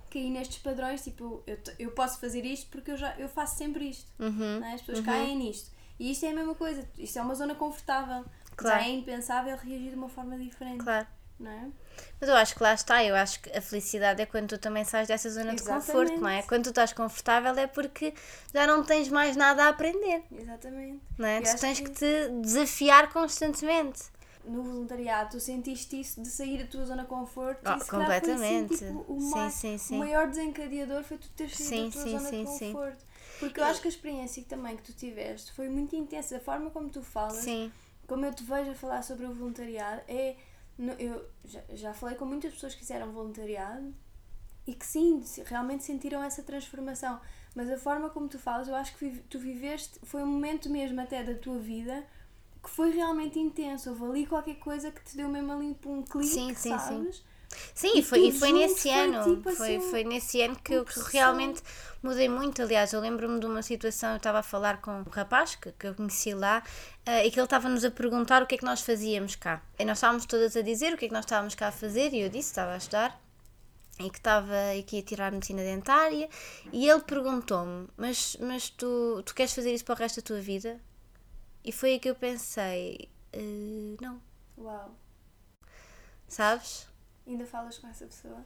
Cair 0.10 0.30
nestes 0.30 0.58
padrões, 0.60 1.04
tipo, 1.04 1.44
eu, 1.46 1.58
eu 1.78 1.92
posso 1.92 2.20
fazer 2.20 2.46
isto 2.46 2.70
porque 2.70 2.92
eu, 2.92 2.98
já, 2.98 3.16
eu 3.18 3.30
faço 3.30 3.58
sempre 3.58 3.90
isto. 3.90 4.12
Uhum. 4.20 4.64
É? 4.64 4.74
As 4.74 4.82
pessoas 4.82 5.00
uhum. 5.00 5.06
caem 5.06 5.38
nisto. 5.38 5.72
E 6.00 6.12
isto 6.12 6.26
é 6.26 6.30
a 6.30 6.36
mesma 6.36 6.56
coisa, 6.56 6.88
isto 6.98 7.20
é 7.20 7.22
uma 7.22 7.36
zona 7.36 7.56
confortável. 7.56 8.26
Claro. 8.56 8.82
Já 8.82 8.88
é 8.88 8.92
impensável 8.92 9.56
reagir 9.58 9.90
de 9.90 9.96
uma 9.96 10.10
forma 10.10 10.38
diferente. 10.38 10.84
Claro. 10.84 11.08
Não 11.40 11.52
é? 11.52 11.70
Mas 12.20 12.30
eu 12.30 12.36
acho 12.36 12.54
que 12.54 12.62
lá 12.62 12.74
está, 12.74 13.04
eu 13.04 13.16
acho 13.16 13.42
que 13.42 13.50
a 13.58 13.62
felicidade 13.62 14.22
é 14.22 14.26
quando 14.26 14.50
tu 14.50 14.58
também 14.58 14.84
sais 14.84 15.08
dessa 15.08 15.30
zona 15.30 15.54
Exatamente. 15.54 15.86
de 15.86 15.92
conforto, 15.94 16.22
não 16.22 16.30
é? 16.30 16.44
Quando 16.44 16.64
tu 16.64 16.70
estás 16.70 16.92
confortável 16.92 17.58
é 17.58 17.66
porque 17.66 18.14
já 18.54 18.68
não 18.68 18.84
tens 18.84 19.08
mais 19.08 19.38
nada 19.38 19.64
a 19.64 19.70
aprender. 19.70 20.24
Exatamente. 20.32 21.02
Não 21.18 21.26
é? 21.26 21.42
Tu 21.42 21.58
tens 21.58 21.80
que... 21.80 21.86
que 21.86 21.92
te 21.92 22.30
desafiar 22.42 23.12
constantemente 23.14 24.02
no 24.46 24.64
voluntariado 24.64 25.32
tu 25.32 25.40
sentiste 25.40 26.00
isso 26.00 26.22
de 26.22 26.30
sair 26.30 26.60
da 26.60 26.66
tua 26.66 26.86
zona 26.86 27.04
de 27.04 27.10
conforto 27.10 27.62
oh, 27.66 27.86
completamente 27.86 28.74
assim, 28.74 28.88
tipo, 28.88 29.06
o, 29.08 29.20
sim, 29.20 29.50
sim, 29.50 29.78
sim. 29.78 29.96
o 29.96 30.00
maior 30.00 30.28
desencadeador 30.28 31.04
foi 31.04 31.18
tu 31.18 31.30
ter 31.30 31.50
saído 31.50 31.96
da 31.96 32.04
tua 32.04 32.20
zona 32.20 32.32
de 32.32 32.46
conforto. 32.46 33.06
Porque 33.40 33.60
eu 33.60 33.64
acho 33.64 33.82
que 33.82 33.88
a 33.88 33.92
experiência 33.92 34.44
também 34.44 34.76
que 34.76 34.84
tu 34.84 34.94
tiveste 34.94 35.54
foi 35.54 35.70
muito 35.70 35.96
intensa. 35.96 36.38
A 36.38 36.40
forma 36.42 36.70
como 36.70 36.90
tu 36.90 37.02
falas 37.02 37.46
como 38.06 38.26
eu 38.26 38.34
te 38.34 38.44
vejo 38.44 38.72
a 38.72 38.76
falar 38.76 39.02
sobre 39.04 39.26
o 39.26 39.34
voluntariado 39.34 40.02
é 40.08 40.36
eu 40.98 41.26
já, 41.46 41.62
já 41.74 41.94
falei 41.94 42.16
com 42.16 42.26
muitas 42.26 42.54
pessoas 42.54 42.74
que 42.74 42.80
fizeram 42.80 43.12
voluntariado 43.12 43.94
e 44.66 44.74
que 44.74 44.86
sim, 44.86 45.24
realmente 45.46 45.84
sentiram 45.84 46.24
essa 46.24 46.42
transformação. 46.42 47.20
Mas 47.56 47.70
a 47.70 47.78
forma 47.78 48.10
como 48.10 48.28
tu 48.28 48.40
falas 48.40 48.68
eu 48.68 48.76
acho 48.76 48.96
que 48.98 49.20
tu 49.30 49.40
viveste 49.40 50.00
foi 50.04 50.24
um 50.24 50.28
momento 50.28 50.70
mesmo 50.70 51.00
até 51.02 51.24
da 51.24 51.36
tua 51.36 51.60
vida 51.60 52.06
que 52.64 52.70
foi 52.70 52.92
realmente 52.92 53.40
intenso. 53.40 53.90
Houve 53.90 54.04
ali 54.06 54.26
qualquer 54.26 54.56
coisa 54.56 54.92
que 54.92 55.04
te 55.04 55.16
deu 55.16 55.30
mesmo 55.30 55.52
ali 55.52 55.76
um 55.86 56.04
clique, 56.04 56.28
sim, 56.28 56.54
sim, 56.56 56.78
sabes? 56.78 57.18
Sim. 57.18 57.24
Sim, 57.74 57.98
e 57.98 58.04
foi, 58.04 58.28
e 58.28 58.32
foi 58.32 58.52
nesse 58.52 58.90
ano. 58.90 59.24
Foi, 59.24 59.36
tipo, 59.36 59.52
foi, 59.52 59.76
assim, 59.76 59.90
foi 59.90 60.04
nesse 60.04 60.42
ano 60.42 60.56
que 60.56 60.74
eu 60.74 60.86
realmente 61.12 61.62
mudei 62.02 62.30
muito. 62.30 62.62
Aliás, 62.62 62.94
eu 62.94 63.00
lembro-me 63.00 63.40
de 63.40 63.46
uma 63.46 63.62
situação, 63.62 64.12
eu 64.12 64.18
estava 64.18 64.40
a 64.40 64.44
falar 64.44 64.82
com 64.82 64.92
um 64.92 65.04
rapaz 65.10 65.56
que, 65.56 65.72
que 65.72 65.88
eu 65.88 65.96
conheci 65.96 66.34
lá 66.34 66.64
uh, 67.08 67.26
e 67.26 67.32
que 67.32 67.40
ele 67.40 67.46
estava-nos 67.46 67.84
a 67.84 67.92
perguntar 67.92 68.44
o 68.44 68.48
que 68.48 68.56
é 68.56 68.58
que 68.58 68.66
nós 68.66 68.82
fazíamos 68.82 69.36
cá. 69.36 69.62
E 69.78 69.86
nós 69.86 69.98
estávamos 69.98 70.26
todas 70.26 70.56
a 70.56 70.62
dizer 70.62 70.94
o 70.94 70.98
que 70.98 71.06
é 71.06 71.08
que 71.08 71.14
nós 71.14 71.26
estávamos 71.26 71.56
cá 71.56 71.70
a 71.70 71.72
fazer 71.72 72.14
e 72.14 72.22
eu 72.22 72.30
disse, 72.30 72.50
estava 72.50 72.74
a 72.74 72.78
estudar 72.78 73.20
e 74.00 74.10
que 74.10 74.18
estava 74.18 74.56
que 74.86 74.98
ia 74.98 75.02
tirar 75.02 75.32
medicina 75.32 75.62
dentária 75.62 76.30
e 76.72 76.88
ele 76.88 77.02
perguntou-me, 77.02 77.88
mas, 77.98 78.38
mas 78.40 78.70
tu, 78.70 79.22
tu 79.26 79.36
queres 79.36 79.54
fazer 79.54 79.74
isso 79.74 79.84
para 79.84 79.96
o 79.96 79.98
resto 79.98 80.22
da 80.22 80.28
tua 80.28 80.40
vida? 80.40 80.80
E 81.70 81.72
foi 81.72 81.92
aí 81.92 82.00
que 82.00 82.10
eu 82.10 82.16
pensei: 82.16 83.08
uh, 83.32 83.98
não. 84.02 84.20
Uau. 84.58 84.90
Sabes? 86.28 86.88
Ainda 87.28 87.46
falas 87.46 87.78
com 87.78 87.88
essa 87.88 88.08
pessoa? 88.08 88.44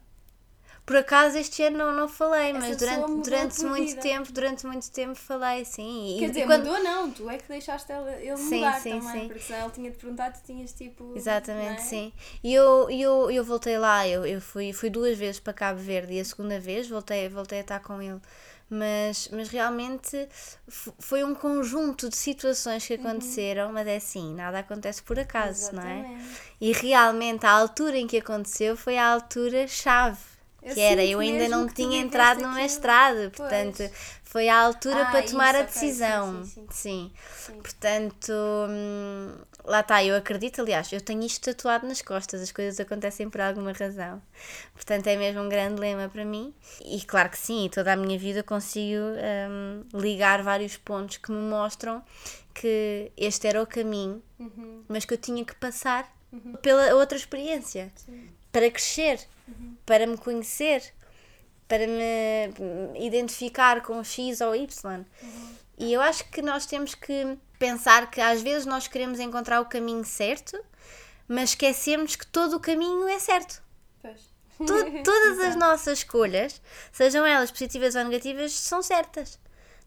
Por 0.86 0.98
acaso 0.98 1.38
este 1.38 1.64
ano 1.64 1.78
não, 1.78 1.94
não 1.94 2.10
falei, 2.10 2.50
essa 2.50 2.60
mas 2.60 2.76
durante, 2.76 3.24
durante 3.24 3.64
muito 3.64 3.90
vida. 3.92 4.02
tempo, 4.02 4.32
durante 4.34 4.68
muito 4.68 4.92
tempo 4.92 5.16
falei 5.16 5.64
sim. 5.64 6.18
Quer 6.20 6.26
e, 6.26 6.30
dizer, 6.32 6.46
quando... 6.46 6.66
mudou 6.66 6.84
não, 6.84 7.10
tu 7.12 7.30
é 7.30 7.38
que 7.38 7.48
deixaste 7.48 7.94
ele 7.94 8.36
sim, 8.36 8.56
mudar 8.56 8.82
sim, 8.82 9.00
também, 9.00 9.22
sim. 9.22 9.28
porque 9.28 9.40
senão 9.40 9.62
ele 9.62 9.72
tinha-te 9.72 9.98
perguntado 9.98 10.40
tu 10.40 10.46
tinhas 10.46 10.74
tipo. 10.74 11.14
Exatamente, 11.16 11.80
é? 11.80 11.86
sim. 11.86 12.14
E 12.44 12.54
eu, 12.54 12.90
eu, 12.90 13.32
eu 13.32 13.46
voltei 13.46 13.78
lá, 13.78 14.06
eu, 14.06 14.26
eu 14.26 14.42
fui, 14.42 14.74
fui 14.74 14.90
duas 14.90 15.18
vezes 15.18 15.40
para 15.40 15.54
Cabo 15.54 15.80
Verde 15.80 16.16
e 16.16 16.20
a 16.20 16.26
segunda 16.26 16.60
vez 16.60 16.90
voltei, 16.90 17.30
voltei 17.30 17.60
a 17.60 17.62
estar 17.62 17.80
com 17.80 18.02
ele 18.02 18.20
mas, 18.74 19.30
mas 19.32 19.50
realmente 19.50 20.28
foi 21.00 21.24
um 21.24 21.36
conjunto 21.36 22.10
de 22.10 22.16
situações 22.16 22.86
que 22.86 22.96
uhum. 22.96 23.02
aconteceram, 23.02 23.68
uhum. 23.68 23.74
mas 23.74 23.88
é 23.88 23.96
assim, 23.98 24.34
nada 24.34 24.60
acontece 24.60 25.04
por 25.04 25.20
acaso, 25.20 25.70
Exatamente. 25.70 26.10
não 26.10 26.18
é? 26.18 26.22
E 26.60 26.72
realmente 26.72 27.46
a 27.46 27.52
altura 27.52 27.98
em 27.98 28.08
que 28.08 28.18
aconteceu 28.18 28.76
foi 28.76 28.98
a 28.98 29.08
altura 29.08 29.68
chave. 29.68 30.20
Eu 30.62 30.74
que 30.74 30.80
era, 30.80 31.04
eu 31.04 31.20
ainda 31.20 31.50
não 31.50 31.68
tinha 31.68 32.00
entrado 32.00 32.42
no 32.42 32.54
mestrado, 32.54 33.30
portanto, 33.32 33.84
foi 34.34 34.50
a 34.50 34.60
altura 34.60 35.04
ah, 35.04 35.12
para 35.12 35.22
tomar 35.22 35.54
isso, 35.54 35.62
a 35.62 35.66
decisão. 35.66 36.30
Okay, 36.32 36.46
sim, 36.46 36.52
sim, 36.54 36.68
sim. 36.72 37.12
sim, 37.30 37.62
Portanto, 37.62 38.34
hum, 38.68 39.36
lá 39.64 39.82
está, 39.82 40.04
eu 40.04 40.16
acredito, 40.16 40.60
aliás, 40.60 40.92
eu 40.92 41.00
tenho 41.00 41.22
isto 41.22 41.46
tatuado 41.46 41.86
nas 41.86 42.02
costas, 42.02 42.42
as 42.42 42.52
coisas 42.52 42.80
acontecem 42.80 43.30
por 43.30 43.40
alguma 43.40 43.74
razão. 43.74 44.20
Portanto, 44.74 45.06
é 45.06 45.16
mesmo 45.16 45.40
um 45.40 45.48
grande 45.48 45.80
lema 45.80 46.10
para 46.10 46.26
mim. 46.26 46.52
E 46.84 47.00
claro 47.04 47.30
que 47.30 47.38
sim, 47.38 47.70
toda 47.72 47.94
a 47.94 47.96
minha 47.96 48.18
vida 48.18 48.42
consigo 48.42 49.04
um, 49.04 50.00
ligar 50.00 50.42
vários 50.42 50.78
pontos 50.78 51.18
que 51.18 51.32
me 51.32 51.38
mostram 51.38 52.04
que 52.56 53.12
este 53.16 53.46
era 53.46 53.62
o 53.62 53.68
caminho, 53.68 54.20
uhum. 54.40 54.84
mas 54.88 55.06
que 55.06 55.14
eu 55.14 55.18
tinha 55.20 55.46
que 55.46 55.54
passar 55.54 56.12
uhum. 56.32 56.54
pela 56.54 56.96
outra 56.96 57.16
experiência 57.16 57.92
sim. 57.96 58.30
para 58.52 58.72
crescer, 58.72 59.20
uhum. 59.48 59.76
para 59.86 60.08
me 60.08 60.18
conhecer, 60.18 60.92
para 61.68 61.86
me 61.88 63.06
identificar 63.06 63.82
com 63.82 64.04
X 64.04 64.42
ou 64.42 64.56
Y. 64.56 65.06
Uhum. 65.22 65.56
E 65.78 65.94
eu 65.94 66.02
acho 66.02 66.26
que 66.30 66.42
nós 66.42 66.66
temos 66.66 66.94
que 66.96 67.38
pensar 67.58 68.10
que 68.12 68.22
às 68.22 68.42
vezes 68.42 68.66
nós 68.66 68.88
queremos 68.88 69.20
encontrar 69.20 69.62
o 69.62 69.66
caminho 69.66 70.04
certo, 70.06 70.60
mas 71.28 71.52
esquecemos 71.52 72.16
que 72.16 72.28
todo 72.28 72.58
o 72.58 72.60
caminho 72.60 73.08
é 73.08 73.20
certo. 73.20 73.62
Pois. 74.02 74.20
To- 74.58 74.92
todas 75.04 75.40
as 75.40 75.56
nossas 75.56 76.00
escolhas, 76.00 76.62
sejam 76.92 77.26
elas 77.26 77.50
positivas 77.52 77.96
ou 77.96 78.04
negativas, 78.04 78.52
são 78.54 78.82
certas. 78.82 79.40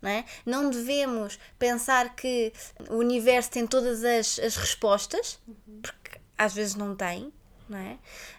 Não, 0.02 0.10
é? 0.10 0.24
não 0.44 0.70
devemos 0.70 1.38
pensar 1.58 2.14
que 2.14 2.52
o 2.90 2.96
universo 2.96 3.50
tem 3.50 3.66
todas 3.66 4.04
as, 4.04 4.38
as 4.38 4.56
respostas, 4.56 5.38
porque 5.82 6.20
às 6.36 6.52
vezes 6.52 6.74
não 6.74 6.94
tem. 6.94 7.32
Não 7.68 7.78
é? 7.78 7.98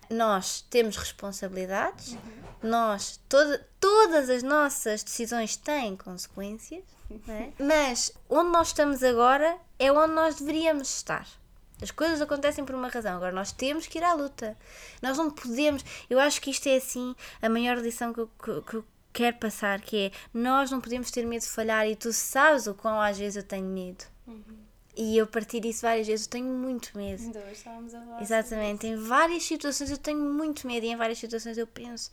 Nós 0.10 0.62
temos 0.70 0.96
responsabilidades, 0.96 2.18
nós, 2.64 3.20
toda, 3.28 3.68
todas 3.80 4.30
as 4.30 4.42
nossas 4.42 5.04
decisões 5.04 5.58
têm 5.58 5.98
consequências, 5.98 6.84
não 7.10 7.34
é? 7.34 7.52
mas 7.60 8.14
onde 8.30 8.52
nós 8.52 8.68
estamos 8.68 9.04
agora 9.04 9.58
é 9.78 9.92
onde 9.92 10.14
nós 10.14 10.36
deveríamos 10.36 10.90
estar. 10.90 11.28
As 11.82 11.92
coisas 11.92 12.22
acontecem 12.22 12.66
por 12.66 12.74
uma 12.74 12.88
razão, 12.88 13.18
agora 13.18 13.32
nós 13.32 13.52
temos 13.52 13.86
que 13.86 14.00
ir 14.00 14.04
à 14.04 14.14
luta. 14.14 14.58
Nós 15.02 15.18
não 15.18 15.30
podemos. 15.30 15.86
Eu 16.10 16.20
acho 16.20 16.42
que 16.42 16.50
isto 16.50 16.68
é 16.68 16.78
assim 16.78 17.16
a 17.42 17.50
maior 17.50 17.78
lição 17.78 18.14
que 18.14 18.22
eu, 18.22 18.28
que, 18.44 18.62
que 18.62 18.76
eu 18.78 18.86
quero 19.14 19.38
passar, 19.38 19.82
que 19.82 20.06
é 20.06 20.12
nós 20.34 20.72
não 20.72 20.82
podemos 20.82 21.12
ter 21.12 21.26
medo 21.26 21.42
de 21.42 21.50
falhar 21.50 21.88
e 21.88 21.96
tu 21.96 22.12
sabes 22.12 22.66
o 22.66 22.74
quão 22.74 23.00
às 23.00 23.18
vezes 23.18 23.36
eu 23.36 23.44
tenho 23.44 23.66
medo. 23.66 24.06
E 24.98 25.16
eu 25.16 25.28
parti 25.28 25.60
disso 25.60 25.84
várias 25.84 26.08
vezes, 26.08 26.26
eu 26.26 26.32
tenho 26.32 26.48
muito 26.48 26.98
medo. 26.98 27.22
Ainda 27.22 27.40
hoje 27.40 27.52
estávamos 27.52 27.94
a 27.94 28.02
falar. 28.02 28.22
Exatamente, 28.22 28.88
em 28.88 28.96
várias 28.96 29.44
situações 29.44 29.92
eu 29.92 29.98
tenho 29.98 30.20
muito 30.20 30.66
medo 30.66 30.88
e 30.88 30.90
em 30.90 30.96
várias 30.96 31.20
situações 31.20 31.56
eu 31.56 31.68
penso: 31.68 32.10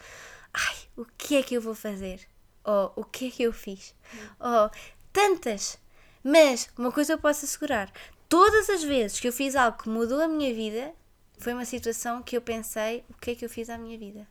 ai, 0.52 0.76
o 0.94 1.06
que 1.16 1.36
é 1.36 1.42
que 1.42 1.54
eu 1.54 1.62
vou 1.62 1.74
fazer? 1.74 2.20
Ou 2.62 2.92
o 2.96 3.04
que 3.04 3.28
é 3.28 3.30
que 3.30 3.42
eu 3.42 3.54
fiz? 3.54 3.94
Ou 4.38 4.70
tantas. 5.10 5.78
Mas 6.22 6.68
uma 6.76 6.92
coisa 6.92 7.14
eu 7.14 7.18
posso 7.18 7.46
assegurar: 7.46 7.90
todas 8.28 8.68
as 8.68 8.84
vezes 8.84 9.18
que 9.18 9.28
eu 9.28 9.32
fiz 9.32 9.56
algo 9.56 9.78
que 9.78 9.88
mudou 9.88 10.20
a 10.20 10.28
minha 10.28 10.52
vida, 10.52 10.92
foi 11.38 11.54
uma 11.54 11.64
situação 11.64 12.22
que 12.22 12.36
eu 12.36 12.42
pensei: 12.42 13.02
o 13.08 13.14
que 13.14 13.30
é 13.30 13.34
que 13.34 13.46
eu 13.46 13.50
fiz 13.50 13.70
à 13.70 13.78
minha 13.78 13.98
vida? 13.98 14.28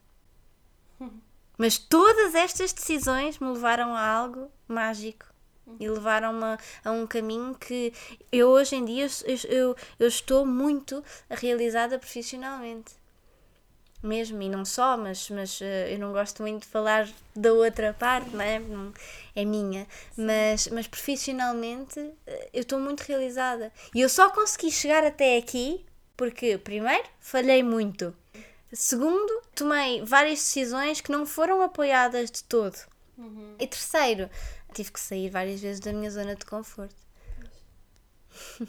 Mas 1.57 1.79
todas 1.79 2.35
estas 2.35 2.71
decisões 2.71 3.39
me 3.39 3.47
levaram 3.47 3.95
a 3.95 4.05
algo 4.05 4.51
mágico. 4.67 5.32
E 5.79 5.87
levaram-me 5.87 6.57
a, 6.83 6.91
um 6.91 7.07
caminho 7.07 7.55
que 7.55 7.93
eu 8.31 8.49
hoje 8.49 8.75
em 8.75 8.85
dia 8.85 9.07
eu, 9.49 9.75
eu, 9.99 10.07
estou 10.07 10.45
muito 10.45 11.03
realizada 11.29 11.97
profissionalmente. 11.97 12.91
Mesmo, 14.01 14.41
e 14.41 14.49
não 14.49 14.65
só, 14.65 14.97
mas, 14.97 15.29
mas 15.29 15.61
eh, 15.61 15.93
eu 15.93 15.99
não 15.99 16.11
gosto 16.11 16.41
muito 16.43 16.63
de 16.63 16.67
falar 16.67 17.07
da 17.33 17.53
outra 17.53 17.93
parte, 17.93 18.31
não 18.35 18.41
é? 18.43 18.59
Não- 18.59 18.91
é 19.33 19.45
minha. 19.45 19.87
Mas, 20.17 20.67
mas 20.67 20.87
profissionalmente 20.87 22.11
eh, 22.27 22.49
eu 22.53 22.61
estou 22.63 22.79
muito 22.79 22.99
realizada. 23.01 23.71
E 23.95 24.01
eu 24.01 24.09
só 24.09 24.29
consegui 24.29 24.69
chegar 24.71 25.05
até 25.05 25.37
aqui 25.37 25.85
porque, 26.17 26.57
primeiro, 26.57 27.05
falhei 27.21 27.63
muito. 27.63 28.13
Segundo, 28.73 29.41
tomei 29.55 30.01
várias 30.03 30.39
decisões 30.39 30.99
que 30.99 31.11
não 31.11 31.25
foram 31.25 31.61
apoiadas 31.61 32.29
de 32.29 32.43
todo. 32.43 32.75
E 33.59 33.67
terceiro, 33.67 34.29
tive 34.73 34.91
que 34.91 34.99
sair 34.99 35.29
várias 35.29 35.61
vezes 35.61 35.79
da 35.79 35.93
minha 35.93 36.09
zona 36.11 36.35
de 36.35 36.45
conforto. 36.45 36.95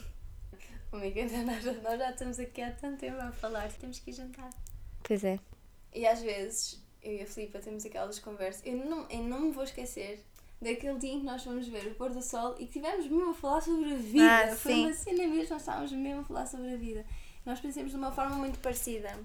Amiga, 0.92 1.24
nós, 1.44 1.64
já- 1.64 1.72
nós 1.72 1.98
já 1.98 2.10
estamos 2.10 2.38
aqui 2.38 2.62
há 2.62 2.70
tanto 2.70 2.98
tempo 2.98 3.20
a 3.20 3.32
falar, 3.32 3.68
temos 3.72 3.98
que 3.98 4.10
ir 4.10 4.14
jantar. 4.14 4.50
Pois 5.02 5.24
é. 5.24 5.38
E 5.92 6.06
às 6.06 6.20
vezes, 6.22 6.80
eu 7.02 7.14
e 7.14 7.22
a 7.22 7.26
Filipa 7.26 7.58
temos 7.58 7.84
aquelas 7.84 8.18
conversas. 8.18 8.62
Eu 8.64 8.76
não, 8.76 9.06
eu 9.10 9.22
não 9.22 9.40
me 9.40 9.50
vou 9.52 9.64
esquecer 9.64 10.24
daquele 10.62 10.98
dia 10.98 11.12
em 11.12 11.20
que 11.20 11.26
nós 11.26 11.42
fomos 11.42 11.66
ver 11.66 11.86
o 11.88 11.94
pôr 11.94 12.10
do 12.10 12.22
sol 12.22 12.54
e 12.58 12.66
que 12.66 12.74
tivemos 12.74 13.06
mesmo 13.06 13.30
a 13.30 13.34
falar 13.34 13.60
sobre 13.60 13.92
a 13.92 13.96
vida. 13.96 14.52
Ah, 14.52 14.56
Foi 14.56 14.72
sim. 14.72 14.84
uma 14.86 14.94
cena 14.94 15.26
mesmo, 15.26 15.50
nós 15.50 15.62
estávamos 15.62 15.92
mesmo 15.92 16.20
a 16.20 16.24
falar 16.24 16.46
sobre 16.46 16.72
a 16.72 16.76
vida. 16.76 17.04
Nós 17.44 17.60
pensamos 17.60 17.90
de 17.90 17.96
uma 17.96 18.12
forma 18.12 18.36
muito 18.36 18.58
parecida. 18.60 19.18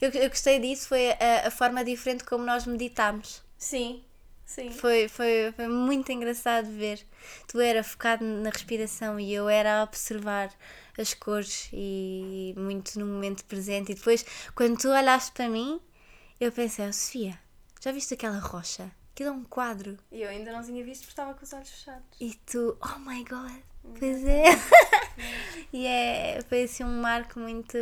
Eu, 0.00 0.10
eu 0.10 0.28
gostei 0.28 0.58
disso, 0.58 0.88
foi 0.88 1.12
a, 1.12 1.46
a 1.46 1.50
forma 1.50 1.84
diferente 1.84 2.24
como 2.24 2.44
nós 2.44 2.66
meditámos. 2.66 3.42
Sim, 3.56 4.02
sim. 4.46 4.70
Foi, 4.70 5.08
foi, 5.08 5.52
foi 5.54 5.68
muito 5.68 6.10
engraçado 6.10 6.70
ver. 6.70 7.04
Tu 7.46 7.60
era 7.60 7.82
focado 7.84 8.24
na 8.24 8.50
respiração 8.50 9.20
e 9.20 9.34
eu 9.34 9.48
era 9.48 9.80
a 9.80 9.82
observar 9.82 10.50
as 10.98 11.12
cores 11.12 11.68
e 11.72 12.54
muito 12.56 12.98
no 12.98 13.06
momento 13.06 13.44
presente. 13.44 13.92
E 13.92 13.94
depois, 13.94 14.24
quando 14.54 14.78
tu 14.78 14.88
olhaste 14.88 15.32
para 15.32 15.48
mim, 15.48 15.80
eu 16.40 16.50
pensei, 16.52 16.88
oh, 16.88 16.92
Sofia, 16.92 17.38
já 17.80 17.92
viste 17.92 18.14
aquela 18.14 18.38
rocha? 18.38 18.90
Aquilo 19.12 19.30
é 19.30 19.32
um 19.32 19.44
quadro. 19.44 19.96
E 20.12 20.22
eu 20.22 20.28
ainda 20.28 20.52
não 20.52 20.62
tinha 20.62 20.84
visto 20.84 21.00
porque 21.02 21.12
estava 21.12 21.34
com 21.34 21.44
os 21.44 21.52
olhos 21.52 21.70
fechados. 21.70 22.04
E 22.20 22.34
tu, 22.44 22.76
oh 22.82 22.98
my 22.98 23.24
god, 23.24 23.62
pois 23.98 24.24
é. 24.24 24.44
e 25.72 25.86
é, 25.86 26.42
foi 26.48 26.64
assim 26.64 26.84
um 26.84 27.00
marco 27.00 27.40
muito. 27.40 27.78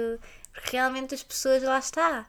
Porque 0.55 0.77
realmente 0.77 1.13
as 1.15 1.23
pessoas, 1.23 1.65
lá 1.65 1.81
está. 1.81 2.27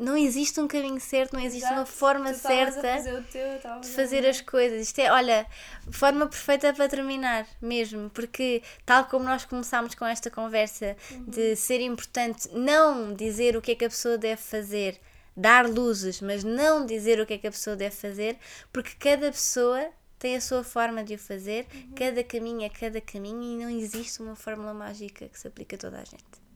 Não 0.00 0.16
existe 0.16 0.58
um 0.58 0.66
caminho 0.66 0.98
certo, 0.98 1.34
não 1.34 1.40
existe 1.40 1.66
uma 1.66 1.82
Exato. 1.82 1.92
forma 1.92 2.30
Tu 2.30 2.36
estavas 2.36 2.74
certa 2.74 2.96
fazer 2.96 3.24
teu, 3.24 3.80
de 3.80 3.88
fazer 3.88 4.26
as 4.26 4.40
coisas. 4.40 4.80
Isto 4.80 5.00
é, 5.00 5.12
olha, 5.12 5.46
forma 5.90 6.26
perfeita 6.26 6.72
para 6.72 6.88
terminar, 6.88 7.46
mesmo, 7.60 8.08
porque 8.08 8.62
tal 8.86 9.04
como 9.04 9.26
nós 9.26 9.44
começámos 9.44 9.94
com 9.94 10.06
esta 10.06 10.30
conversa 10.30 10.96
de 11.26 11.54
ser 11.56 11.82
importante 11.82 12.48
não 12.54 13.12
dizer 13.12 13.54
o 13.54 13.60
que 13.60 13.72
é 13.72 13.74
que 13.74 13.84
a 13.84 13.90
pessoa 13.90 14.16
deve 14.16 14.40
fazer, 14.40 14.98
dar 15.36 15.68
luzes, 15.68 16.22
mas 16.22 16.42
não 16.42 16.86
dizer 16.86 17.20
o 17.20 17.26
que 17.26 17.34
é 17.34 17.38
que 17.38 17.46
a 17.46 17.52
pessoa 17.52 17.76
deve 17.76 17.94
fazer, 17.94 18.38
porque 18.72 18.92
cada 18.98 19.30
pessoa 19.30 19.90
tem 20.18 20.36
a 20.36 20.40
sua 20.40 20.64
forma 20.64 21.04
de 21.04 21.14
o 21.16 21.18
fazer, 21.18 21.66
cada 21.94 22.24
caminho 22.24 22.62
é 22.62 22.70
cada 22.70 22.98
caminho 22.98 23.42
e 23.42 23.62
não 23.62 23.70
existe 23.70 24.22
uma 24.22 24.34
fórmula 24.34 24.72
mágica 24.72 25.28
que 25.28 25.38
se 25.38 25.46
aplica 25.46 25.76
a 25.76 25.78
toda 25.78 25.98
a 25.98 26.04
gente. 26.04 26.47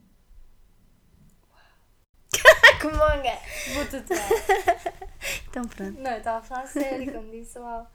Que 2.82 2.86
monga! 2.88 3.38
Vou 3.74 3.86
tatuar. 3.86 5.02
Então 5.48 5.62
pronto. 5.68 6.00
não, 6.00 6.10
eu 6.10 6.18
estava 6.18 6.38
a 6.38 6.42
falar 6.42 6.66
sério 6.66 7.12
quando 7.12 7.30
disse 7.30 7.56
uau. 7.56 7.88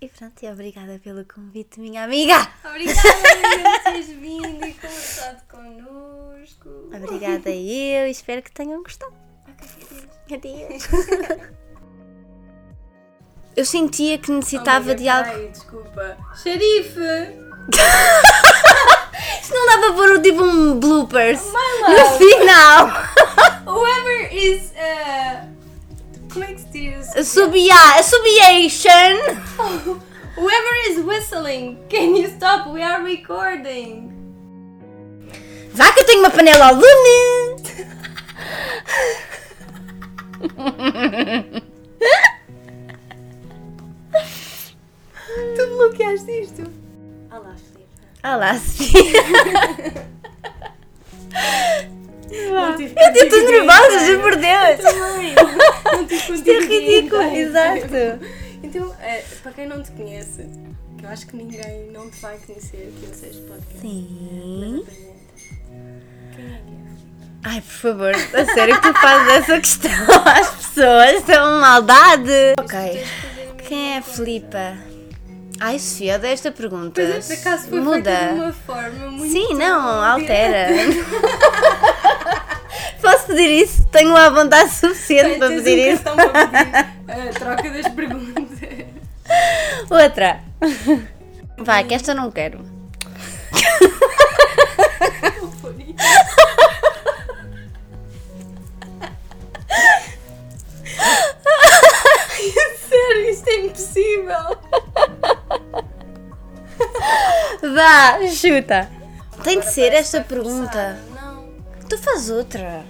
E 0.00 0.08
pronto, 0.08 0.42
e 0.42 0.50
obrigada 0.50 0.98
pelo 0.98 1.22
convite, 1.26 1.78
minha 1.78 2.04
amiga! 2.04 2.48
Obrigada 2.64 3.02
por 3.02 3.82
teres 3.82 4.06
vindo 4.08 4.64
e 4.64 4.72
conversado 4.72 5.42
connosco. 5.46 6.70
Obrigada 6.94 7.50
eu, 7.52 8.06
espero 8.06 8.40
que 8.40 8.50
tenham 8.50 8.82
gostado. 8.82 9.12
Ok, 9.46 10.34
Adeus. 10.34 10.88
Eu 13.54 13.66
sentia 13.66 14.16
que 14.16 14.30
necessitava 14.30 14.94
de 14.94 15.06
algo. 15.06 15.30
Ai, 15.30 15.48
desculpa. 15.48 16.16
Xerife! 16.34 17.00
Isto 19.42 19.54
não 19.54 19.66
dá 19.66 19.78
para 19.78 19.92
pôr 19.92 20.22
tipo 20.22 20.42
um 20.42 20.80
bloopers 20.80 21.42
My 21.52 21.94
no 21.94 22.10
final. 22.18 22.88
Whoever 23.66 24.28
is. 24.30 24.72
Uh, 24.72 25.46
como 26.30 26.44
é 26.44 26.52
que 26.52 26.60
se 26.60 26.68
diz? 26.68 27.26
Subia, 27.26 28.02
subiation. 28.02 29.18
Whoever 30.36 30.74
is 30.88 30.98
whistling, 31.04 31.78
can 31.88 32.16
you 32.16 32.28
stop? 32.28 32.68
We 32.68 32.82
are 32.82 33.02
recording. 33.02 34.10
Vá 35.72 35.92
que 35.92 36.00
eu 36.00 36.04
tenho 36.06 36.20
uma 36.20 36.30
panela 36.30 36.66
ao 36.68 36.74
lume. 36.74 37.54
Tu 45.56 45.66
bloqueaste 45.66 46.30
isto? 46.30 46.62
Olá, 47.30 47.54
Filipe. 47.56 47.88
Olá, 48.22 48.58
Sofia. 48.58 49.22
Não 52.50 52.76
tive 52.76 52.94
Eu 52.96 53.24
estou 53.24 53.50
nervosa, 53.50 54.06
juro 54.06 54.20
por 54.20 54.36
Deus. 54.36 54.80
Também. 54.82 55.34
Não 55.92 56.06
tive 56.06 56.22
contigo 56.22 56.34
Isto 56.34 56.50
é 56.50 56.58
ridículo, 56.60 57.22
exato. 57.22 58.24
Então, 58.62 58.94
eh, 59.00 59.24
para 59.42 59.52
quem 59.52 59.66
não 59.68 59.82
te 59.82 59.90
conhece, 59.92 60.46
que 60.98 61.04
eu 61.04 61.10
acho 61.10 61.26
que 61.26 61.36
ninguém 61.36 61.90
não 61.92 62.10
te 62.10 62.18
vai 62.20 62.38
conhecer 62.38 62.76
aqui 62.96 63.06
no 63.06 63.14
Seis 63.14 63.36
Podcast. 63.36 63.80
Sim. 63.80 64.84
Quem 66.34 66.44
é 66.44 66.48
que 66.48 66.52
é? 66.52 66.60
Ai, 67.46 67.60
por 67.60 67.72
favor, 67.72 68.14
a 68.14 68.44
sério 68.54 68.80
que 68.80 68.88
tu 68.88 68.94
fazes 69.00 69.32
essa 69.34 69.60
questão 69.60 69.90
às 70.24 70.48
pessoas? 70.50 71.24
São 71.26 71.60
maldade. 71.60 72.54
Ok. 72.58 73.04
Quem 73.68 73.94
é 73.94 73.98
a. 73.98 74.02
Filipa? 74.02 74.74
Ai, 75.60 75.78
Sofia, 75.78 76.16
odeio 76.16 76.32
esta 76.32 76.50
pergunta. 76.50 77.00
Pois 77.02 77.30
é, 77.30 77.36
por 77.36 77.40
acaso 77.40 77.68
foi 77.68 77.80
Muda. 77.80 78.10
de 78.32 78.34
uma 78.40 78.52
forma 78.52 79.10
muito. 79.10 79.30
Sim, 79.32 79.54
não, 79.54 80.02
altera. 80.02 80.68
Posso 83.04 83.26
pedir 83.26 83.62
isso? 83.62 83.84
Tenho 83.88 84.12
lá 84.12 84.26
a 84.26 84.30
vontade 84.30 84.70
suficiente 84.70 85.24
Tens 85.30 85.38
para 85.38 85.48
um 85.48 85.56
pedir 85.56 85.92
isso. 85.92 86.02
cartão 86.02 86.30
para 86.30 86.84
pedir 87.06 87.28
a 87.28 87.32
troca 87.38 87.70
das 87.70 87.88
perguntas. 87.88 88.58
Outra. 89.90 90.40
Vai, 91.58 91.84
que 91.84 91.94
esta 91.94 92.14
não 92.14 92.30
quero. 92.30 92.64
Sério, 102.88 103.30
isto 103.30 103.48
é 103.48 103.60
impossível. 103.66 104.58
Vá, 107.74 108.18
chuta. 108.28 108.90
Tem 109.42 109.60
de 109.60 109.66
ser 109.66 109.92
esta 109.92 110.20
pergunta. 110.20 110.98
Não. 111.14 111.44
Tu 111.88 111.98
fazes 111.98 112.30
outra. 112.30 112.84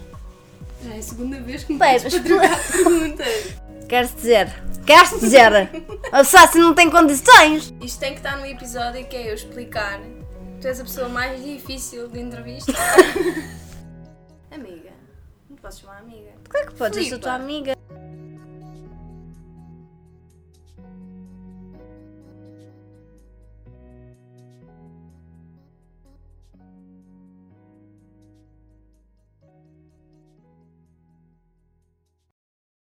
Já 0.84 0.94
é 0.94 0.98
a 0.98 1.02
segunda 1.02 1.40
vez 1.40 1.64
que 1.64 1.72
me 1.72 1.78
pedes 1.78 2.14
para 2.14 2.22
trocar 2.22 2.60
perguntas. 2.70 3.54
Queres 3.88 4.14
dizer? 4.14 4.52
Queres 4.86 5.10
dizer? 5.20 5.50
O 6.12 6.22
Sassi 6.22 6.58
não 6.58 6.74
tem 6.74 6.90
condições. 6.90 7.74
Isto 7.80 7.98
tem 7.98 8.12
que 8.12 8.18
estar 8.18 8.36
no 8.36 8.46
episódio 8.46 9.04
que 9.06 9.16
é 9.16 9.30
eu 9.30 9.34
explicar. 9.34 9.98
Tu 10.60 10.68
és 10.68 10.78
a 10.78 10.84
pessoa 10.84 11.08
mais 11.08 11.42
difícil 11.42 12.06
de 12.08 12.20
entrevista. 12.20 12.72
amiga. 14.52 14.90
Não 15.50 15.56
posso 15.56 15.80
chamar 15.80 15.98
amiga. 15.98 16.30
Claro 16.48 16.66
que 16.68 16.74
podes, 16.74 16.98
eu 16.98 17.04
sou 17.06 17.18
tua 17.18 17.34
amiga. 17.34 17.76